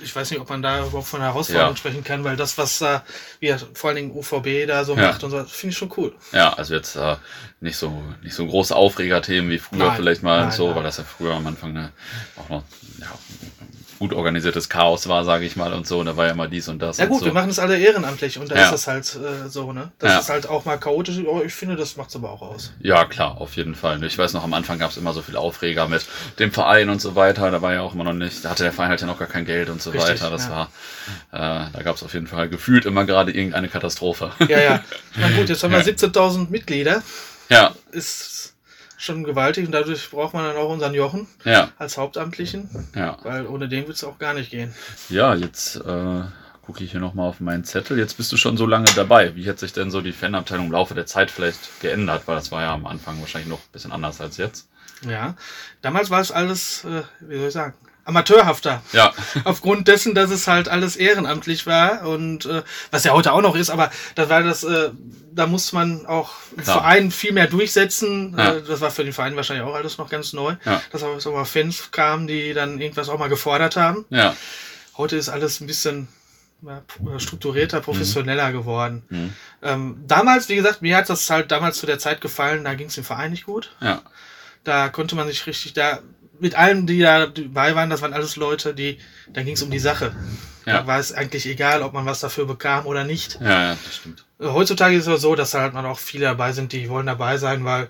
ich 0.02 0.14
weiß 0.14 0.32
nicht, 0.32 0.40
ob 0.40 0.48
man 0.48 0.62
da 0.62 0.80
überhaupt 0.80 1.06
von 1.06 1.20
Herausforderungen 1.20 1.74
ja. 1.74 1.76
sprechen 1.76 2.02
kann, 2.02 2.24
weil 2.24 2.36
das, 2.36 2.58
was 2.58 2.80
da, 2.80 3.04
wie 3.38 3.54
vor 3.74 3.90
allen 3.90 3.96
Dingen 3.96 4.10
UVB 4.10 4.66
da 4.66 4.84
so 4.84 4.96
ja. 4.96 5.08
macht 5.08 5.22
und 5.22 5.30
so, 5.30 5.44
finde 5.44 5.72
ich 5.72 5.78
schon 5.78 5.92
cool. 5.96 6.12
Ja, 6.32 6.52
also 6.54 6.74
jetzt 6.74 6.96
äh, 6.96 7.16
nicht 7.60 7.76
so 7.76 8.02
nicht 8.22 8.34
so 8.34 8.46
große 8.46 8.74
Aufregerthemen 8.74 9.48
wie 9.48 9.58
früher 9.58 9.86
nein, 9.86 9.96
vielleicht 9.96 10.24
mal 10.24 10.38
nein, 10.38 10.46
und 10.46 10.52
so, 10.52 10.66
nein. 10.66 10.76
weil 10.76 10.82
das 10.82 10.96
ja 10.96 11.04
früher 11.04 11.34
am 11.34 11.46
Anfang 11.46 11.72
ne, 11.72 11.92
auch 12.36 12.48
noch 12.48 12.64
ja, 12.98 13.06
gut 14.00 14.14
organisiertes 14.14 14.70
Chaos 14.70 15.08
war, 15.08 15.24
sage 15.26 15.44
ich 15.44 15.56
mal, 15.56 15.74
und 15.74 15.86
so. 15.86 16.00
Und 16.00 16.06
da 16.06 16.16
war 16.16 16.26
ja 16.26 16.34
mal 16.34 16.48
dies 16.48 16.68
und 16.68 16.80
das. 16.80 16.96
Ja 16.96 17.04
gut, 17.04 17.20
so. 17.20 17.26
wir 17.26 17.34
machen 17.34 17.50
es 17.50 17.58
alle 17.58 17.78
ehrenamtlich 17.78 18.38
und 18.38 18.50
da 18.50 18.56
ja. 18.56 18.66
ist 18.66 18.72
es 18.72 18.86
halt 18.86 19.04
äh, 19.14 19.48
so, 19.48 19.74
ne? 19.74 19.92
Das 19.98 20.10
ja. 20.10 20.18
ist 20.20 20.30
halt 20.30 20.48
auch 20.48 20.64
mal 20.64 20.78
chaotisch, 20.78 21.18
aber 21.18 21.44
ich 21.44 21.52
finde, 21.52 21.76
das 21.76 21.98
macht 21.98 22.08
es 22.08 22.16
aber 22.16 22.30
auch 22.30 22.40
aus. 22.40 22.72
Ja, 22.80 23.04
klar, 23.04 23.38
auf 23.38 23.56
jeden 23.56 23.74
Fall. 23.74 24.02
Ich 24.02 24.16
weiß 24.16 24.32
noch, 24.32 24.42
am 24.42 24.54
Anfang 24.54 24.78
gab 24.78 24.90
es 24.90 24.96
immer 24.96 25.12
so 25.12 25.20
viel 25.20 25.36
Aufreger 25.36 25.86
mit 25.86 26.06
dem 26.38 26.50
Verein 26.50 26.88
und 26.88 27.02
so 27.02 27.14
weiter. 27.14 27.50
Da 27.50 27.60
war 27.60 27.74
ja 27.74 27.82
auch 27.82 27.92
immer 27.92 28.04
noch 28.04 28.14
nicht, 28.14 28.42
da 28.42 28.50
hatte 28.50 28.62
der 28.62 28.72
Verein 28.72 28.88
halt 28.88 29.02
ja 29.02 29.06
noch 29.06 29.18
gar 29.18 29.28
kein 29.28 29.44
Geld 29.44 29.68
und 29.68 29.82
so 29.82 29.90
Richtig, 29.90 30.08
weiter. 30.12 30.30
Das 30.30 30.46
ja. 30.46 30.50
war, 31.30 31.66
äh, 31.66 31.70
da 31.70 31.82
gab 31.84 31.96
es 31.96 32.02
auf 32.02 32.14
jeden 32.14 32.26
Fall 32.26 32.48
gefühlt 32.48 32.86
immer 32.86 33.04
gerade 33.04 33.32
irgendeine 33.32 33.68
Katastrophe. 33.68 34.32
Ja, 34.48 34.60
ja. 34.60 34.84
Na 35.16 35.28
gut, 35.28 35.50
jetzt 35.50 35.62
haben 35.62 35.72
wir 35.72 35.80
17.000 35.84 36.48
Mitglieder. 36.48 37.02
Ja. 37.50 37.74
Ist 37.92 38.39
schon 39.00 39.24
gewaltig 39.24 39.66
und 39.66 39.72
dadurch 39.72 40.10
braucht 40.10 40.34
man 40.34 40.44
dann 40.44 40.56
auch 40.56 40.70
unseren 40.70 40.94
Jochen 40.94 41.26
ja. 41.44 41.70
als 41.78 41.96
Hauptamtlichen, 41.96 42.68
ja. 42.94 43.16
weil 43.22 43.46
ohne 43.46 43.68
den 43.68 43.86
wird 43.86 43.96
es 43.96 44.04
auch 44.04 44.18
gar 44.18 44.34
nicht 44.34 44.50
gehen. 44.50 44.74
Ja, 45.08 45.34
jetzt 45.34 45.76
äh, 45.76 46.22
gucke 46.62 46.84
ich 46.84 46.90
hier 46.90 47.00
nochmal 47.00 47.28
auf 47.28 47.40
meinen 47.40 47.64
Zettel. 47.64 47.98
Jetzt 47.98 48.18
bist 48.18 48.30
du 48.30 48.36
schon 48.36 48.58
so 48.58 48.66
lange 48.66 48.90
dabei. 48.94 49.34
Wie 49.34 49.48
hat 49.48 49.58
sich 49.58 49.72
denn 49.72 49.90
so 49.90 50.02
die 50.02 50.12
Fanabteilung 50.12 50.66
im 50.66 50.72
Laufe 50.72 50.94
der 50.94 51.06
Zeit 51.06 51.30
vielleicht 51.30 51.80
geändert? 51.80 52.24
Weil 52.26 52.36
das 52.36 52.52
war 52.52 52.62
ja 52.62 52.74
am 52.74 52.86
Anfang 52.86 53.18
wahrscheinlich 53.20 53.48
noch 53.48 53.58
ein 53.58 53.72
bisschen 53.72 53.92
anders 53.92 54.20
als 54.20 54.36
jetzt. 54.36 54.68
Ja, 55.08 55.34
damals 55.80 56.10
war 56.10 56.20
es 56.20 56.30
alles, 56.30 56.84
äh, 56.84 57.02
wie 57.20 57.38
soll 57.38 57.48
ich 57.48 57.54
sagen, 57.54 57.74
amateurhafter. 58.04 58.82
Ja. 58.92 59.12
Aufgrund 59.44 59.88
dessen, 59.88 60.14
dass 60.14 60.30
es 60.30 60.46
halt 60.46 60.68
alles 60.68 60.96
ehrenamtlich 60.96 61.66
war 61.66 62.06
und 62.06 62.46
äh, 62.46 62.62
was 62.90 63.04
ja 63.04 63.12
heute 63.12 63.32
auch 63.32 63.42
noch 63.42 63.54
ist, 63.54 63.70
aber 63.70 63.90
da 64.14 64.28
war 64.28 64.42
das, 64.42 64.64
äh, 64.64 64.90
da 65.32 65.46
muss 65.46 65.72
man 65.72 66.06
auch 66.06 66.32
im 66.56 66.64
Verein 66.64 67.10
viel 67.10 67.32
mehr 67.32 67.46
durchsetzen. 67.46 68.34
Ja. 68.36 68.54
Äh, 68.54 68.62
das 68.62 68.80
war 68.80 68.90
für 68.90 69.04
den 69.04 69.12
Verein 69.12 69.36
wahrscheinlich 69.36 69.66
auch 69.66 69.74
alles 69.74 69.98
noch 69.98 70.10
ganz 70.10 70.32
neu. 70.32 70.56
Ja. 70.64 70.82
Dass 70.92 71.02
auch 71.02 71.20
so 71.20 71.32
mal 71.32 71.44
Fans 71.44 71.90
kamen, 71.90 72.26
die 72.26 72.52
dann 72.54 72.80
irgendwas 72.80 73.08
auch 73.08 73.18
mal 73.18 73.28
gefordert 73.28 73.76
haben. 73.76 74.04
Ja. 74.10 74.34
Heute 74.96 75.16
ist 75.16 75.28
alles 75.28 75.60
ein 75.60 75.66
bisschen 75.66 76.08
strukturierter, 77.18 77.80
professioneller 77.80 78.50
mhm. 78.50 78.52
geworden. 78.52 79.02
Mhm. 79.08 79.32
Ähm, 79.62 80.04
damals, 80.06 80.48
wie 80.48 80.56
gesagt, 80.56 80.82
mir 80.82 80.96
hat 80.96 81.08
das 81.08 81.28
halt 81.30 81.50
damals 81.50 81.78
zu 81.78 81.86
der 81.86 81.98
Zeit 81.98 82.20
gefallen, 82.20 82.64
da 82.64 82.74
ging 82.74 82.88
es 82.88 82.98
im 82.98 83.04
Verein 83.04 83.30
nicht 83.30 83.46
gut. 83.46 83.74
Ja. 83.80 84.02
Da 84.64 84.90
konnte 84.90 85.16
man 85.16 85.26
sich 85.26 85.46
richtig, 85.46 85.72
da 85.72 86.00
mit 86.40 86.54
allen, 86.54 86.86
die 86.86 87.00
da 87.00 87.26
dabei 87.26 87.74
waren, 87.74 87.90
das 87.90 88.02
waren 88.02 88.12
alles 88.12 88.36
Leute, 88.36 88.74
die, 88.74 88.98
da 89.32 89.42
ging 89.42 89.54
es 89.54 89.62
um 89.62 89.70
die 89.70 89.78
Sache. 89.78 90.12
Ja. 90.66 90.78
Da 90.78 90.86
war 90.86 90.98
es 90.98 91.12
eigentlich 91.12 91.46
egal, 91.46 91.82
ob 91.82 91.92
man 91.92 92.06
was 92.06 92.20
dafür 92.20 92.46
bekam 92.46 92.86
oder 92.86 93.04
nicht. 93.04 93.38
Ja, 93.40 93.62
ja, 93.62 93.76
das 93.84 93.96
stimmt. 93.96 94.24
Heutzutage 94.40 94.96
ist 94.96 95.06
es 95.06 95.20
so, 95.20 95.34
dass 95.34 95.54
halt 95.54 95.74
man 95.74 95.86
auch 95.86 95.98
viele 95.98 96.26
dabei 96.26 96.52
sind, 96.52 96.72
die 96.72 96.88
wollen 96.88 97.06
dabei 97.06 97.38
sein, 97.38 97.64
weil 97.64 97.88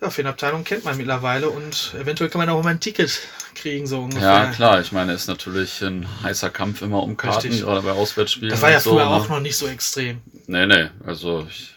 ja, 0.00 0.10
für 0.10 0.22
eine 0.22 0.30
Abteilung 0.30 0.64
kennt 0.64 0.84
man 0.84 0.96
mittlerweile 0.96 1.48
und 1.48 1.94
eventuell 1.98 2.28
kann 2.28 2.40
man 2.40 2.48
auch 2.48 2.62
mal 2.62 2.70
ein 2.70 2.80
Ticket 2.80 3.20
kriegen, 3.54 3.86
so 3.86 4.00
ungefähr. 4.00 4.28
Ja, 4.28 4.46
klar, 4.50 4.80
ich 4.80 4.92
meine, 4.92 5.12
ist 5.12 5.28
natürlich 5.28 5.80
ein 5.82 6.06
heißer 6.22 6.50
Kampf 6.50 6.82
immer 6.82 7.02
um 7.02 7.16
Karten, 7.16 7.48
Richtig. 7.48 7.62
gerade 7.62 7.82
bei 7.82 7.92
Auswärtsspielen. 7.92 8.50
Das 8.50 8.62
war 8.62 8.70
ja 8.70 8.80
früher 8.80 9.04
so, 9.04 9.10
auch 9.10 9.28
ne? 9.28 9.34
noch 9.36 9.40
nicht 9.40 9.56
so 9.56 9.68
extrem. 9.68 10.20
Nee, 10.46 10.66
nee, 10.66 10.88
also 11.06 11.46
ich 11.48 11.76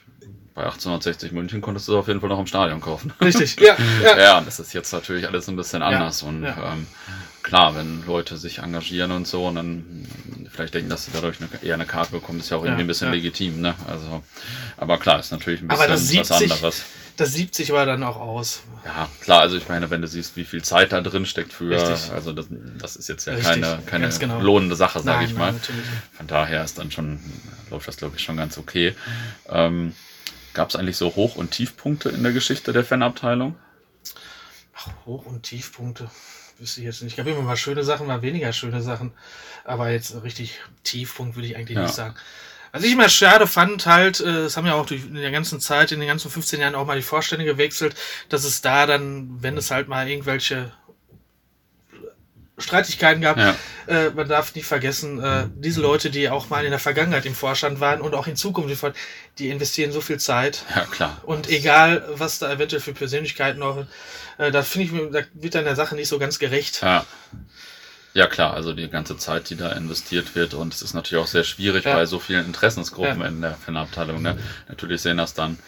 bei 0.55 0.63
1860 0.63 1.33
München 1.33 1.61
konntest 1.61 1.89
du 1.89 1.91
es 1.91 1.97
auf 1.97 2.07
jeden 2.07 2.21
Fall 2.21 2.29
noch 2.29 2.39
im 2.39 2.47
Stadion 2.47 2.79
kaufen. 2.79 3.13
Richtig, 3.21 3.57
ja. 3.59 3.75
Ja, 4.01 4.17
ja 4.17 4.41
das 4.41 4.61
ist 4.61 4.73
jetzt 4.73 4.91
natürlich 4.93 5.27
alles 5.27 5.49
ein 5.49 5.57
bisschen 5.57 5.81
anders. 5.83 6.21
Ja, 6.21 6.27
und 6.29 6.43
ja. 6.43 6.73
Ähm, 6.73 6.87
klar, 7.43 7.75
wenn 7.75 8.05
Leute 8.07 8.37
sich 8.37 8.59
engagieren 8.59 9.11
und 9.11 9.27
so 9.27 9.47
und 9.47 9.55
dann 9.55 10.07
vielleicht 10.49 10.73
denken, 10.73 10.89
dass 10.89 11.05
sie 11.05 11.11
dadurch 11.13 11.37
eine, 11.41 11.49
eher 11.61 11.73
eine 11.73 11.85
Karte 11.85 12.13
bekommen, 12.13 12.39
ist 12.39 12.51
ja 12.51 12.57
auch 12.57 12.63
irgendwie 12.63 12.85
ein 12.85 12.87
bisschen 12.87 13.11
legitim. 13.11 13.59
Ne? 13.59 13.75
Also, 13.85 14.23
aber 14.77 14.97
klar, 14.97 15.19
ist 15.19 15.31
natürlich 15.31 15.61
ein 15.61 15.67
bisschen 15.67 16.19
was 16.19 16.31
anderes. 16.31 16.85
Das 17.17 17.33
sieht 17.33 17.53
sich 17.53 17.71
aber 17.71 17.85
dann 17.85 18.03
auch 18.03 18.17
aus. 18.17 18.63
Ja, 18.83 19.09
klar, 19.21 19.41
also 19.41 19.57
ich 19.57 19.67
meine, 19.69 19.89
wenn 19.89 20.01
du 20.01 20.07
siehst, 20.07 20.35
wie 20.35 20.43
viel 20.43 20.63
Zeit 20.63 20.91
da 20.91 21.01
drin 21.01 21.25
steckt 21.25 21.53
für, 21.53 21.69
Richtig. 21.69 22.11
also 22.13 22.33
das, 22.33 22.47
das 22.77 22.95
ist 22.95 23.09
jetzt 23.09 23.25
ja 23.25 23.33
Richtig, 23.33 23.61
keine, 23.61 23.79
keine 23.85 24.09
genau. 24.09 24.39
lohnende 24.41 24.75
Sache, 24.75 25.01
sage 25.01 25.25
ich 25.25 25.33
mal. 25.33 25.51
Nein, 25.51 25.61
Von 26.13 26.27
daher 26.27 26.63
ist 26.63 26.77
dann 26.77 26.91
schon, 26.91 27.19
läuft 27.71 27.87
das 27.87 27.97
glaube 27.97 28.15
ich 28.17 28.23
schon 28.23 28.37
ganz 28.37 28.57
okay. 28.57 28.95
Ähm, 29.49 29.93
Gab 30.55 30.69
es 30.69 30.75
eigentlich 30.75 30.97
so 30.97 31.15
Hoch- 31.15 31.35
und 31.35 31.51
Tiefpunkte 31.51 32.09
in 32.09 32.23
der 32.23 32.31
Geschichte 32.31 32.71
der 32.71 32.85
Fanabteilung? 32.85 33.55
Ach, 34.73 34.87
Hoch- 35.05 35.25
und 35.25 35.43
Tiefpunkte 35.43 36.09
wüsste 36.57 36.79
ich 36.79 36.85
jetzt 36.85 37.03
nicht. 37.03 37.11
Ich 37.11 37.17
gab 37.17 37.27
immer 37.27 37.41
mal 37.41 37.57
schöne 37.57 37.83
Sachen, 37.83 38.07
mal 38.07 38.21
weniger 38.21 38.53
schöne 38.53 38.81
Sachen. 38.81 39.11
Aber 39.65 39.91
jetzt 39.91 40.23
richtig 40.23 40.61
Tiefpunkt 40.83 41.35
würde 41.35 41.49
ich 41.49 41.57
eigentlich 41.57 41.75
ja. 41.75 41.83
nicht 41.83 41.93
sagen. 41.93 42.15
Was 42.71 42.83
ich 42.83 42.93
immer 42.93 43.09
schade 43.09 43.47
fand, 43.47 43.85
halt, 43.85 44.21
äh, 44.21 44.45
es 44.45 44.55
haben 44.55 44.65
ja 44.65 44.75
auch 44.75 44.89
in 44.89 45.15
der 45.15 45.31
ganzen 45.31 45.59
Zeit, 45.59 45.91
in 45.91 45.99
den 45.99 46.07
ganzen 46.07 46.31
15 46.31 46.61
Jahren 46.61 46.75
auch 46.75 46.85
mal 46.85 46.97
die 46.97 47.03
Vorstände 47.03 47.45
gewechselt, 47.45 47.95
dass 48.29 48.45
es 48.45 48.61
da 48.61 48.85
dann, 48.85 49.43
wenn 49.43 49.57
es 49.57 49.71
halt 49.71 49.89
mal 49.89 50.07
irgendwelche 50.07 50.71
Streitigkeiten 52.57 53.21
gab. 53.21 53.37
Ja. 53.37 53.55
Äh, 53.87 54.11
man 54.11 54.27
darf 54.27 54.55
nicht 54.55 54.65
vergessen, 54.65 55.21
äh, 55.21 55.47
diese 55.55 55.81
Leute, 55.81 56.09
die 56.09 56.29
auch 56.29 56.49
mal 56.49 56.63
in 56.63 56.71
der 56.71 56.79
Vergangenheit 56.79 57.25
im 57.25 57.35
Vorstand 57.35 57.79
waren 57.79 58.01
und 58.01 58.13
auch 58.13 58.27
in 58.27 58.35
Zukunft, 58.35 58.85
die 59.39 59.49
investieren 59.49 59.91
so 59.91 60.01
viel 60.01 60.19
Zeit. 60.19 60.63
Ja, 60.73 60.85
klar. 60.85 61.21
Und 61.23 61.49
egal, 61.49 62.07
was 62.13 62.39
da 62.39 62.51
eventuell 62.51 62.81
für 62.81 62.93
Persönlichkeiten 62.93 63.59
noch, 63.59 63.85
äh, 64.37 64.51
da 64.51 64.63
finde 64.63 64.85
ich, 64.85 65.11
da 65.11 65.19
wird 65.33 65.55
dann 65.55 65.65
der 65.65 65.75
Sache 65.75 65.95
nicht 65.95 66.07
so 66.07 66.17
ganz 66.19 66.39
gerecht. 66.39 66.81
Ja. 66.81 67.05
Ja, 68.13 68.27
klar, 68.27 68.53
also 68.53 68.71
die 68.71 68.87
ganze 68.87 69.17
Zeit, 69.17 69.49
die 69.49 69.57
da 69.57 69.73
investiert 69.73 70.35
wird 70.35 70.53
und 70.53 70.73
es 70.73 70.81
ist 70.81 70.93
natürlich 70.93 71.21
auch 71.21 71.27
sehr 71.27 71.43
schwierig 71.43 71.83
ja. 71.83 71.95
bei 71.95 72.05
so 72.05 72.17
vielen 72.17 72.45
Interessensgruppen 72.45 73.19
ja. 73.19 73.27
in 73.27 73.41
der 73.41 73.55
Fanabteilung. 73.55 74.21
Ne? 74.21 74.37
Natürlich 74.69 75.01
sehen 75.01 75.17
das 75.17 75.33
dann 75.33 75.59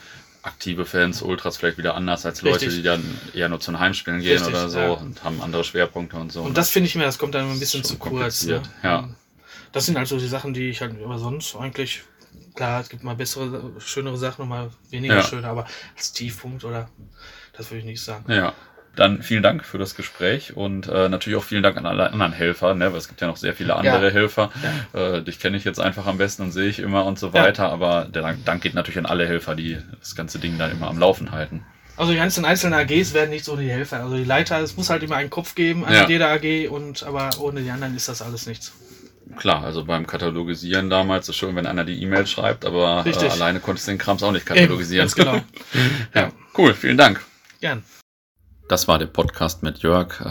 aktive 0.47 0.85
Fans, 0.85 1.21
Ultras 1.21 1.57
vielleicht 1.57 1.77
wieder 1.77 1.95
anders 1.95 2.25
als 2.25 2.41
Leute, 2.41 2.65
Richtig. 2.65 2.75
die 2.77 2.83
dann 2.83 3.03
eher 3.33 3.49
nur 3.49 3.59
zu 3.59 3.71
den 3.71 3.79
Heimspielen 3.79 4.21
gehen 4.21 4.37
Richtig, 4.37 4.49
oder 4.49 4.69
so 4.69 4.79
ja. 4.79 4.91
und 4.93 5.23
haben 5.23 5.41
andere 5.41 5.63
Schwerpunkte 5.63 6.17
und 6.17 6.31
so. 6.31 6.41
Und 6.41 6.57
das 6.57 6.69
finde 6.69 6.87
ich 6.87 6.95
mir, 6.95 7.03
das 7.03 7.17
kommt 7.17 7.35
dann 7.35 7.51
ein 7.51 7.59
bisschen 7.59 7.83
zu 7.83 7.97
kurz. 7.97 8.45
Ne? 8.45 8.63
Ja. 8.83 9.09
Das 9.71 9.85
sind 9.85 9.97
also 9.97 10.17
die 10.17 10.27
Sachen, 10.27 10.53
die 10.53 10.69
ich 10.69 10.81
halt 10.81 10.95
aber 11.03 11.19
sonst 11.19 11.55
eigentlich, 11.55 12.03
klar, 12.55 12.81
es 12.81 12.89
gibt 12.89 13.03
mal 13.03 13.15
bessere, 13.15 13.73
schönere 13.79 14.17
Sachen 14.17 14.43
und 14.43 14.49
mal 14.49 14.71
weniger 14.89 15.17
ja. 15.17 15.23
schöne, 15.23 15.47
aber 15.47 15.67
als 15.95 16.13
Tiefpunkt 16.13 16.63
oder 16.63 16.89
das 17.53 17.69
würde 17.69 17.79
ich 17.79 17.85
nicht 17.85 18.01
sagen. 18.01 18.31
Ja. 18.31 18.53
Dann 18.97 19.21
vielen 19.21 19.43
Dank 19.43 19.63
für 19.63 19.77
das 19.77 19.93
Gespräch 19.93 20.57
und 20.57 20.87
äh, 20.87 21.07
natürlich 21.07 21.37
auch 21.37 21.43
vielen 21.43 21.61
Dank 21.61 21.77
an 21.77 21.85
alle 21.85 22.11
anderen 22.11 22.33
Helfer, 22.33 22.73
ne? 22.73 22.91
weil 22.91 22.97
es 22.97 23.07
gibt 23.07 23.21
ja 23.21 23.27
noch 23.27 23.37
sehr 23.37 23.53
viele 23.53 23.75
andere 23.75 24.07
ja. 24.07 24.11
Helfer. 24.11 24.49
Ja. 24.93 25.17
Äh, 25.17 25.23
dich 25.23 25.39
kenne 25.39 25.55
ich 25.55 25.63
jetzt 25.63 25.79
einfach 25.79 26.07
am 26.07 26.17
besten 26.17 26.41
und 26.41 26.51
sehe 26.51 26.67
ich 26.67 26.79
immer 26.79 27.05
und 27.05 27.19
so 27.19 27.31
weiter, 27.31 27.63
ja. 27.65 27.69
aber 27.69 28.05
der 28.05 28.33
Dank 28.43 28.63
geht 28.63 28.73
natürlich 28.73 28.97
an 28.97 29.05
alle 29.05 29.27
Helfer, 29.27 29.53
die 29.53 29.77
das 29.99 30.15
ganze 30.15 30.39
Ding 30.39 30.57
dann 30.57 30.71
immer 30.71 30.87
am 30.87 30.97
Laufen 30.97 31.31
halten. 31.31 31.63
Also 31.95 32.11
die 32.11 32.17
ganzen 32.17 32.43
einzelnen 32.43 32.73
AGs 32.73 33.13
werden 33.13 33.29
nicht 33.29 33.45
so 33.45 33.55
die 33.55 33.69
Helfer. 33.69 34.01
Also 34.01 34.17
die 34.17 34.23
Leiter, 34.23 34.59
es 34.61 34.75
muss 34.75 34.89
halt 34.89 35.03
immer 35.03 35.15
einen 35.17 35.29
Kopf 35.29 35.53
geben 35.53 35.85
an 35.85 36.09
jeder 36.09 36.29
AG 36.29 36.67
und 36.67 37.03
aber 37.03 37.29
ohne 37.39 37.61
die 37.61 37.69
anderen 37.69 37.95
ist 37.95 38.09
das 38.09 38.23
alles 38.23 38.47
nichts. 38.47 38.73
Klar, 39.35 39.63
also 39.63 39.85
beim 39.85 40.07
Katalogisieren 40.07 40.89
damals 40.89 41.29
ist 41.29 41.35
schön, 41.35 41.55
wenn 41.55 41.67
einer 41.67 41.85
die 41.85 42.01
E-Mail 42.01 42.25
schreibt, 42.25 42.65
aber 42.65 43.05
äh, 43.05 43.29
alleine 43.29 43.59
konntest 43.59 43.87
du 43.87 43.91
den 43.91 43.99
Krams 43.99 44.23
auch 44.23 44.31
nicht 44.31 44.47
katalogisieren. 44.47 45.07
Eben, 45.07 45.15
ganz 45.15 45.15
genau. 45.15 45.41
ja, 46.15 46.31
cool, 46.57 46.73
vielen 46.73 46.97
Dank. 46.97 47.23
Gern. 47.61 47.83
Das 48.68 48.88
war 48.88 48.99
der 48.99 49.05
Podcast 49.05 49.63
mit 49.63 49.80
Jörg. 49.80 50.22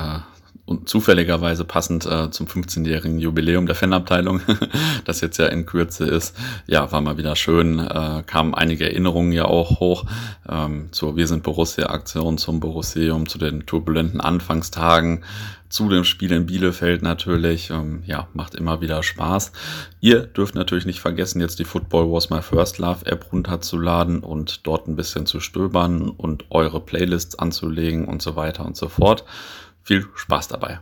Und 0.67 0.89
zufälligerweise 0.89 1.65
passend 1.65 2.07
äh, 2.07 2.29
zum 2.33 2.49
15-jährigen 2.49 3.21
Jubiläum 3.21 3.67
der 3.67 3.77
Fanabteilung, 3.77 4.41
das 5.05 5.21
jetzt 5.21 5.39
ja 5.39 5.47
in 5.47 5.65
Kürze 5.65 6.07
ist. 6.07 6.37
Ja, 6.67 6.91
war 6.91 7.01
mal 7.01 7.17
wieder 7.17 7.37
schön, 7.37 7.79
äh, 7.79 8.25
kamen 8.27 8.53
einige 8.53 8.85
Erinnerungen 8.85 9.31
ja 9.31 9.45
auch 9.45 9.79
hoch 9.79 10.07
ähm, 10.49 10.89
zur 10.91 11.17
Wir 11.17 11.29
sind 11.29 11.45
Borussia-Aktion, 11.45 12.37
zum 12.37 12.59
Borussium, 12.59 13.29
zu 13.29 13.39
den 13.39 13.65
turbulenten 13.65 14.21
Anfangstagen, 14.21 15.23
zu 15.69 15.89
dem 15.89 16.03
Spiel 16.03 16.33
in 16.33 16.47
Bielefeld 16.47 17.01
natürlich. 17.01 17.71
Ähm, 17.71 18.03
ja, 18.05 18.27
macht 18.35 18.57
immer 18.57 18.81
wieder 18.81 19.05
Spaß. 19.05 19.53
Ihr 20.01 20.27
dürft 20.27 20.57
natürlich 20.57 20.85
nicht 20.85 20.99
vergessen, 20.99 21.41
jetzt 21.41 21.61
die 21.61 21.65
Football 21.65 22.11
Was 22.11 22.29
My 22.29 22.43
First 22.43 22.79
Love 22.79 23.07
App 23.07 23.33
runterzuladen 23.33 24.19
und 24.19 24.67
dort 24.67 24.89
ein 24.89 24.97
bisschen 24.97 25.27
zu 25.27 25.39
stöbern 25.39 26.09
und 26.09 26.47
eure 26.51 26.81
Playlists 26.81 27.39
anzulegen 27.39 28.07
und 28.07 28.21
so 28.21 28.35
weiter 28.35 28.65
und 28.65 28.77
so 28.77 28.89
fort. 28.89 29.25
Viel 29.87 30.09
Spaß 30.17 30.49
dabei. 30.49 30.81